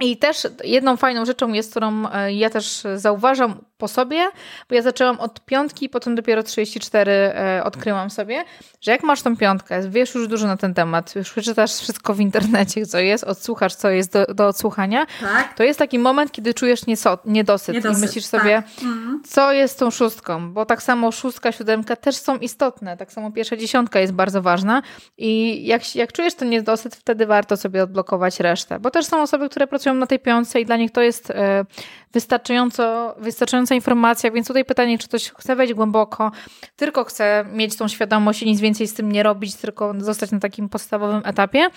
I 0.01 0.17
też 0.17 0.47
jedną 0.63 0.97
fajną 0.97 1.25
rzeczą 1.25 1.53
jest, 1.53 1.71
którą 1.71 2.11
e, 2.11 2.33
ja 2.33 2.49
też 2.49 2.83
zauważam 2.95 3.55
po 3.81 3.87
sobie, 3.87 4.29
bo 4.69 4.75
ja 4.75 4.81
zaczęłam 4.81 5.19
od 5.19 5.45
piątki, 5.45 5.89
potem 5.89 6.15
dopiero 6.15 6.43
34 6.43 7.11
e, 7.11 7.61
odkryłam 7.63 8.09
sobie, 8.09 8.43
że 8.81 8.91
jak 8.91 9.03
masz 9.03 9.21
tą 9.21 9.37
piątkę, 9.37 9.89
wiesz 9.89 10.15
już 10.15 10.27
dużo 10.27 10.47
na 10.47 10.57
ten 10.57 10.73
temat, 10.73 11.15
już 11.15 11.31
przeczytasz 11.31 11.73
wszystko 11.73 12.13
w 12.13 12.19
internecie, 12.19 12.85
co 12.85 12.99
jest, 12.99 13.23
odsłuchasz, 13.23 13.75
co 13.75 13.89
jest 13.89 14.13
do, 14.13 14.25
do 14.25 14.47
odsłuchania, 14.47 15.05
tak. 15.21 15.53
to 15.53 15.63
jest 15.63 15.79
taki 15.79 15.99
moment, 15.99 16.31
kiedy 16.31 16.53
czujesz 16.53 16.85
nieso, 16.85 17.19
niedosyt, 17.25 17.75
niedosyt 17.75 17.97
i 17.97 18.01
myślisz 18.01 18.25
sobie, 18.25 18.63
tak. 18.75 18.83
Mhm. 18.83 19.21
co 19.27 19.51
jest 19.51 19.79
tą 19.79 19.91
szóstką, 19.91 20.53
bo 20.53 20.65
tak 20.65 20.83
samo 20.83 21.11
szóstka, 21.11 21.51
siódemka 21.51 21.95
też 21.95 22.15
są 22.15 22.37
istotne, 22.37 22.97
tak 22.97 23.11
samo 23.11 23.31
pierwsza 23.31 23.57
dziesiątka 23.57 23.99
jest 23.99 24.13
bardzo 24.13 24.41
ważna 24.41 24.81
i 25.17 25.65
jak, 25.65 25.95
jak 25.95 26.13
czujesz 26.13 26.33
ten 26.33 26.49
niedosyt, 26.49 26.95
wtedy 26.95 27.25
warto 27.25 27.57
sobie 27.57 27.83
odblokować 27.83 28.39
resztę, 28.39 28.79
bo 28.79 28.91
też 28.91 29.05
są 29.05 29.21
osoby, 29.21 29.49
które 29.49 29.67
pracują 29.67 29.95
na 29.95 30.07
tej 30.07 30.19
piątce 30.19 30.61
i 30.61 30.65
dla 30.65 30.77
nich 30.77 30.91
to 30.91 31.01
jest 31.01 31.31
e, 31.31 31.65
wystarczająco, 32.13 33.15
wystarczająca 33.17 33.76
informacja, 33.76 34.32
więc 34.32 34.47
tutaj 34.47 34.65
pytanie, 34.65 34.97
czy 34.97 35.08
ktoś 35.08 35.30
chce 35.30 35.56
wejść 35.56 35.74
głęboko, 35.74 36.32
tylko 36.76 37.04
chce 37.04 37.45
mieć 37.54 37.76
tą 37.76 37.88
świadomość 37.88 38.43
i 38.43 38.45
nic 38.45 38.60
więcej 38.60 38.88
z 38.88 38.93
tym 38.93 39.12
nie 39.12 39.24
robić, 39.24 39.56
tylko 39.56 39.93
zostać 39.97 40.32
na 40.32 40.39
takim 40.39 40.69
podstawowym 40.69 41.21
etapie, 41.26 41.67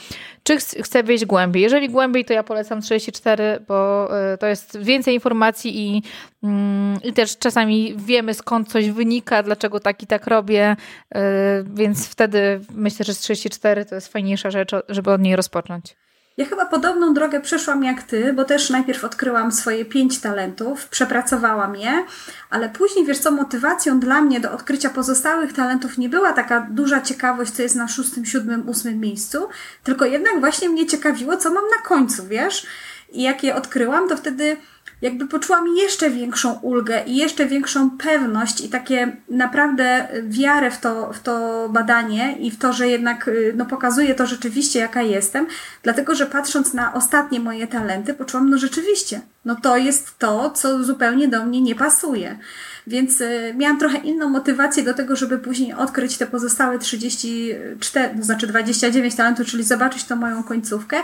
czy 0.43 0.59
chce 0.59 1.03
wejść 1.03 1.25
głębiej. 1.25 1.63
Jeżeli 1.63 1.89
głębiej, 1.89 2.25
to 2.25 2.33
ja 2.33 2.43
polecam 2.43 2.81
34, 2.81 3.65
bo 3.69 4.09
e, 4.33 4.39
to 4.39 4.47
jest 4.47 4.79
więcej 4.79 5.15
informacji 5.15 5.81
i, 5.81 6.03
mm, 6.43 6.99
i 7.03 7.13
też 7.13 7.39
czasami 7.39 7.95
wiemy 7.97 8.35
skąd 8.35 8.69
coś 8.69 8.91
wynika, 8.91 9.43
dlaczego 9.43 9.81
tak 9.81 10.03
i 10.03 10.07
tak 10.07 10.27
robię, 10.27 10.77
e, 11.15 11.65
więc 11.75 12.09
wtedy 12.09 12.61
myślę, 12.75 13.05
że 13.05 13.15
z 13.15 13.19
34 13.19 13.85
to 13.85 13.95
jest 13.95 14.13
fajniejsza 14.13 14.51
rzecz, 14.51 14.71
żeby 14.89 15.13
od 15.13 15.21
niej 15.21 15.37
rozpocząć. 15.37 15.97
Ja 16.37 16.45
chyba 16.45 16.67
podobną 16.67 17.15
drogę 17.15 17.41
przeszłam 17.41 17.85
jak 17.85 18.03
ty, 18.03 18.33
bo 18.33 18.45
też 18.45 18.71
najpierw 18.71 19.05
odkryłam 19.05 19.53
swoje 19.53 19.85
pięć 19.85 20.19
talentów, 20.21 20.89
przepracowałam 20.89 21.77
je, 21.77 22.05
ale 22.51 22.69
później, 22.69 23.07
wiesz 23.07 23.19
co, 23.19 23.31
motywacją 23.31 24.01
dla 24.01 24.21
mnie 24.21 24.41
do 24.41 24.53
odkrycia 24.53 24.91
pozostałych 24.91 25.53
talentów 25.53 25.99
nie 25.99 26.09
była 26.09 26.33
taka 26.33 26.67
duża 26.71 27.01
ciekawość, 27.01 27.51
co 27.51 27.63
jest 27.63 27.77
na 27.77 27.89
szóstym, 27.89 28.27
siódmym, 28.27 28.69
ósmym 28.69 29.01
miejscu, 29.01 29.49
tylko 29.83 30.05
jednak 30.05 30.41
właśnie 30.41 30.69
mnie 30.69 30.87
ciekawiło, 30.87 31.37
co 31.37 31.51
mam 31.51 31.65
na 31.77 31.83
końcu, 31.83 32.27
wiesz? 32.27 32.67
I 33.13 33.23
jak 33.23 33.45
je 33.45 33.55
odkryłam, 33.55 34.09
to 34.09 34.17
wtedy 34.17 34.57
jakby 35.05 35.27
poczułam 35.27 35.77
jeszcze 35.77 36.11
większą 36.11 36.53
ulgę 36.53 37.03
i 37.07 37.17
jeszcze 37.17 37.47
większą 37.47 37.91
pewność 37.91 38.61
i 38.61 38.69
takie 38.69 39.17
naprawdę 39.29 40.09
wiarę 40.23 40.71
w 40.71 40.81
to, 40.81 41.13
w 41.13 41.21
to 41.21 41.69
badanie 41.69 42.37
i 42.39 42.51
w 42.51 42.59
to, 42.59 42.73
że 42.73 42.89
jednak 42.89 43.29
y, 43.29 43.53
no, 43.57 43.67
pokazuje 43.67 44.15
to 44.15 44.27
rzeczywiście, 44.27 44.79
jaka 44.79 45.03
jestem, 45.03 45.47
dlatego 45.83 46.15
że 46.15 46.27
patrząc 46.27 46.75
na 46.75 46.95
ostatnie 46.95 47.41
moje 47.41 47.67
talenty, 47.67 48.15
poczułam, 48.15 48.51
no 48.51 48.59
rzeczywiście, 48.59 49.21
no 49.45 49.57
to 49.63 49.77
jest 49.77 50.19
to, 50.19 50.51
co 50.51 50.85
zupełnie 50.85 51.29
do 51.29 51.45
mnie 51.45 51.61
nie 51.61 51.75
pasuje. 51.75 52.39
Więc 52.87 53.21
y, 53.21 53.55
miałam 53.57 53.79
trochę 53.79 53.99
inną 53.99 54.29
motywację 54.29 54.83
do 54.83 54.95
tego, 54.95 55.17
żeby 55.17 55.39
później 55.39 55.75
odkryć 55.75 56.19
te 56.19 56.27
pozostałe 56.27 56.79
34, 56.79 58.17
to 58.17 58.25
znaczy 58.25 58.47
29 58.47 59.15
talentów, 59.15 59.47
czyli 59.47 59.65
zobaczyć 59.65 60.05
tą 60.05 60.17
moją 60.17 60.43
końcówkę. 60.43 60.97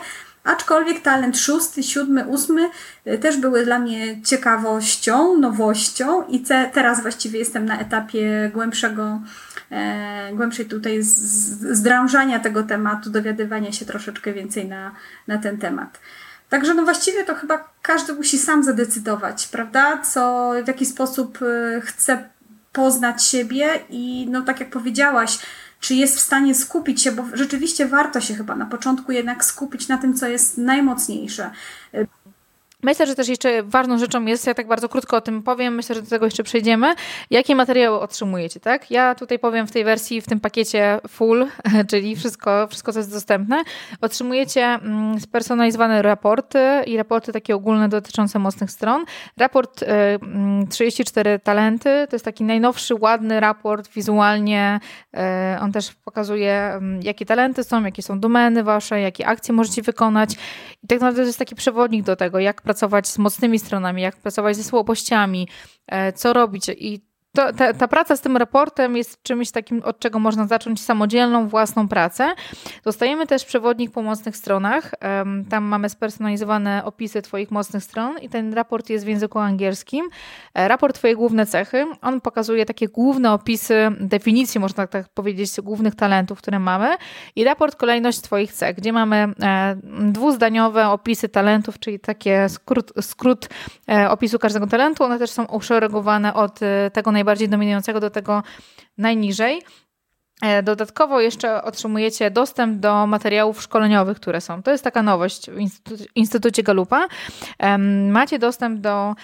Aczkolwiek 0.44 1.03
talent 1.03 1.38
szósty, 1.38 1.83
siódmy, 1.83 2.26
ósmy 2.26 2.70
y, 3.07 3.18
też 3.18 3.37
były 3.37 3.64
dla 3.64 3.79
mnie 3.79 4.22
ciekawością, 4.22 5.37
nowością 5.37 6.26
i 6.26 6.40
te, 6.40 6.70
teraz 6.74 7.03
właściwie 7.03 7.38
jestem 7.38 7.64
na 7.64 7.81
etapie 7.81 8.50
głębszego, 8.55 9.20
e, 9.70 10.31
głębszej 10.35 10.66
tutaj 10.66 10.98
zdrążania 11.03 12.40
tego 12.40 12.62
tematu, 12.62 13.11
dowiadywania 13.11 13.72
się 13.72 13.87
troszeczkę 13.87 14.33
więcej 14.33 14.68
na, 14.68 14.94
na 15.26 15.38
ten 15.38 15.59
temat. 15.59 16.00
Także 16.48 16.74
no 16.74 16.83
właściwie 16.83 17.24
to 17.24 17.35
chyba 17.35 17.72
każdy 17.83 18.12
musi 18.12 18.38
sam 18.38 18.64
zadecydować, 18.64 19.46
prawda? 19.46 19.98
Co, 19.98 20.53
w 20.64 20.68
jaki 20.68 20.87
sposób 20.87 21.42
y, 21.42 21.81
chce 21.85 22.29
poznać 22.72 23.24
siebie 23.24 23.68
i 23.90 24.26
no 24.31 24.42
tak 24.42 24.61
jak 24.61 24.70
powiedziałaś, 24.70 25.38
czy 25.81 25.95
jest 25.95 26.16
w 26.16 26.20
stanie 26.20 26.55
skupić 26.55 27.03
się, 27.03 27.12
bo 27.12 27.24
rzeczywiście 27.33 27.87
warto 27.87 28.20
się 28.20 28.35
chyba 28.35 28.57
na 28.57 28.66
początku 28.66 29.12
jednak 29.12 29.45
skupić 29.45 29.89
na 29.89 29.99
tym, 29.99 30.14
co 30.14 30.28
jest 30.28 30.59
najmocniejsze. 30.59 31.51
Myślę, 32.83 33.07
że 33.07 33.14
też 33.14 33.28
jeszcze 33.28 33.62
ważną 33.62 33.99
rzeczą 33.99 34.24
jest, 34.24 34.47
ja 34.47 34.55
tak 34.55 34.66
bardzo 34.66 34.89
krótko 34.89 35.16
o 35.16 35.20
tym 35.20 35.43
powiem, 35.43 35.74
myślę, 35.74 35.95
że 35.95 36.03
do 36.03 36.11
tego 36.11 36.24
jeszcze 36.24 36.43
przejdziemy, 36.43 36.95
jakie 37.31 37.55
materiały 37.55 38.01
otrzymujecie, 38.01 38.61
tak? 38.61 38.91
Ja 38.91 39.14
tutaj 39.14 39.39
powiem 39.39 39.66
w 39.66 39.72
tej 39.72 39.85
wersji, 39.85 40.20
w 40.20 40.26
tym 40.26 40.41
pakiecie 40.41 41.01
full, 41.09 41.47
czyli 41.91 42.16
wszystko, 42.16 42.66
wszystko 42.66 42.93
co 42.93 42.99
jest 42.99 43.12
dostępne, 43.12 43.62
otrzymujecie 44.01 44.64
mm, 44.64 45.20
spersonalizowane 45.20 46.03
raporty 46.03 46.59
i 46.87 46.97
raporty 46.97 47.33
takie 47.33 47.55
ogólne 47.55 47.89
dotyczące 47.89 48.39
mocnych 48.39 48.70
stron. 48.70 49.05
Raport 49.37 49.85
34 50.70 51.31
y, 51.31 51.33
mm, 51.33 51.41
talenty, 51.41 52.07
to 52.11 52.16
jest 52.16 52.24
taki 52.24 52.45
najnowszy, 52.45 52.95
ładny 52.95 53.41
raport, 53.41 53.91
wizualnie. 53.95 54.81
Y, 55.57 55.61
on 55.61 55.72
też 55.72 55.93
pokazuje, 55.95 56.53
mm, 56.53 57.03
jakie 57.03 57.26
talenty 57.26 57.64
są, 57.64 57.85
jakie 57.85 58.03
są 58.03 58.20
domeny 58.20 58.64
wasze, 58.64 59.01
jakie 59.01 59.26
akcje 59.26 59.55
możecie 59.55 59.83
wykonać. 59.83 60.35
I 60.83 60.87
tak 60.87 61.01
naprawdę 61.01 61.22
to 61.22 61.26
jest 61.26 61.39
taki 61.39 61.55
przewodnik 61.55 62.05
do 62.05 62.16
tego, 62.16 62.39
jak 62.39 62.62
pracować 62.71 63.09
z 63.09 63.18
mocnymi 63.18 63.59
stronami, 63.59 64.03
jak 64.03 64.16
pracować 64.16 64.57
ze 64.57 64.64
słabościami, 64.64 65.49
e, 65.87 66.12
co 66.12 66.33
robić. 66.33 66.68
I 66.68 67.09
to, 67.33 67.53
ta, 67.53 67.72
ta, 67.74 67.89
praca 67.89 68.16
z 68.16 68.20
tym 68.20 68.37
raportem 68.37 68.97
jest 68.97 69.22
czymś 69.22 69.51
takim, 69.51 69.83
od 69.83 69.99
czego 69.99 70.18
można 70.18 70.47
zacząć 70.47 70.85
samodzielną, 70.85 71.49
własną 71.49 71.89
pracę. 71.89 72.35
Dostajemy 72.85 73.26
też 73.26 73.45
przewodnik 73.45 73.91
po 73.91 74.03
mocnych 74.03 74.37
stronach. 74.37 74.91
Tam 75.51 75.64
mamy 75.64 75.89
spersonalizowane 75.89 76.85
opisy 76.85 77.22
Twoich 77.22 77.51
mocnych 77.51 77.85
stron 77.85 78.18
i 78.18 78.28
ten 78.28 78.55
raport 78.55 78.91
jest 78.91 79.05
w 79.05 79.09
języku 79.09 79.39
angielskim. 79.39 80.09
E, 80.55 80.68
raport 80.68 80.97
Twoje 80.97 81.16
główne 81.16 81.47
cechy. 81.47 81.87
On 82.03 82.20
pokazuje 82.20 82.66
takie 82.66 82.89
główne 82.89 83.33
opisy, 83.33 83.91
definicje, 84.01 84.61
można 84.61 84.87
tak 84.87 85.09
powiedzieć, 85.09 85.61
głównych 85.61 85.95
talentów, 85.95 86.39
które 86.39 86.59
mamy. 86.59 86.97
I 87.37 87.45
raport 87.45 87.76
kolejność 87.76 88.20
Twoich 88.20 88.53
cech, 88.53 88.76
gdzie 88.76 88.93
mamy 88.93 89.16
e, 89.43 89.76
dwuzdaniowe 90.01 90.89
opisy 90.89 91.28
talentów, 91.28 91.78
czyli 91.78 92.01
takie 92.01 92.49
skrót, 92.49 92.93
skrót 93.01 93.49
e, 93.89 94.11
opisu 94.11 94.39
każdego 94.39 94.66
talentu. 94.66 95.05
One 95.05 95.18
też 95.18 95.31
są 95.31 95.45
uszeregowane 95.45 96.35
od 96.35 96.61
tego 96.93 97.12
najbardziej 97.21 97.49
dominującego 97.49 98.01
do 98.01 98.11
tego 98.11 98.43
najniżej. 98.99 99.62
E, 100.43 100.62
dodatkowo 100.62 101.21
jeszcze 101.21 101.62
otrzymujecie 101.62 102.31
dostęp 102.31 102.81
do 102.81 103.07
materiałów 103.07 103.62
szkoleniowych, 103.62 104.16
które 104.16 104.41
są. 104.41 104.62
To 104.62 104.71
jest 104.71 104.85
taka 104.85 105.03
nowość 105.03 105.51
w 105.51 105.59
Instytucie 106.14 106.62
Galupa. 106.62 107.09
Macie 108.11 108.39
dostęp 108.39 108.81
do 108.81 109.14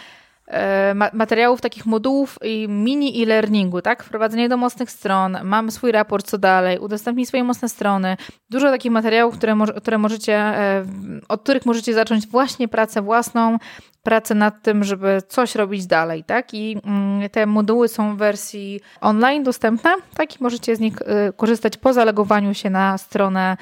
e, 0.48 0.94
materiałów, 1.12 1.60
takich 1.60 1.86
modułów 1.86 2.38
i 2.44 2.68
mini 2.68 3.22
e-learningu, 3.22 3.82
tak? 3.82 4.04
Wprowadzenie 4.04 4.48
do 4.48 4.56
mocnych 4.56 4.90
stron, 4.90 5.38
mamy 5.44 5.70
swój 5.70 5.92
raport, 5.92 6.26
co 6.26 6.38
dalej, 6.38 6.78
udostępnij 6.78 7.26
swoje 7.26 7.44
mocne 7.44 7.68
strony. 7.68 8.16
Dużo 8.50 8.70
takich 8.70 8.92
materiałów, 8.92 9.38
które, 9.38 9.56
które 9.76 9.98
możecie, 9.98 10.34
e, 10.36 10.84
od 11.28 11.42
których 11.42 11.66
możecie 11.66 11.94
zacząć 11.94 12.26
właśnie 12.26 12.68
pracę 12.68 13.02
własną, 13.02 13.58
pracę 14.06 14.34
nad 14.34 14.62
tym, 14.62 14.84
żeby 14.84 15.22
coś 15.28 15.54
robić 15.54 15.86
dalej, 15.86 16.24
tak? 16.24 16.54
I 16.54 16.78
mm, 16.84 17.30
te 17.30 17.46
moduły 17.46 17.88
są 17.88 18.14
w 18.14 18.18
wersji 18.18 18.80
online 19.00 19.42
dostępne, 19.42 19.90
tak? 20.14 20.40
I 20.40 20.42
możecie 20.42 20.76
z 20.76 20.80
nich 20.80 20.94
y, 21.02 21.32
korzystać 21.36 21.76
po 21.76 21.92
zalegowaniu 21.92 22.54
się 22.54 22.70
na 22.70 22.98
stronę 22.98 23.56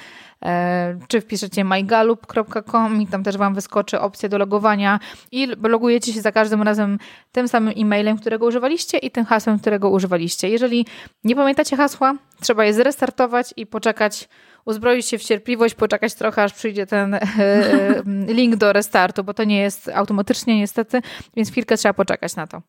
e, 0.45 0.99
czy 1.09 1.21
wpiszecie 1.21 1.65
mygalup.com 1.65 3.03
i 3.03 3.07
tam 3.07 3.25
też 3.25 3.37
Wam 3.37 3.55
wyskoczy 3.55 4.01
opcja 4.01 4.29
do 4.29 4.39
logowania 4.39 5.01
i 5.33 5.47
logujecie 5.47 6.13
się 6.13 6.21
za 6.21 6.33
każdym 6.33 6.63
razem 6.63 6.99
tym 7.33 7.49
samym 7.49 7.75
e-mailem, 7.77 8.19
którego 8.19 8.47
używaliście 8.47 8.99
i 8.99 9.11
tym 9.11 9.25
hasłem, 9.25 9.59
którego 9.59 9.91
używaliście. 9.91 10.49
Jeżeli 10.49 10.87
nie 11.25 11.37
pamiętacie 11.37 11.77
hasła, 11.77 12.15
trzeba 12.41 12.65
je 12.65 12.75
zrestartować 12.75 13.55
i 13.57 13.67
poczekać 13.67 14.29
uzbroić 14.65 15.07
się 15.07 15.19
w 15.19 15.23
cierpliwość, 15.23 15.75
poczekać 15.75 16.15
trochę, 16.15 16.43
aż 16.43 16.53
przyjdzie 16.53 16.87
ten 16.87 17.15
e, 17.15 17.21
e, 17.21 18.03
link 18.27 18.57
do 18.57 18.73
restartu, 18.73 19.25
bo 19.25 19.35
to 19.35 19.45
nie 19.45 19.61
jest 19.61 19.89
automatycznie 19.89 20.59
niestety, 20.59 21.01
więc 21.37 21.51
chwilkę 21.51 21.77
trzeba 21.77 21.95
poczekać 21.95 22.37
na 22.37 22.47
to. 22.47 22.63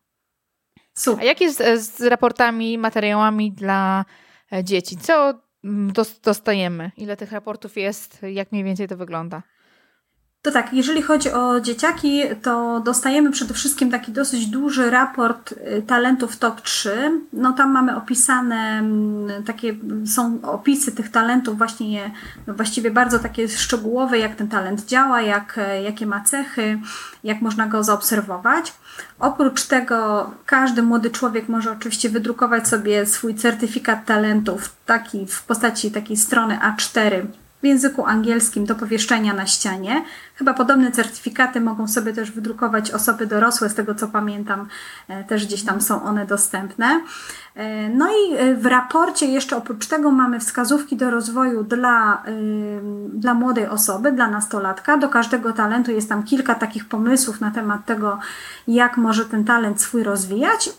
Super. 0.94 1.20
A 1.20 1.24
jak 1.24 1.40
jest 1.40 1.60
e, 1.60 1.78
z 1.78 2.00
raportami, 2.00 2.78
materiałami 2.78 3.52
dla 3.52 4.04
dzieci? 4.62 4.96
Co 4.96 5.34
mm, 5.64 5.92
dostajemy? 6.22 6.90
Ile 6.96 7.16
tych 7.16 7.32
raportów 7.32 7.76
jest? 7.76 8.22
Jak 8.22 8.52
mniej 8.52 8.64
więcej 8.64 8.88
to 8.88 8.96
wygląda? 8.96 9.42
To 10.46 10.52
tak, 10.52 10.72
jeżeli 10.72 11.02
chodzi 11.02 11.32
o 11.32 11.60
dzieciaki, 11.60 12.22
to 12.42 12.80
dostajemy 12.80 13.30
przede 13.30 13.54
wszystkim 13.54 13.90
taki 13.90 14.12
dosyć 14.12 14.46
duży 14.46 14.90
raport 14.90 15.52
y, 15.52 15.82
talentów 15.86 16.36
top 16.36 16.60
3. 16.60 17.20
No 17.32 17.52
tam 17.52 17.72
mamy 17.72 17.96
opisane 17.96 18.78
mm, 18.78 19.44
takie, 19.44 19.74
są 20.06 20.38
opisy 20.42 20.92
tych 20.92 21.10
talentów 21.10 21.58
właśnie 21.58 22.10
no 22.46 22.54
właściwie 22.54 22.90
bardzo 22.90 23.18
takie 23.18 23.48
szczegółowe, 23.48 24.18
jak 24.18 24.34
ten 24.34 24.48
talent 24.48 24.84
działa, 24.84 25.20
jak, 25.20 25.58
e, 25.58 25.82
jakie 25.82 26.06
ma 26.06 26.20
cechy, 26.20 26.78
jak 27.24 27.40
można 27.40 27.66
go 27.66 27.84
zaobserwować. 27.84 28.72
Oprócz 29.18 29.62
tego 29.62 30.30
każdy 30.46 30.82
młody 30.82 31.10
człowiek 31.10 31.48
może 31.48 31.72
oczywiście 31.72 32.08
wydrukować 32.08 32.68
sobie 32.68 33.06
swój 33.06 33.34
certyfikat 33.34 34.04
talentów, 34.04 34.76
taki 34.86 35.26
w 35.26 35.42
postaci 35.42 35.90
takiej 35.90 36.16
strony 36.16 36.58
A4 36.58 37.26
w 37.62 37.66
języku 37.66 38.06
angielskim 38.06 38.64
do 38.64 38.74
powieszczenia 38.74 39.34
na 39.34 39.46
ścianie. 39.46 40.04
Chyba 40.36 40.54
podobne 40.54 40.92
certyfikaty 40.92 41.60
mogą 41.60 41.88
sobie 41.88 42.12
też 42.12 42.30
wydrukować 42.30 42.90
osoby 42.90 43.26
dorosłe, 43.26 43.68
z 43.68 43.74
tego 43.74 43.94
co 43.94 44.08
pamiętam, 44.08 44.68
e, 45.08 45.24
też 45.24 45.46
gdzieś 45.46 45.64
tam 45.64 45.80
są 45.80 46.02
one 46.02 46.26
dostępne. 46.26 47.00
E, 47.54 47.88
no 47.88 48.08
i 48.08 48.34
e, 48.36 48.54
w 48.54 48.66
raporcie 48.66 49.26
jeszcze 49.26 49.56
oprócz 49.56 49.86
tego 49.86 50.10
mamy 50.10 50.40
wskazówki 50.40 50.96
do 50.96 51.10
rozwoju 51.10 51.64
dla, 51.64 52.22
dla 53.08 53.34
młodej 53.34 53.66
osoby, 53.66 54.12
dla 54.12 54.30
nastolatka. 54.30 54.96
Do 54.96 55.08
każdego 55.08 55.52
talentu 55.52 55.90
jest 55.90 56.08
tam 56.08 56.22
kilka 56.22 56.54
takich 56.54 56.88
pomysłów 56.88 57.40
na 57.40 57.50
temat 57.50 57.86
tego, 57.86 58.18
jak 58.68 58.96
może 58.96 59.24
ten 59.24 59.44
talent 59.44 59.80
swój 59.80 60.02
rozwijać 60.02 60.70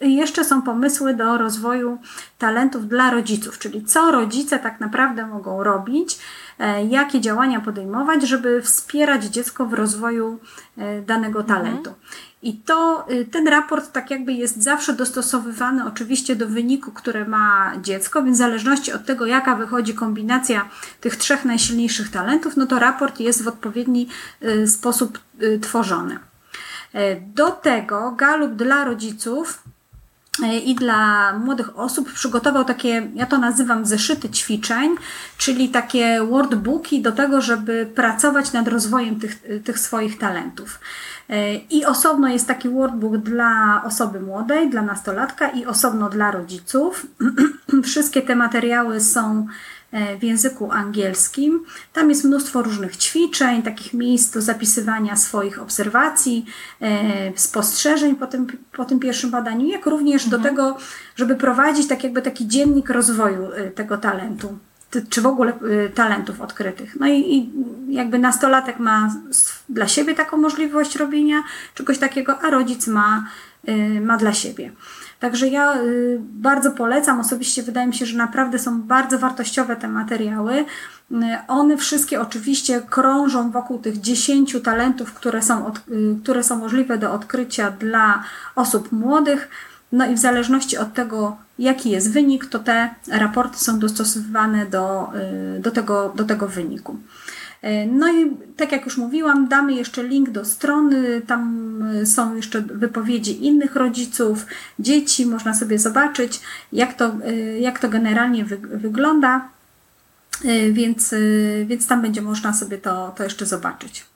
i 0.00 0.16
jeszcze 0.16 0.44
są 0.44 0.62
pomysły 0.62 1.14
do 1.14 1.38
rozwoju 1.38 1.98
talentów 2.38 2.88
dla 2.88 3.10
rodziców, 3.10 3.58
czyli 3.58 3.84
co 3.84 4.10
rodzice 4.10 4.58
tak 4.58 4.80
naprawdę 4.80 5.26
mogą 5.26 5.62
robić, 5.62 6.18
jakie 6.88 7.20
działania 7.20 7.60
podejmować, 7.60 8.22
żeby 8.22 8.62
wspierać 8.62 9.24
dziecko 9.24 9.66
w 9.66 9.72
rozwoju 9.72 10.38
e, 10.78 11.02
danego 11.02 11.40
mhm. 11.40 11.58
talentu. 11.58 11.94
I 12.42 12.54
to, 12.54 13.06
y, 13.10 13.24
ten 13.24 13.48
raport 13.48 13.92
tak 13.92 14.10
jakby 14.10 14.32
jest 14.32 14.62
zawsze 14.62 14.92
dostosowywany 14.92 15.86
oczywiście 15.86 16.36
do 16.36 16.48
wyniku, 16.48 16.92
który 16.92 17.28
ma 17.28 17.72
dziecko, 17.82 18.22
więc 18.22 18.36
w 18.36 18.38
zależności 18.38 18.92
od 18.92 19.06
tego, 19.06 19.26
jaka 19.26 19.56
wychodzi 19.56 19.94
kombinacja 19.94 20.68
tych 21.00 21.16
trzech 21.16 21.44
najsilniejszych 21.44 22.10
talentów, 22.10 22.56
no 22.56 22.66
to 22.66 22.78
raport 22.78 23.20
jest 23.20 23.42
w 23.42 23.48
odpowiedni 23.48 24.08
y, 24.42 24.68
sposób 24.68 25.18
y, 25.42 25.58
tworzony. 25.58 26.18
E, 26.92 27.20
do 27.20 27.50
tego 27.50 28.10
Galup 28.10 28.52
dla 28.52 28.84
rodziców 28.84 29.62
E, 29.66 29.73
i 30.64 30.74
dla 30.74 31.32
młodych 31.38 31.78
osób 31.78 32.12
przygotował 32.12 32.64
takie, 32.64 33.10
ja 33.14 33.26
to 33.26 33.38
nazywam 33.38 33.86
zeszyty 33.86 34.28
ćwiczeń, 34.28 34.94
czyli 35.38 35.68
takie 35.68 36.20
workbooki 36.30 37.02
do 37.02 37.12
tego, 37.12 37.40
żeby 37.40 37.92
pracować 37.94 38.52
nad 38.52 38.68
rozwojem 38.68 39.20
tych, 39.20 39.42
tych 39.64 39.78
swoich 39.78 40.18
talentów. 40.18 40.80
E, 41.30 41.54
I 41.54 41.84
osobno 41.84 42.28
jest 42.28 42.48
taki 42.48 42.68
workbook 42.68 43.16
dla 43.16 43.82
osoby 43.86 44.20
młodej, 44.20 44.70
dla 44.70 44.82
nastolatka 44.82 45.48
i 45.48 45.66
osobno 45.66 46.10
dla 46.10 46.30
rodziców. 46.30 47.06
Wszystkie 47.84 48.22
te 48.22 48.36
materiały 48.36 49.00
są 49.00 49.46
E, 49.46 49.48
w 50.20 50.22
języku 50.22 50.70
angielskim. 50.72 51.64
Tam 51.92 52.08
jest 52.08 52.24
mnóstwo 52.24 52.62
różnych 52.62 52.96
ćwiczeń, 52.96 53.62
takich 53.62 53.94
miejsc 53.94 54.34
do 54.34 54.42
zapisywania 54.42 55.16
swoich 55.16 55.62
obserwacji, 55.62 56.46
e, 56.80 57.32
spostrzeżeń 57.36 58.16
po 58.16 58.26
tym, 58.26 58.46
po 58.72 58.84
tym 58.84 59.00
pierwszym 59.00 59.30
badaniu, 59.30 59.66
jak 59.66 59.86
również 59.86 60.24
mhm. 60.24 60.42
do 60.42 60.48
tego, 60.48 60.76
żeby 61.16 61.36
prowadzić 61.36 61.88
tak 61.88 62.04
jakby 62.04 62.22
taki 62.22 62.48
dziennik 62.48 62.90
rozwoju 62.90 63.52
e, 63.52 63.70
tego 63.70 63.98
talentu 63.98 64.58
czy 65.08 65.22
w 65.22 65.26
ogóle 65.26 65.52
talentów 65.94 66.40
odkrytych. 66.40 67.00
No 67.00 67.06
i, 67.06 67.36
i, 67.36 67.50
jakby 67.94 68.18
nastolatek 68.18 68.78
ma 68.78 69.14
dla 69.68 69.88
siebie 69.88 70.14
taką 70.14 70.36
możliwość 70.36 70.96
robienia 70.96 71.42
czegoś 71.74 71.98
takiego, 71.98 72.40
a 72.40 72.50
rodzic 72.50 72.86
ma, 72.86 73.26
ma 74.00 74.16
dla 74.16 74.32
siebie. 74.32 74.72
Także 75.24 75.48
ja 75.48 75.76
y, 75.82 76.18
bardzo 76.20 76.70
polecam, 76.70 77.20
osobiście 77.20 77.62
wydaje 77.62 77.86
mi 77.86 77.94
się, 77.94 78.06
że 78.06 78.18
naprawdę 78.18 78.58
są 78.58 78.82
bardzo 78.82 79.18
wartościowe 79.18 79.76
te 79.76 79.88
materiały. 79.88 80.64
One 81.48 81.76
wszystkie 81.76 82.20
oczywiście 82.20 82.82
krążą 82.90 83.50
wokół 83.50 83.78
tych 83.78 84.00
10 84.00 84.56
talentów, 84.64 85.14
które 85.14 85.42
są, 85.42 85.66
od, 85.66 85.80
które 86.22 86.42
są 86.42 86.58
możliwe 86.58 86.98
do 86.98 87.12
odkrycia 87.12 87.70
dla 87.70 88.22
osób 88.54 88.92
młodych. 88.92 89.48
No 89.92 90.06
i 90.06 90.14
w 90.14 90.18
zależności 90.18 90.78
od 90.78 90.94
tego, 90.94 91.36
jaki 91.58 91.90
jest 91.90 92.12
wynik, 92.12 92.46
to 92.46 92.58
te 92.58 92.94
raporty 93.08 93.58
są 93.58 93.78
dostosowywane 93.78 94.66
do, 94.66 95.12
do, 95.60 95.70
tego, 95.70 96.12
do 96.16 96.24
tego 96.24 96.48
wyniku. 96.48 96.96
No 97.88 98.12
i 98.12 98.36
tak 98.56 98.72
jak 98.72 98.84
już 98.84 98.96
mówiłam, 98.96 99.48
damy 99.48 99.74
jeszcze 99.74 100.02
link 100.02 100.30
do 100.30 100.44
strony, 100.44 101.22
tam 101.26 101.64
są 102.04 102.36
jeszcze 102.36 102.60
wypowiedzi 102.60 103.46
innych 103.46 103.76
rodziców, 103.76 104.46
dzieci, 104.78 105.26
można 105.26 105.54
sobie 105.54 105.78
zobaczyć, 105.78 106.40
jak 106.72 106.94
to, 106.94 107.12
jak 107.60 107.78
to 107.78 107.88
generalnie 107.88 108.44
wy, 108.44 108.56
wygląda, 108.56 109.48
więc, 110.72 111.14
więc 111.66 111.86
tam 111.86 112.02
będzie 112.02 112.22
można 112.22 112.52
sobie 112.52 112.78
to, 112.78 113.14
to 113.16 113.24
jeszcze 113.24 113.46
zobaczyć. 113.46 114.13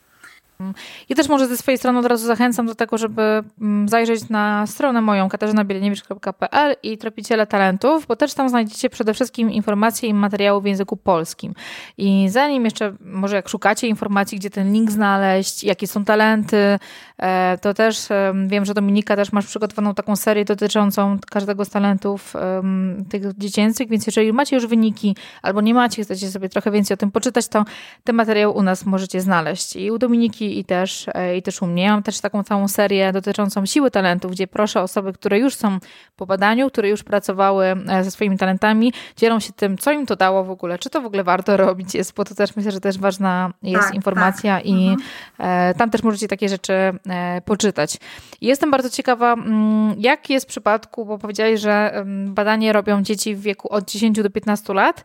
Ja 1.08 1.16
też 1.16 1.28
może 1.28 1.46
ze 1.46 1.56
swojej 1.56 1.78
strony 1.78 1.98
od 1.98 2.06
razu 2.06 2.26
zachęcam 2.26 2.66
do 2.66 2.74
tego, 2.74 2.98
żeby 2.98 3.22
mm, 3.60 3.88
zajrzeć 3.88 4.28
na 4.28 4.66
stronę 4.66 5.00
moją 5.00 5.28
katarzynabilieniewicz.pl 5.28 6.76
i 6.82 6.98
Tropiciele 6.98 7.46
Talentów, 7.46 8.06
bo 8.06 8.16
też 8.16 8.34
tam 8.34 8.48
znajdziecie 8.48 8.90
przede 8.90 9.14
wszystkim 9.14 9.50
informacje 9.50 10.08
i 10.08 10.14
materiały 10.14 10.60
w 10.60 10.64
języku 10.64 10.96
polskim. 10.96 11.54
I 11.98 12.26
zanim 12.30 12.64
jeszcze, 12.64 12.92
może 13.00 13.36
jak 13.36 13.48
szukacie 13.48 13.88
informacji, 13.88 14.38
gdzie 14.38 14.50
ten 14.50 14.72
link 14.72 14.90
znaleźć, 14.90 15.64
jakie 15.64 15.86
są 15.86 16.04
talenty, 16.04 16.78
e, 17.18 17.58
to 17.58 17.74
też 17.74 18.08
wiem, 18.46 18.64
że 18.64 18.74
Dominika 18.74 19.16
też 19.16 19.32
masz 19.32 19.46
przygotowaną 19.46 19.94
taką 19.94 20.16
serię 20.16 20.44
dotyczącą 20.44 21.18
każdego 21.30 21.64
z 21.64 21.68
talentów 21.68 22.34
tych 23.10 23.38
dziecięcych, 23.38 23.88
więc 23.88 24.06
jeżeli 24.06 24.32
macie 24.32 24.56
już 24.56 24.66
wyniki 24.66 25.16
albo 25.42 25.60
nie 25.60 25.74
macie, 25.74 26.02
chcecie 26.02 26.30
sobie 26.30 26.48
trochę 26.48 26.70
więcej 26.70 26.94
o 26.94 26.98
tym 26.98 27.10
poczytać, 27.10 27.48
to 27.48 27.64
te 28.04 28.12
materiały 28.12 28.54
u 28.54 28.62
nas 28.62 28.86
możecie 28.86 29.20
znaleźć. 29.20 29.76
I 29.76 29.90
u 29.90 29.98
Dominiki 29.98 30.47
i 30.48 30.64
też, 30.64 31.06
e, 31.14 31.36
i 31.36 31.42
też 31.42 31.62
u 31.62 31.66
mnie. 31.66 31.90
Mam 31.90 32.02
też 32.02 32.20
taką 32.20 32.44
całą 32.44 32.68
serię 32.68 33.12
dotyczącą 33.12 33.66
siły 33.66 33.90
talentów, 33.90 34.32
gdzie 34.32 34.46
proszę 34.46 34.82
osoby, 34.82 35.12
które 35.12 35.38
już 35.38 35.54
są 35.54 35.78
po 36.16 36.26
badaniu, 36.26 36.70
które 36.70 36.88
już 36.88 37.02
pracowały 37.02 37.64
e, 37.66 38.04
ze 38.04 38.10
swoimi 38.10 38.38
talentami, 38.38 38.92
dzielą 39.16 39.40
się 39.40 39.52
tym, 39.52 39.78
co 39.78 39.92
im 39.92 40.06
to 40.06 40.16
dało 40.16 40.44
w 40.44 40.50
ogóle, 40.50 40.78
czy 40.78 40.90
to 40.90 41.00
w 41.00 41.06
ogóle 41.06 41.24
warto 41.24 41.56
robić 41.66 41.94
jest, 41.94 42.14
bo 42.14 42.24
to 42.24 42.34
też 42.34 42.56
myślę, 42.56 42.72
że 42.72 42.80
też 42.80 42.98
ważna 42.98 43.52
jest 43.62 43.84
tak, 43.84 43.94
informacja 43.94 44.56
tak. 44.56 44.66
i 44.66 44.88
mhm. 44.88 44.98
E, 45.38 45.74
tam 45.74 45.90
też 45.90 46.02
możecie 46.02 46.28
takie 46.28 46.48
rzeczy 46.48 46.72
poczytać. 47.44 47.96
Jestem 48.40 48.70
bardzo 48.70 48.90
ciekawa, 48.90 49.32
mm, 49.32 49.94
jak 49.98 50.30
jest 50.30 50.46
w 50.46 50.48
przypadku, 50.48 51.04
bo 51.04 51.18
powiedzieli, 51.18 51.58
że 51.58 52.04
badanie 52.26 52.72
robią 52.72 53.02
dzieci 53.02 53.34
w 53.34 53.40
wieku 53.40 53.72
od 53.72 53.90
10 53.90 54.22
do 54.22 54.30
15 54.30 54.74
lat. 54.74 55.04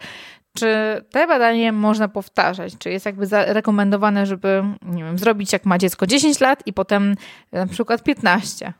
Czy 0.57 0.67
te 1.11 1.27
badanie 1.27 1.71
można 1.71 2.07
powtarzać? 2.07 2.73
Czy 2.77 2.89
jest 2.89 3.05
jakby 3.05 3.27
rekomendowane, 3.29 4.25
żeby 4.25 4.63
nie 4.81 5.03
wiem, 5.03 5.17
zrobić 5.17 5.53
jak 5.53 5.65
ma 5.65 5.77
dziecko 5.77 6.07
10 6.07 6.39
lat 6.39 6.63
i 6.65 6.73
potem 6.73 7.15
na 7.51 7.67
przykład 7.67 8.03
15? 8.03 8.73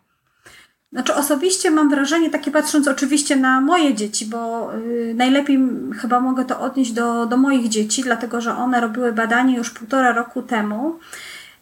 Znaczy 0.94 1.16
osobiście 1.16 1.72
mam 1.72 1.90
wrażenie, 1.90 2.30
takie 2.30 2.52
patrząc 2.52 2.88
oczywiście 2.88 3.36
na 3.36 3.62
moje 3.62 3.94
dzieci, 3.94 4.26
bo 4.26 4.72
yy, 4.74 5.14
najlepiej 5.14 5.60
chyba 6.02 6.20
mogę 6.20 6.46
to 6.46 6.60
odnieść 6.60 6.92
do, 6.92 7.26
do 7.26 7.38
moich 7.38 7.70
dzieci, 7.70 8.04
dlatego 8.04 8.42
że 8.42 8.58
one 8.58 8.82
robiły 8.82 9.14
badanie 9.14 9.58
już 9.58 9.70
półtora 9.70 10.12
roku 10.12 10.42
temu 10.42 11.00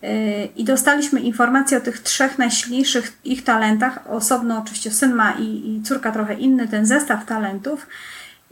yy, 0.02 0.10
i 0.56 0.64
dostaliśmy 0.64 1.20
informacje 1.20 1.78
o 1.78 1.82
tych 1.82 2.00
trzech 2.00 2.38
najsilniejszych 2.38 3.18
ich 3.24 3.44
talentach. 3.44 4.00
Osobno 4.10 4.58
oczywiście 4.58 4.92
syn 4.92 5.14
ma 5.14 5.32
i, 5.32 5.44
i 5.44 5.82
córka 5.84 6.12
trochę 6.12 6.34
inny 6.34 6.68
ten 6.68 6.86
zestaw 6.86 7.26
talentów. 7.26 7.88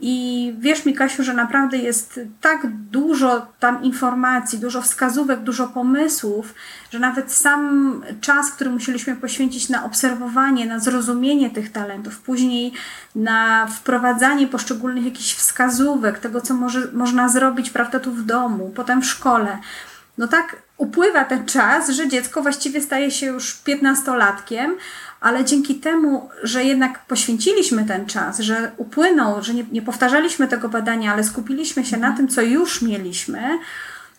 I 0.02 0.54
wierz 0.58 0.86
mi, 0.86 0.94
Kasiu, 0.94 1.24
że 1.24 1.34
naprawdę 1.34 1.76
jest 1.76 2.20
tak 2.40 2.66
dużo 2.72 3.46
tam 3.58 3.82
informacji, 3.82 4.58
dużo 4.58 4.82
wskazówek, 4.82 5.40
dużo 5.40 5.68
pomysłów, 5.68 6.54
że 6.90 6.98
nawet 6.98 7.32
sam 7.32 8.02
czas, 8.20 8.50
który 8.50 8.70
musieliśmy 8.70 9.16
poświęcić 9.16 9.68
na 9.68 9.84
obserwowanie, 9.84 10.66
na 10.66 10.78
zrozumienie 10.78 11.50
tych 11.50 11.72
talentów, 11.72 12.20
później 12.20 12.72
na 13.14 13.66
wprowadzanie 13.66 14.46
poszczególnych 14.46 15.04
jakichś 15.04 15.34
wskazówek, 15.34 16.18
tego, 16.18 16.40
co 16.40 16.54
może, 16.54 16.92
można 16.92 17.28
zrobić, 17.28 17.70
prawda, 17.70 18.00
tu 18.00 18.12
w 18.12 18.22
domu, 18.22 18.72
potem 18.74 19.02
w 19.02 19.06
szkole. 19.06 19.58
No 20.18 20.28
tak 20.28 20.56
upływa 20.76 21.24
ten 21.24 21.46
czas, 21.46 21.90
że 21.90 22.08
dziecko 22.08 22.42
właściwie 22.42 22.80
staje 22.80 23.10
się 23.10 23.26
już 23.26 23.54
piętnastolatkiem, 23.54 24.76
ale 25.20 25.44
dzięki 25.44 25.74
temu, 25.74 26.28
że 26.42 26.64
jednak 26.64 27.04
poświęciliśmy 27.04 27.84
ten 27.84 28.06
czas, 28.06 28.38
że 28.38 28.72
upłynął, 28.76 29.42
że 29.42 29.54
nie, 29.54 29.64
nie 29.72 29.82
powtarzaliśmy 29.82 30.48
tego 30.48 30.68
badania, 30.68 31.12
ale 31.12 31.24
skupiliśmy 31.24 31.84
się 31.84 31.96
na 31.96 32.08
mhm. 32.08 32.16
tym, 32.16 32.28
co 32.28 32.42
już 32.42 32.82
mieliśmy, 32.82 33.58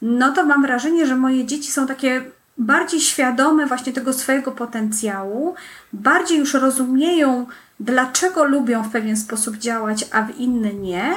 no 0.01 0.31
to 0.31 0.45
mam 0.45 0.61
wrażenie, 0.61 1.05
że 1.05 1.15
moje 1.15 1.45
dzieci 1.45 1.71
są 1.71 1.87
takie 1.87 2.21
bardziej 2.57 3.01
świadome 3.01 3.65
właśnie 3.65 3.93
tego 3.93 4.13
swojego 4.13 4.51
potencjału, 4.51 5.55
bardziej 5.93 6.37
już 6.37 6.53
rozumieją, 6.53 7.45
dlaczego 7.79 8.43
lubią 8.43 8.83
w 8.83 8.91
pewien 8.91 9.17
sposób 9.17 9.57
działać, 9.57 10.05
a 10.11 10.21
w 10.21 10.37
inny 10.37 10.73
nie. 10.73 11.15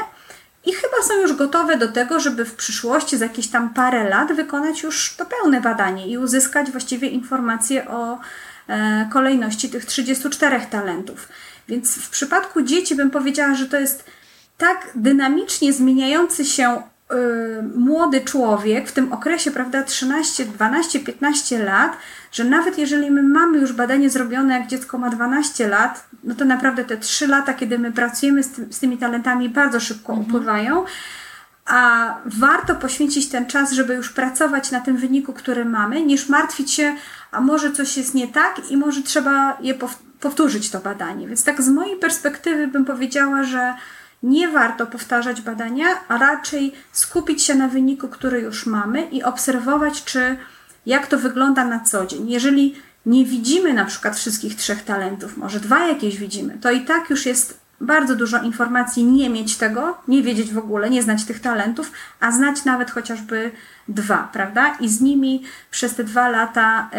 I 0.67 0.73
chyba 0.73 1.03
są 1.09 1.15
już 1.21 1.33
gotowe 1.37 1.77
do 1.77 1.89
tego, 1.89 2.21
żeby 2.21 2.45
w 2.45 2.55
przyszłości, 2.55 3.17
za 3.17 3.25
jakieś 3.25 3.49
tam 3.49 3.71
parę 3.75 4.09
lat, 4.09 4.33
wykonać 4.33 4.83
już 4.83 5.17
to 5.17 5.27
pełne 5.27 5.61
badanie 5.61 6.09
i 6.09 6.19
uzyskać 6.19 6.71
właściwie 6.71 7.09
informacje 7.09 7.89
o 7.89 8.19
kolejności 9.13 9.69
tych 9.69 9.85
34 9.85 10.61
talentów. 10.71 11.29
Więc 11.69 11.95
w 11.95 12.11
przypadku 12.11 12.63
dzieci 12.63 12.95
bym 12.95 13.11
powiedziała, 13.11 13.55
że 13.55 13.67
to 13.67 13.81
jest 13.81 14.05
tak 14.59 14.91
dynamicznie 14.95 15.73
zmieniający 15.73 16.45
się 16.45 16.77
y, 16.77 17.63
młody 17.77 18.21
człowiek 18.21 18.89
w 18.89 18.93
tym 18.93 19.13
okresie, 19.13 19.51
prawda, 19.51 19.83
13, 19.83 20.45
12, 20.45 21.01
15 21.01 21.65
lat, 21.65 21.97
że 22.33 22.45
nawet 22.45 22.79
jeżeli 22.79 23.11
my 23.11 23.23
mamy 23.23 23.59
już 23.59 23.73
badanie 23.73 24.11
zrobione, 24.11 24.59
jak 24.59 24.67
dziecko 24.67 24.99
ma 24.99 25.11
12 25.11 25.69
lat, 25.69 26.05
no 26.25 26.35
to 26.35 26.45
naprawdę 26.45 26.85
te 26.85 26.97
3 26.97 27.27
lata, 27.27 27.55
kiedy 27.55 27.79
my 27.79 27.93
pracujemy 27.93 28.43
z, 28.43 28.51
z 28.71 28.79
tymi 28.79 28.99
talentami, 28.99 29.49
bardzo 29.49 29.81
szybko 29.81 30.13
mhm. 30.13 30.29
upływają. 30.29 30.85
A 31.65 32.15
warto 32.27 32.75
poświęcić 32.75 33.29
ten 33.29 33.47
czas, 33.47 33.73
żeby 33.73 33.95
już 33.95 34.13
pracować 34.13 34.71
na 34.71 34.81
tym 34.81 34.97
wyniku, 34.97 35.33
który 35.33 35.65
mamy, 35.65 36.03
niż 36.03 36.29
martwić 36.29 36.71
się, 36.71 36.97
a 37.31 37.41
może 37.41 37.73
coś 37.73 37.97
jest 37.97 38.15
nie 38.15 38.29
tak 38.29 38.71
i 38.71 38.77
może 38.77 39.03
trzeba 39.03 39.59
je 39.61 39.75
powtórzyć 40.21 40.71
to 40.71 40.81
badanie. 40.81 41.27
Więc 41.27 41.45
tak 41.45 41.63
z 41.63 41.69
mojej 41.69 41.97
perspektywy 41.97 42.69
bym 42.69 42.85
powiedziała, 42.85 43.45
że 43.45 43.75
nie 44.23 44.49
warto 44.49 44.87
powtarzać 44.87 45.41
badania, 45.41 45.87
a 46.09 46.19
raczej 46.19 46.73
skupić 46.93 47.43
się 47.43 47.55
na 47.55 47.69
wyniku, 47.69 48.09
który 48.09 48.41
już 48.41 48.67
mamy 48.67 49.03
i 49.03 49.23
obserwować, 49.23 50.05
czy 50.05 50.37
jak 50.87 51.07
to 51.07 51.19
wygląda 51.19 51.65
na 51.65 51.81
co 51.81 52.07
dzień. 52.07 52.31
Jeżeli 52.31 52.75
nie 53.07 53.25
widzimy 53.25 53.75
na 53.75 53.85
przykład 53.85 54.17
wszystkich 54.17 54.55
trzech 54.57 54.85
talentów, 54.85 55.37
może 55.37 55.61
dwa 55.61 55.87
jakieś 55.87 56.19
widzimy, 56.19 56.59
to 56.61 56.71
i 56.71 56.81
tak 56.81 57.11
już 57.11 57.27
jest 57.27 57.64
bardzo 57.81 58.17
dużo 58.17 58.43
informacji, 58.43 59.05
nie 59.05 59.31
mieć 59.31 59.57
tego, 59.57 59.99
nie 60.09 60.23
wiedzieć 60.23 60.53
w 60.53 60.59
ogóle, 60.59 60.91
nie 60.91 61.03
znać 61.03 61.25
tych 61.25 61.41
talentów, 61.41 61.93
a 62.21 62.33
znać 62.33 62.65
nawet 62.65 62.91
chociażby 62.91 63.51
dwa, 63.89 64.29
prawda? 64.33 64.77
I 64.81 64.89
z 64.89 65.01
nimi 65.01 65.43
przez 65.71 65.95
te 65.95 66.05
dwa 66.05 66.29
lata 66.29 66.91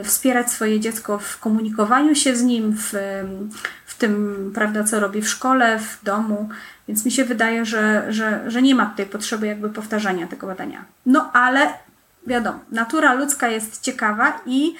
y, 0.00 0.04
wspierać 0.04 0.50
swoje 0.50 0.80
dziecko 0.80 1.18
w 1.18 1.38
komunikowaniu 1.38 2.14
się 2.14 2.36
z 2.36 2.42
nim, 2.42 2.76
w, 2.76 2.94
w 3.86 3.98
tym, 3.98 4.52
prawda, 4.54 4.84
co 4.84 5.00
robi 5.00 5.22
w 5.22 5.28
szkole, 5.28 5.78
w 5.78 6.04
domu. 6.04 6.48
Więc 6.88 7.04
mi 7.04 7.10
się 7.10 7.24
wydaje, 7.24 7.64
że, 7.64 8.12
że, 8.12 8.50
że 8.50 8.62
nie 8.62 8.74
ma 8.74 8.86
tutaj 8.86 9.06
potrzeby 9.06 9.46
jakby 9.46 9.70
powtarzania 9.70 10.26
tego 10.26 10.46
badania. 10.46 10.84
No 11.06 11.30
ale 11.32 11.72
wiadomo, 12.26 12.58
natura 12.72 13.14
ludzka 13.14 13.48
jest 13.48 13.82
ciekawa 13.82 14.40
i 14.46 14.74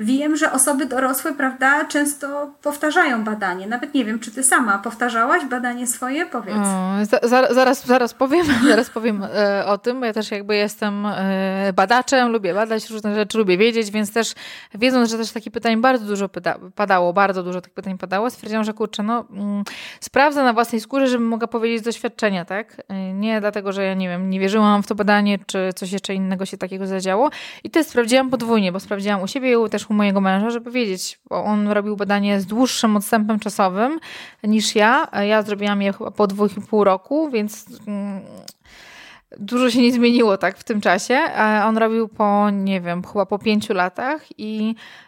Wiem, 0.00 0.36
że 0.36 0.52
osoby 0.52 0.86
dorosłe, 0.86 1.32
prawda, 1.32 1.84
często 1.84 2.50
powtarzają 2.62 3.24
badanie. 3.24 3.66
Nawet 3.66 3.94
nie 3.94 4.04
wiem, 4.04 4.18
czy 4.18 4.30
ty 4.30 4.42
sama 4.42 4.78
powtarzałaś 4.78 5.44
badanie 5.44 5.86
swoje? 5.86 6.26
Powiedz. 6.26 6.56
O, 6.56 6.94
za, 7.22 7.54
zaraz, 7.54 7.86
zaraz 7.86 8.14
powiem, 8.14 8.46
zaraz 8.68 8.90
powiem 8.90 9.24
e, 9.34 9.66
o 9.66 9.78
tym. 9.78 10.02
Ja 10.02 10.12
też 10.12 10.30
jakby 10.30 10.56
jestem 10.56 11.06
e, 11.06 11.72
badaczem, 11.76 12.32
lubię 12.32 12.54
badać 12.54 12.90
różne 12.90 13.14
rzeczy, 13.14 13.38
lubię 13.38 13.58
wiedzieć, 13.58 13.90
więc 13.90 14.12
też 14.12 14.34
wiedząc, 14.74 15.10
że 15.10 15.18
też 15.18 15.32
takich 15.32 15.52
pytań 15.52 15.80
bardzo 15.80 16.06
dużo 16.06 16.28
padało, 16.74 17.12
bardzo 17.12 17.42
dużo 17.42 17.60
tych 17.60 17.72
pytań 17.72 17.98
padało, 17.98 18.30
stwierdziłam, 18.30 18.64
że 18.64 18.74
kurczę, 18.74 19.02
no 19.02 19.24
mm, 19.30 19.64
sprawdzę 20.00 20.42
na 20.42 20.52
własnej 20.52 20.80
skórze, 20.80 21.06
żebym 21.06 21.28
mogła 21.28 21.48
powiedzieć 21.48 21.80
z 21.80 21.84
doświadczenia, 21.84 22.44
tak? 22.44 22.82
E, 22.88 23.12
nie 23.12 23.40
dlatego, 23.40 23.72
że 23.72 23.84
ja 23.84 23.94
nie 23.94 24.08
wiem, 24.08 24.30
nie 24.30 24.40
wierzyłam 24.40 24.82
w 24.82 24.86
to 24.86 24.94
badanie, 24.94 25.38
czy 25.46 25.70
coś 25.76 25.92
jeszcze 25.92 26.14
innego 26.14 26.46
się 26.46 26.56
takiego 26.58 26.86
zadziało. 26.86 27.30
I 27.64 27.70
to 27.70 27.84
sprawdziłam 27.84 28.30
podwójnie, 28.30 28.72
bo 28.72 28.80
sprawdziłam 28.80 29.22
u 29.22 29.26
siebie 29.26 29.52
i 29.66 29.70
też 29.70 29.87
u 29.90 29.94
mojego 29.94 30.20
męża, 30.20 30.50
żeby 30.50 30.70
wiedzieć, 30.70 31.20
bo 31.28 31.44
on 31.44 31.68
robił 31.68 31.96
badanie 31.96 32.40
z 32.40 32.46
dłuższym 32.46 32.96
odstępem 32.96 33.38
czasowym 33.38 34.00
niż 34.44 34.74
ja. 34.74 35.08
Ja 35.22 35.42
zrobiłam 35.42 35.82
je 35.82 35.92
chyba 35.92 36.10
po 36.10 36.26
dwóch 36.26 36.56
i 36.56 36.60
pół 36.60 36.84
roku, 36.84 37.30
więc 37.30 37.66
mm, 37.86 38.20
dużo 39.38 39.70
się 39.70 39.82
nie 39.82 39.92
zmieniło 39.92 40.36
tak 40.36 40.58
w 40.58 40.64
tym 40.64 40.80
czasie. 40.80 41.18
On 41.64 41.78
robił 41.78 42.08
po, 42.08 42.50
nie 42.50 42.80
wiem, 42.80 43.02
chyba 43.04 43.26
po 43.26 43.38
pięciu 43.38 43.74
latach 43.74 44.26
i 44.38 44.74
E, 44.74 45.07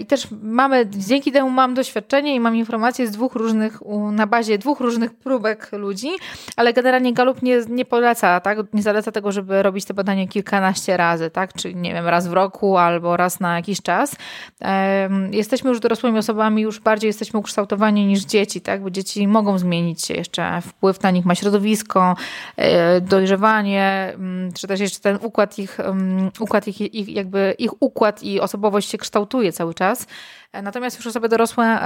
I 0.00 0.06
też 0.06 0.28
mamy, 0.42 0.86
dzięki 0.90 1.32
temu 1.32 1.50
mam 1.50 1.74
doświadczenie 1.74 2.34
i 2.34 2.40
mam 2.40 2.56
informacje 2.56 3.06
z 3.06 3.10
dwóch 3.10 3.34
różnych, 3.34 3.78
na 4.12 4.26
bazie 4.26 4.58
dwóch 4.58 4.80
różnych 4.80 5.14
próbek 5.14 5.72
ludzi, 5.72 6.08
ale 6.56 6.72
generalnie 6.72 7.12
Galup 7.12 7.42
nie, 7.42 7.60
nie 7.68 7.84
poleca, 7.84 8.40
tak? 8.40 8.58
Nie 8.72 8.82
zaleca 8.82 9.12
tego, 9.12 9.32
żeby 9.32 9.62
robić 9.62 9.84
te 9.84 9.94
badania 9.94 10.26
kilkanaście 10.26 10.96
razy, 10.96 11.30
tak? 11.30 11.52
Czyli 11.52 11.76
nie 11.76 11.94
wiem, 11.94 12.06
raz 12.06 12.28
w 12.28 12.32
roku 12.32 12.76
albo 12.76 13.16
raz 13.16 13.40
na 13.40 13.56
jakiś 13.56 13.82
czas. 13.82 14.16
Jesteśmy 15.30 15.70
już 15.70 15.80
dorosłymi 15.80 16.18
osobami, 16.18 16.62
już 16.62 16.80
bardziej 16.80 17.08
jesteśmy 17.08 17.40
ukształtowani 17.40 18.06
niż 18.06 18.24
dzieci, 18.24 18.60
tak? 18.60 18.82
Bo 18.82 18.90
dzieci 18.90 19.28
mogą 19.28 19.58
zmienić 19.58 20.04
się 20.04 20.14
jeszcze. 20.14 20.60
Wpływ 20.60 21.02
na 21.02 21.10
nich 21.10 21.24
ma 21.24 21.34
środowisko, 21.34 22.16
e, 22.56 23.00
dojrzewanie, 23.00 24.12
mm, 24.14 24.52
czy 24.52 24.66
też 24.66 24.80
jeszcze 24.80 25.00
ten 25.00 25.18
układ 25.22 25.58
ich, 25.58 25.80
mm, 25.80 26.30
układ 26.40 26.68
ich, 26.68 26.80
ich 26.80 27.08
jakby 27.08 27.54
ich 27.58 27.82
układ 27.82 28.22
i 28.22 28.40
osobowość 28.40 28.90
się 28.90 28.98
kształtuje 28.98 29.45
cały 29.52 29.74
czas. 29.74 30.06
E, 30.52 30.62
natomiast 30.62 30.96
już 30.96 31.06
osoby 31.06 31.28
dorosłe 31.28 31.80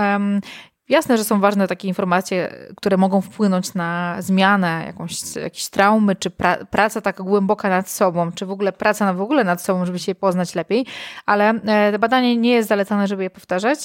Jasne, 0.91 1.19
że 1.19 1.25
są 1.25 1.41
ważne 1.41 1.69
takie 1.69 1.89
informacje, 1.89 2.55
które 2.77 2.97
mogą 2.97 3.21
wpłynąć 3.21 3.75
na 3.75 4.17
zmianę, 4.19 4.83
jakąś, 4.87 5.37
jakieś 5.37 5.69
traumy, 5.69 6.17
czy 6.17 6.31
pra, 6.31 6.57
praca 6.71 7.01
taka 7.01 7.23
głęboka 7.25 7.69
nad 7.69 7.89
sobą, 7.89 8.33
czy 8.33 8.47
w 8.47 8.51
ogóle 8.51 8.73
praca 8.73 9.05
na, 9.05 9.15
w 9.15 9.21
ogóle 9.21 9.45
nad 9.45 9.63
sobą, 9.63 9.87
żeby 9.87 9.99
się 9.99 10.15
poznać 10.15 10.55
lepiej, 10.55 10.87
ale 11.27 11.51
e, 11.51 11.99
badanie 11.99 12.37
nie 12.37 12.51
jest 12.51 12.69
zalecane, 12.69 13.07
żeby 13.07 13.23
je 13.23 13.31
powtarzać. 13.31 13.79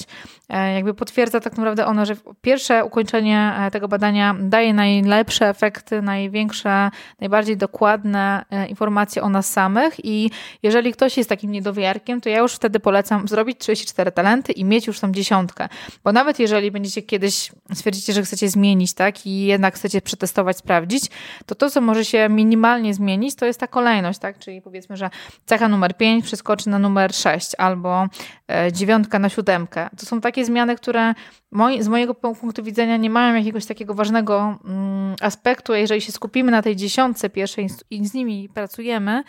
E, 0.48 0.74
jakby 0.74 0.94
potwierdza 0.94 1.40
tak 1.40 1.56
naprawdę 1.56 1.86
ono, 1.86 2.06
że 2.06 2.16
pierwsze 2.40 2.84
ukończenie 2.84 3.52
e, 3.58 3.70
tego 3.70 3.88
badania 3.88 4.34
daje 4.40 4.74
najlepsze 4.74 5.48
efekty, 5.48 6.02
największe, 6.02 6.90
najbardziej 7.20 7.56
dokładne 7.56 8.44
informacje 8.68 9.22
o 9.22 9.28
nas 9.28 9.52
samych. 9.52 10.04
I 10.04 10.30
jeżeli 10.62 10.92
ktoś 10.92 11.16
jest 11.16 11.28
takim 11.28 11.50
niedowiarkiem, 11.50 12.20
to 12.20 12.28
ja 12.28 12.38
już 12.38 12.54
wtedy 12.54 12.80
polecam 12.80 13.28
zrobić 13.28 13.58
34 13.58 14.12
talenty 14.12 14.52
i 14.52 14.64
mieć 14.64 14.86
już 14.86 15.00
tą 15.00 15.12
dziesiątkę, 15.12 15.68
bo 16.04 16.12
nawet 16.12 16.38
jeżeli 16.38 16.70
będziecie 16.70 16.95
kiedyś, 17.02 17.52
stwierdzicie, 17.74 18.12
że 18.12 18.22
chcecie 18.22 18.48
zmienić, 18.48 18.94
tak, 18.94 19.26
i 19.26 19.40
jednak 19.40 19.74
chcecie 19.74 20.00
przetestować, 20.00 20.56
sprawdzić, 20.56 21.04
to 21.46 21.54
to, 21.54 21.70
co 21.70 21.80
może 21.80 22.04
się 22.04 22.28
minimalnie 22.28 22.94
zmienić, 22.94 23.34
to 23.34 23.46
jest 23.46 23.60
ta 23.60 23.66
kolejność, 23.66 24.18
tak, 24.18 24.38
czyli 24.38 24.62
powiedzmy, 24.62 24.96
że 24.96 25.10
cecha 25.46 25.68
numer 25.68 25.96
5 25.96 26.24
przeskoczy 26.24 26.68
na 26.68 26.78
numer 26.78 27.14
6 27.14 27.52
albo 27.58 28.06
e, 28.48 28.72
dziewiątka 28.72 29.18
na 29.18 29.28
siódemkę. 29.28 29.88
To 29.98 30.06
są 30.06 30.20
takie 30.20 30.44
zmiany, 30.44 30.76
które 30.76 31.14
moi, 31.50 31.82
z 31.82 31.88
mojego 31.88 32.14
punktu 32.14 32.62
widzenia 32.62 32.96
nie 32.96 33.10
mają 33.10 33.34
jakiegoś 33.34 33.66
takiego 33.66 33.94
ważnego 33.94 34.58
mm, 34.64 35.16
aspektu, 35.20 35.74
jeżeli 35.74 36.00
się 36.00 36.12
skupimy 36.12 36.50
na 36.52 36.62
tej 36.62 36.76
dziesiątce 36.76 37.30
pierwszej 37.30 37.68
i 37.90 38.06
z 38.06 38.14
nimi 38.14 38.48
pracujemy, 38.54 39.22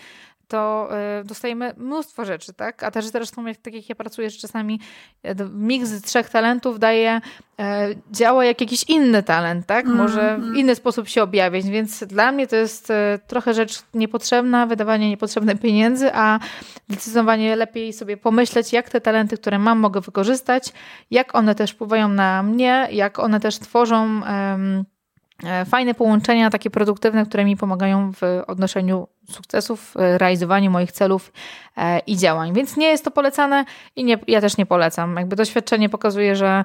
to 0.48 0.90
y, 1.22 1.24
dostajemy 1.24 1.74
mnóstwo 1.78 2.26
rzeczy, 2.26 2.54
tak? 2.54 2.84
A 2.84 2.92
też 2.92 3.06
zresztą, 3.06 3.46
jak, 3.46 3.58
tak 3.58 3.74
jak 3.74 3.90
ja 3.90 3.96
pracuję, 3.96 4.30
że 4.30 4.38
czasami 4.38 4.80
e, 5.24 5.36
miks 5.52 6.02
trzech 6.02 6.30
talentów 6.30 6.80
daje, 6.80 7.22
e, 7.60 7.90
działa 8.12 8.46
jak 8.46 8.62
jakiś 8.62 8.84
inny 8.84 9.24
talent, 9.24 9.66
tak? 9.66 9.86
Mm, 9.86 9.98
Może 9.98 10.38
w 10.38 10.44
mm. 10.44 10.56
inny 10.58 10.76
sposób 10.76 11.08
się 11.08 11.24
objawiać, 11.24 11.66
więc 11.66 12.04
dla 12.04 12.32
mnie 12.32 12.48
to 12.48 12.56
jest 12.56 12.92
e, 12.92 13.20
trochę 13.28 13.54
rzecz 13.54 13.84
niepotrzebna, 13.94 14.66
wydawanie 14.66 15.10
niepotrzebnych 15.10 15.60
pieniędzy, 15.60 16.14
a 16.14 16.40
zdecydowanie 16.90 17.56
lepiej 17.56 17.94
sobie 17.94 18.18
pomyśleć, 18.18 18.74
jak 18.74 18.90
te 18.90 19.02
talenty, 19.02 19.38
które 19.38 19.60
mam, 19.60 19.80
mogę 19.80 20.02
wykorzystać, 20.02 20.74
jak 21.12 21.36
one 21.36 21.56
też 21.56 21.72
wpływają 21.72 22.10
na 22.10 22.44
mnie, 22.44 22.88
jak 22.92 23.20
one 23.20 23.40
też 23.40 23.60
tworzą 23.60 24.22
fajne 25.66 25.94
połączenia, 25.94 26.50
takie 26.50 26.70
produktywne, 26.70 27.26
które 27.26 27.46
mi 27.46 27.58
pomagają 27.58 28.12
w 28.12 28.22
odnoszeniu 28.48 29.08
sukcesów, 29.32 29.94
e, 29.98 30.18
realizowaniu 30.18 30.72
moich 30.72 30.92
celów 30.92 31.32
e, 31.78 32.00
i 32.00 32.18
działań. 32.18 32.54
Więc 32.54 32.78
nie 32.78 32.88
jest 32.88 33.04
to 33.04 33.12
polecane 33.12 33.66
i 33.96 34.04
nie, 34.04 34.20
ja 34.28 34.42
też 34.42 34.58
nie 34.58 34.66
polecam. 34.66 35.16
Jakby 35.16 35.36
doświadczenie 35.36 35.90
pokazuje, 35.90 36.36
że 36.36 36.64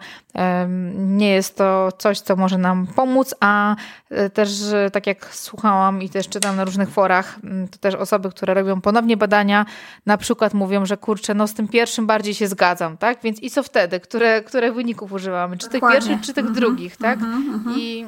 nie 0.96 1.30
jest 1.30 1.56
to 1.56 1.88
coś, 1.98 2.20
co 2.20 2.36
może 2.36 2.58
nam 2.58 2.86
pomóc, 2.86 3.34
a 3.40 3.76
e, 4.10 4.30
też 4.30 4.50
tak 4.92 5.06
jak 5.06 5.34
słuchałam 5.34 6.02
i 6.02 6.08
też 6.08 6.28
czytam 6.28 6.56
na 6.56 6.64
różnych 6.64 6.90
forach, 6.90 7.38
to 7.70 7.78
też 7.78 7.94
osoby, 7.94 8.30
które 8.30 8.54
robią 8.54 8.80
ponownie 8.80 9.16
badania, 9.16 9.66
na 10.06 10.16
przykład 10.16 10.54
mówią, 10.54 10.86
że 10.86 10.96
kurczę, 10.96 11.34
no 11.34 11.46
z 11.46 11.54
tym 11.54 11.68
pierwszym 11.68 12.06
bardziej 12.06 12.34
się 12.34 12.48
zgadzam, 12.48 12.96
tak? 12.96 13.18
Więc 13.22 13.42
i 13.42 13.50
co 13.50 13.62
wtedy? 13.62 14.00
Które, 14.00 14.42
które 14.42 14.72
wyników 14.72 15.12
używamy? 15.12 15.56
Czy 15.56 15.68
Dokładnie. 15.68 16.00
tych 16.00 16.08
pierwszych, 16.08 16.26
czy 16.26 16.34
tych 16.34 16.44
mm 16.44 16.54
-hmm, 16.54 16.60
drugich, 16.60 16.96
tak? 16.96 17.18
Mm 17.18 17.64
-hmm. 17.64 17.78
I 17.78 18.06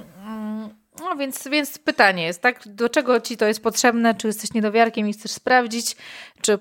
no 1.01 1.17
więc, 1.17 1.49
więc 1.49 1.79
pytanie 1.79 2.27
jest, 2.27 2.43
tak? 2.43 2.61
Do 2.67 2.89
czego 2.89 3.21
ci 3.21 3.37
to 3.37 3.47
jest 3.47 3.63
potrzebne? 3.63 4.15
Czy 4.15 4.27
jesteś 4.27 4.55
niedowiarkiem 4.55 5.09
i 5.09 5.13
chcesz 5.13 5.31
sprawdzić, 5.31 5.97
czy 6.41 6.59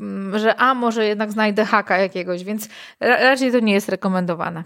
mm, 0.00 0.38
że 0.38 0.56
a 0.56 0.74
może 0.74 1.06
jednak 1.06 1.32
znajdę 1.32 1.64
haka 1.64 1.98
jakiegoś, 1.98 2.44
więc 2.44 2.68
raczej 3.00 3.52
to 3.52 3.60
nie 3.60 3.72
jest 3.72 3.88
rekomendowane. 3.88 4.64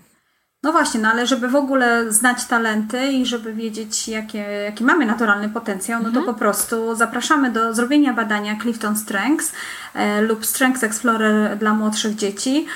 No 0.62 0.72
właśnie, 0.72 1.01
no 1.01 1.09
ale 1.09 1.26
żeby 1.26 1.49
w 1.49 1.57
ogóle 1.57 2.12
znać 2.12 2.45
talenty 2.45 3.07
i 3.07 3.26
żeby 3.26 3.53
wiedzieć, 3.53 4.09
jakie, 4.09 4.39
jaki 4.39 4.84
mamy 4.84 5.07
naturalny 5.07 5.49
potencjał, 5.49 6.03
no 6.03 6.09
mhm. 6.09 6.26
to 6.26 6.32
po 6.32 6.39
prostu 6.39 6.95
zapraszamy 6.95 7.51
do 7.51 7.74
zrobienia 7.74 8.12
badania 8.12 8.57
Clifton 8.62 8.97
Strengths 8.97 9.53
e, 9.95 10.20
lub 10.22 10.47
Strengths 10.47 10.84
Explorer 10.84 11.59
dla 11.59 11.74
młodszych 11.74 12.14
dzieci. 12.14 12.66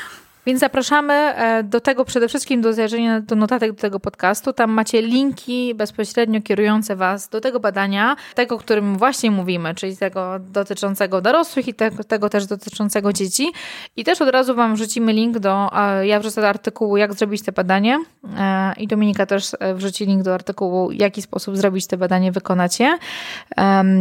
Więc 0.51 0.61
zapraszamy 0.61 1.15
e, 1.15 1.63
do 1.63 1.81
tego 1.81 2.05
przede 2.05 2.29
wszystkim 2.29 2.61
do 2.61 2.73
zajrzenia 2.73 3.21
do 3.21 3.37
notatek 3.37 3.73
do 3.73 3.81
tego 3.81 4.01
podcastu. 4.01 4.53
Tam 4.53 4.71
macie 4.71 5.03
linki 5.03 5.75
bezpośrednio 5.75 6.43
kierujące 6.43 6.97
Was 6.97 7.29
do 7.29 7.41
tego 7.41 7.61
badania, 7.61 8.17
tego, 8.35 8.55
o 8.55 8.59
którym 8.59 8.97
właśnie 8.97 9.31
mówimy, 9.31 9.75
czyli 9.75 9.97
tego 9.97 10.39
dotyczącego 10.39 11.21
dorosłych 11.21 11.69
i 11.69 11.75
tego, 11.75 12.05
tego 12.05 12.29
też 12.29 12.47
dotyczącego 12.47 13.13
dzieci. 13.13 13.53
I 13.97 14.05
też 14.05 14.21
od 14.23 14.29
razu 14.29 14.55
Wam 14.55 14.75
wrzucimy 14.75 15.13
link 15.13 15.39
do, 15.39 15.71
ja 16.03 16.21
wrzucę 16.21 16.41
do 16.41 16.49
artykułu, 16.49 16.97
jak 16.97 17.15
zrobić 17.15 17.43
te 17.43 17.53
badanie 17.53 17.99
e, 18.39 18.73
i 18.77 18.87
Dominika 18.87 19.27
też 19.27 19.57
e, 19.61 19.75
wrzuci 19.75 20.07
link 20.07 20.23
do 20.23 20.35
artykułu, 20.35 20.89
w 20.89 20.95
jaki 20.95 21.23
sposób 21.23 21.57
zrobić 21.57 21.87
te 21.87 21.97
badanie, 21.97 22.33
wykonacie. 22.33 22.99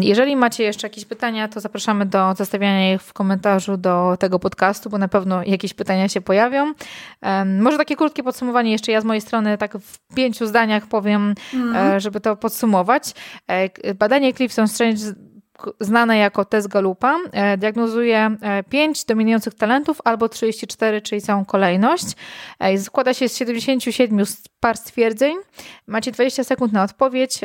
Jeżeli 0.02 0.36
macie 0.36 0.64
jeszcze 0.64 0.88
jakieś 0.88 1.06
pytania, 1.06 1.48
to 1.48 1.60
zapraszamy 1.60 2.06
do 2.06 2.34
zostawiania 2.38 2.94
ich 2.94 3.02
w 3.02 3.14
komentarzu 3.14 3.78
do 3.78 4.18
tego 4.20 4.40
podcastu, 4.40 4.90
bo 4.90 4.98
na 4.98 5.08
pewno 5.08 5.44
jakieś 5.44 5.74
pytania 5.74 6.10
się 6.10 6.22
pojawią. 6.22 6.39
Może 7.60 7.78
takie 7.78 7.96
krótkie 7.96 8.24
podsumowanie 8.24 8.72
jeszcze 8.72 8.92
ja 8.92 9.02
z 9.02 9.06
mojej 9.06 9.22
strony 9.22 9.58
tak 9.58 9.78
w 9.78 10.16
pięciu 10.16 10.48
zdaniach 10.48 10.88
powiem, 10.88 11.36
mm. 11.54 12.00
żeby 12.00 12.20
to 12.20 12.36
podsumować. 12.36 13.14
E, 13.48 13.94
badanie 13.94 14.34
Clifton 14.34 14.68
Strange 14.68 15.02
znane 15.80 16.18
jako 16.18 16.46
test 16.46 16.68
Galupa, 16.68 17.18
e, 17.32 17.58
diagnozuje 17.58 18.36
5 18.70 19.06
dominujących 19.06 19.54
talentów 19.54 20.02
albo 20.04 20.30
34, 20.30 21.02
czyli 21.02 21.22
całą 21.22 21.46
kolejność. 21.46 22.06
Składa 22.78 23.14
się 23.14 23.30
z 23.30 23.38
77 23.38 24.26
par 24.60 24.78
stwierdzeń. 24.78 25.38
Macie 25.88 26.12
20 26.12 26.44
sekund 26.44 26.74
na 26.74 26.84
odpowiedź. 26.84 27.40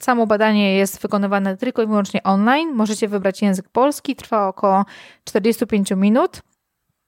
Samo 0.00 0.26
badanie 0.26 0.76
jest 0.76 1.02
wykonywane 1.02 1.56
tylko 1.56 1.82
i 1.82 1.86
wyłącznie 1.86 2.22
online. 2.22 2.72
Możecie 2.74 3.08
wybrać 3.08 3.42
język 3.42 3.68
polski. 3.68 4.16
Trwa 4.16 4.48
około 4.48 4.84
45 5.24 5.90
minut. 5.90 6.42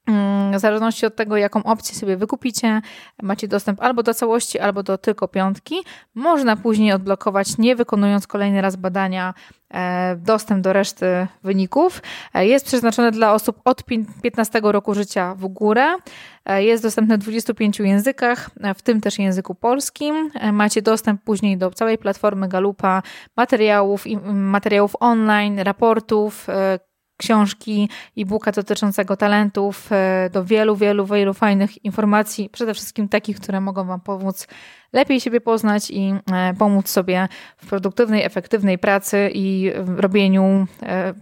Mm, 0.07 0.59
w 0.59 0.61
zależności 0.61 1.07
od 1.07 1.17
tego, 1.17 1.37
jaką 1.37 1.63
opcję 1.63 1.95
sobie 1.95 2.17
wykupicie, 2.17 2.83
macie 3.23 3.49
dostęp 3.49 3.83
albo 3.83 4.03
do 4.03 4.15
całości, 4.15 4.59
albo 4.59 4.83
do 4.83 4.99
tylko 4.99 5.29
piątki. 5.29 5.77
Można 6.15 6.57
później 6.57 6.93
odblokować, 6.93 7.59
nie 7.59 7.77
wykonując 7.77 8.27
kolejny 8.27 8.61
raz 8.61 8.77
badania, 8.77 9.35
e, 9.71 10.17
dostęp 10.17 10.61
do 10.61 10.73
reszty 10.73 11.27
wyników. 11.43 12.03
E, 12.35 12.47
jest 12.47 12.67
przeznaczony 12.67 13.11
dla 13.11 13.33
osób 13.33 13.61
od 13.65 13.85
15 14.23 14.61
roku 14.73 14.95
życia 14.95 15.35
w 15.35 15.47
górę. 15.47 15.97
E, 16.45 16.65
jest 16.65 16.83
dostępny 16.83 17.17
w 17.17 17.21
25 17.21 17.85
językach, 17.85 18.51
w 18.77 18.83
tym 18.83 19.01
też 19.01 19.19
języku 19.19 19.55
polskim. 19.55 20.31
Macie 20.53 20.83
dostęp 20.83 21.23
później 21.23 21.59
do 21.59 21.71
całej 21.71 21.99
platformy 21.99 22.49
Galupa, 22.49 23.03
materiałów, 23.37 24.05
materiałów 24.33 24.97
online, 25.01 25.59
raportów, 25.59 26.47
książki, 27.17 27.89
e-booka 28.19 28.53
dotyczącego 28.53 29.17
talentów, 29.17 29.93
e, 29.93 30.31
do 30.33 30.45
wielu, 30.45 30.77
wielu, 30.77 31.07
wielu 31.07 31.35
fajnych 31.35 31.85
informacji, 31.85 32.49
przede 32.49 32.75
wszystkim 32.75 33.09
takich, 33.09 33.41
które 33.41 33.61
mogą 33.61 33.85
Wam 33.85 34.01
pomóc 34.01 34.47
lepiej 34.93 35.21
siebie 35.21 35.41
poznać 35.41 35.91
i 35.91 36.15
e, 36.33 36.55
pomóc 36.59 36.89
sobie 36.89 37.29
w 37.57 37.67
produktywnej, 37.67 38.23
efektywnej 38.23 38.79
pracy 38.79 39.31
i 39.35 39.73
robieniu 39.97 40.67
e, 40.83 41.15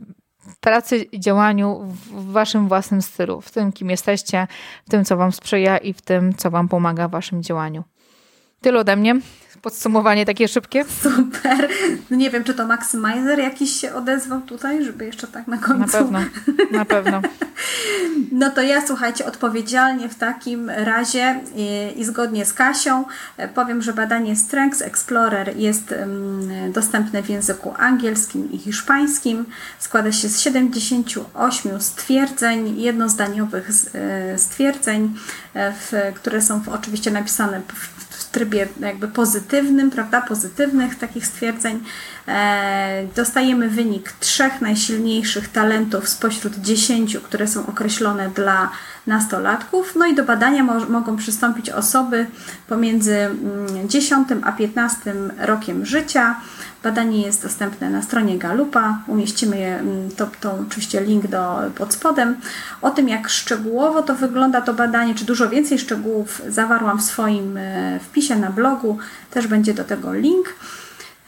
pracy 0.60 0.96
i 0.96 1.20
działaniu 1.20 1.80
w 1.84 2.32
Waszym 2.32 2.68
własnym 2.68 3.02
stylu, 3.02 3.40
w 3.40 3.50
tym, 3.50 3.72
kim 3.72 3.90
jesteście, 3.90 4.46
w 4.86 4.90
tym, 4.90 5.04
co 5.04 5.16
Wam 5.16 5.32
sprzyja 5.32 5.78
i 5.78 5.92
w 5.92 6.02
tym, 6.02 6.34
co 6.34 6.50
Wam 6.50 6.68
pomaga 6.68 7.08
w 7.08 7.10
Waszym 7.10 7.42
działaniu. 7.42 7.84
Tyle 8.60 8.80
ode 8.80 8.96
mnie. 8.96 9.20
Podsumowanie 9.64 10.26
takie 10.26 10.48
szybkie. 10.48 10.84
Super. 11.02 11.68
No 12.10 12.16
nie 12.16 12.30
wiem, 12.30 12.44
czy 12.44 12.54
to 12.54 12.66
Maximizer 12.66 13.38
jakiś 13.38 13.80
się 13.80 13.94
odezwał 13.94 14.40
tutaj, 14.40 14.84
żeby 14.84 15.04
jeszcze 15.04 15.26
tak 15.26 15.46
na 15.46 15.58
końcu. 15.58 15.80
Na 15.80 15.86
pewno, 15.86 16.20
na 16.70 16.84
pewno. 16.84 17.20
No 18.32 18.50
to 18.50 18.62
ja 18.62 18.86
słuchajcie, 18.86 19.26
odpowiedzialnie 19.26 20.08
w 20.08 20.14
takim 20.14 20.70
razie 20.70 21.40
i, 21.56 21.92
i 22.00 22.04
zgodnie 22.04 22.44
z 22.44 22.52
Kasią 22.52 23.04
e, 23.36 23.48
powiem, 23.48 23.82
że 23.82 23.92
badanie 23.92 24.36
Strengths 24.36 24.82
Explorer 24.82 25.56
jest 25.56 25.94
dostępne 26.72 27.22
w 27.22 27.28
języku 27.28 27.74
angielskim 27.78 28.52
i 28.52 28.58
hiszpańskim. 28.58 29.44
Składa 29.78 30.12
się 30.12 30.28
z 30.28 30.40
78 30.40 31.80
stwierdzeń, 31.80 32.80
jednozdaniowych 32.80 33.70
e, 33.94 34.38
stwierdzeń, 34.38 35.14
e, 35.54 35.72
w, 35.72 35.92
które 36.14 36.42
są 36.42 36.60
w, 36.60 36.68
oczywiście 36.68 37.10
napisane 37.10 37.60
w 37.74 38.03
trybie 38.24 38.68
jakby 38.80 39.08
pozytywnym, 39.08 39.90
prawda, 39.90 40.20
pozytywnych 40.22 40.98
takich 40.98 41.26
stwierdzeń. 41.26 41.84
E, 42.28 43.06
dostajemy 43.16 43.68
wynik 43.68 44.12
trzech 44.12 44.60
najsilniejszych 44.60 45.48
talentów 45.48 46.08
spośród 46.08 46.56
dziesięciu, 46.56 47.20
które 47.20 47.48
są 47.48 47.66
określone 47.66 48.28
dla 48.28 48.70
nastolatków. 49.06 49.96
No 49.96 50.06
i 50.06 50.14
do 50.14 50.24
badania 50.24 50.64
mo 50.64 50.80
mogą 50.88 51.16
przystąpić 51.16 51.70
osoby 51.70 52.26
pomiędzy 52.68 53.30
10 53.88 54.32
mm, 54.32 54.44
a 54.44 54.52
15 54.52 55.14
rokiem 55.38 55.86
życia. 55.86 56.40
Badanie 56.82 57.22
jest 57.22 57.42
dostępne 57.42 57.90
na 57.90 58.02
stronie 58.02 58.38
Galupa. 58.38 58.98
Umieścimy 59.06 59.58
je, 59.58 59.78
mm, 59.78 60.10
to, 60.10 60.26
to 60.40 60.58
oczywiście 60.68 61.00
link 61.00 61.26
do, 61.26 61.58
pod 61.74 61.92
spodem. 61.92 62.36
O 62.82 62.90
tym, 62.90 63.08
jak 63.08 63.28
szczegółowo 63.28 64.02
to 64.02 64.14
wygląda 64.14 64.60
to 64.60 64.74
badanie, 64.74 65.14
czy 65.14 65.24
dużo 65.24 65.48
więcej 65.48 65.78
szczegółów 65.78 66.42
zawarłam 66.48 66.98
w 66.98 67.02
swoim 67.02 67.56
e, 67.56 68.00
wpisie 68.00 68.36
na 68.36 68.50
blogu. 68.50 68.98
Też 69.30 69.46
będzie 69.46 69.74
do 69.74 69.84
tego 69.84 70.14
link. 70.14 70.54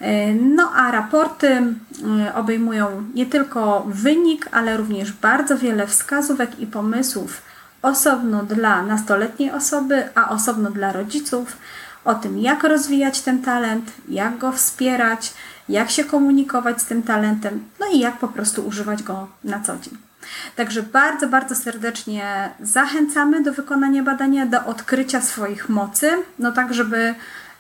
E, 0.00 0.34
no 0.34 0.72
a 0.74 0.90
raporty 0.90 1.48
e, 1.48 2.34
obejmują 2.34 3.04
nie 3.14 3.26
tylko 3.26 3.86
wynik, 3.88 4.48
ale 4.52 4.76
również 4.76 5.12
bardzo 5.12 5.58
wiele 5.58 5.86
wskazówek 5.86 6.60
i 6.60 6.66
pomysłów 6.66 7.45
osobno 7.86 8.42
dla 8.42 8.82
nastoletniej 8.82 9.50
osoby, 9.50 10.08
a 10.14 10.28
osobno 10.28 10.70
dla 10.70 10.92
rodziców 10.92 11.56
o 12.04 12.14
tym, 12.14 12.38
jak 12.38 12.64
rozwijać 12.64 13.20
ten 13.20 13.42
talent, 13.42 13.92
jak 14.08 14.38
go 14.38 14.52
wspierać, 14.52 15.34
jak 15.68 15.90
się 15.90 16.04
komunikować 16.04 16.80
z 16.80 16.84
tym 16.84 17.02
talentem, 17.02 17.64
no 17.80 17.86
i 17.92 17.98
jak 17.98 18.18
po 18.18 18.28
prostu 18.28 18.66
używać 18.66 19.02
go 19.02 19.28
na 19.44 19.60
co 19.60 19.76
dzień. 19.76 19.96
Także 20.56 20.82
bardzo, 20.82 21.28
bardzo 21.28 21.54
serdecznie 21.54 22.50
zachęcamy 22.60 23.42
do 23.42 23.52
wykonania 23.52 24.02
badania, 24.02 24.46
do 24.46 24.64
odkrycia 24.64 25.20
swoich 25.20 25.68
mocy, 25.68 26.10
no 26.38 26.52
tak, 26.52 26.74
żeby 26.74 27.14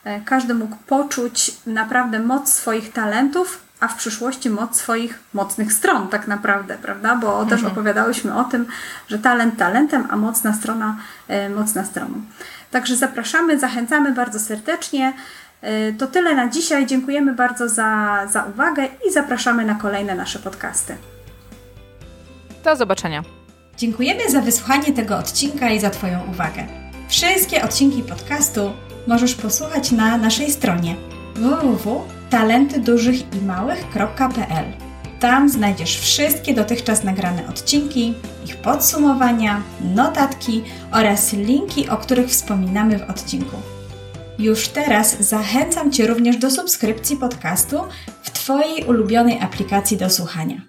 e, 0.04 0.20
każdy 0.20 0.54
mógł 0.54 0.76
poczuć 0.86 1.56
naprawdę 1.66 2.20
moc 2.20 2.52
swoich 2.52 2.92
talentów, 2.92 3.65
a 3.80 3.88
w 3.88 3.96
przyszłości 3.96 4.50
moc 4.50 4.76
swoich 4.76 5.18
mocnych 5.34 5.72
stron, 5.72 6.08
tak 6.08 6.28
naprawdę, 6.28 6.78
prawda? 6.82 7.16
Bo 7.16 7.42
mhm. 7.42 7.48
też 7.48 7.72
opowiadałyśmy 7.72 8.36
o 8.36 8.44
tym, 8.44 8.66
że 9.08 9.18
talent 9.18 9.58
talentem, 9.58 10.06
a 10.10 10.16
mocna 10.16 10.54
strona 10.54 10.96
e, 11.28 11.48
mocna 11.48 11.84
stroną. 11.84 12.22
Także 12.70 12.96
zapraszamy, 12.96 13.58
zachęcamy 13.58 14.12
bardzo 14.12 14.40
serdecznie. 14.40 15.12
E, 15.60 15.92
to 15.92 16.06
tyle 16.06 16.34
na 16.34 16.48
dzisiaj. 16.48 16.86
Dziękujemy 16.86 17.32
bardzo 17.32 17.68
za, 17.68 18.20
za 18.30 18.44
uwagę 18.44 18.88
i 19.08 19.12
zapraszamy 19.12 19.64
na 19.64 19.74
kolejne 19.74 20.14
nasze 20.14 20.38
podcasty. 20.38 20.96
Do 22.64 22.76
zobaczenia. 22.76 23.22
Dziękujemy 23.76 24.30
za 24.30 24.40
wysłuchanie 24.40 24.92
tego 24.92 25.16
odcinka 25.16 25.70
i 25.70 25.80
za 25.80 25.90
Twoją 25.90 26.20
uwagę. 26.30 26.66
Wszystkie 27.08 27.62
odcinki 27.62 28.02
podcastu 28.02 28.72
możesz 29.06 29.34
posłuchać 29.34 29.92
na 29.92 30.16
naszej 30.16 30.50
stronie 30.50 30.96
www.talentydużychimałych.pl. 32.30 34.64
Tam 35.20 35.48
znajdziesz 35.48 35.98
wszystkie 35.98 36.54
dotychczas 36.54 37.04
nagrane 37.04 37.48
odcinki, 37.48 38.14
ich 38.44 38.56
podsumowania, 38.56 39.62
notatki 39.94 40.62
oraz 40.92 41.32
linki, 41.32 41.88
o 41.88 41.96
których 41.96 42.28
wspominamy 42.28 42.98
w 42.98 43.10
odcinku. 43.10 43.56
Już 44.38 44.68
teraz 44.68 45.20
zachęcam 45.20 45.92
Cię 45.92 46.06
również 46.06 46.36
do 46.36 46.50
subskrypcji 46.50 47.16
podcastu 47.16 47.76
w 48.22 48.30
Twojej 48.30 48.84
ulubionej 48.84 49.40
aplikacji 49.40 49.96
do 49.96 50.10
słuchania. 50.10 50.60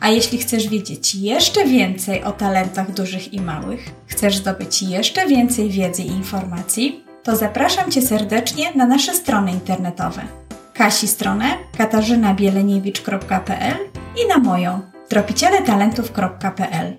A 0.00 0.08
jeśli 0.08 0.38
chcesz 0.38 0.68
wiedzieć 0.68 1.14
jeszcze 1.14 1.66
więcej 1.66 2.24
o 2.24 2.32
talentach 2.32 2.94
dużych 2.94 3.34
i 3.34 3.40
małych, 3.40 3.90
chcesz 4.06 4.36
zdobyć 4.36 4.82
jeszcze 4.82 5.26
więcej 5.26 5.70
wiedzy 5.70 6.02
i 6.02 6.06
informacji, 6.06 7.04
to 7.22 7.36
zapraszam 7.36 7.90
Cię 7.90 8.02
serdecznie 8.02 8.72
na 8.74 8.86
nasze 8.86 9.14
strony 9.14 9.50
internetowe. 9.50 10.41
Kasi 10.74 11.08
stronę 11.08 11.44
katarzynabielenkiewicz.pl 11.78 13.76
i 14.24 14.28
na 14.28 14.38
moją 14.38 14.80
tropicieletalentów.pl. 15.08 16.96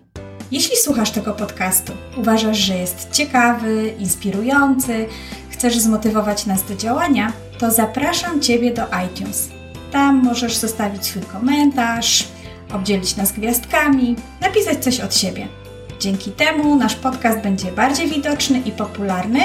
Jeśli 0.51 0.77
słuchasz 0.77 1.11
tego 1.11 1.33
podcastu, 1.33 1.93
uważasz, 2.17 2.57
że 2.57 2.75
jest 2.75 3.11
ciekawy, 3.11 3.93
inspirujący, 3.99 5.05
chcesz 5.49 5.79
zmotywować 5.79 6.45
nas 6.45 6.63
do 6.63 6.75
działania, 6.75 7.33
to 7.59 7.71
zapraszam 7.71 8.41
Ciebie 8.41 8.73
do 8.73 8.83
iTunes. 9.05 9.49
Tam 9.91 10.23
możesz 10.23 10.55
zostawić 10.57 11.05
swój 11.05 11.21
komentarz, 11.21 12.27
obdzielić 12.73 13.15
nas 13.15 13.31
gwiazdkami, 13.31 14.15
napisać 14.41 14.83
coś 14.83 14.99
od 14.99 15.15
siebie. 15.15 15.47
Dzięki 15.99 16.31
temu 16.31 16.75
nasz 16.75 16.95
podcast 16.95 17.39
będzie 17.39 17.71
bardziej 17.71 18.09
widoczny 18.09 18.59
i 18.59 18.71
popularny 18.71 19.39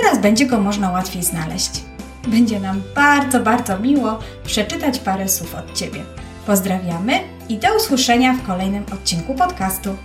oraz 0.00 0.18
będzie 0.18 0.46
go 0.46 0.60
można 0.60 0.90
łatwiej 0.90 1.22
znaleźć. 1.22 1.87
Będzie 2.28 2.60
nam 2.60 2.82
bardzo, 2.94 3.40
bardzo 3.40 3.78
miło 3.78 4.18
przeczytać 4.44 4.98
parę 4.98 5.28
słów 5.28 5.54
od 5.54 5.74
Ciebie. 5.74 6.04
Pozdrawiamy 6.46 7.20
i 7.48 7.58
do 7.58 7.76
usłyszenia 7.76 8.32
w 8.32 8.46
kolejnym 8.46 8.84
odcinku 8.92 9.34
podcastu. 9.34 9.96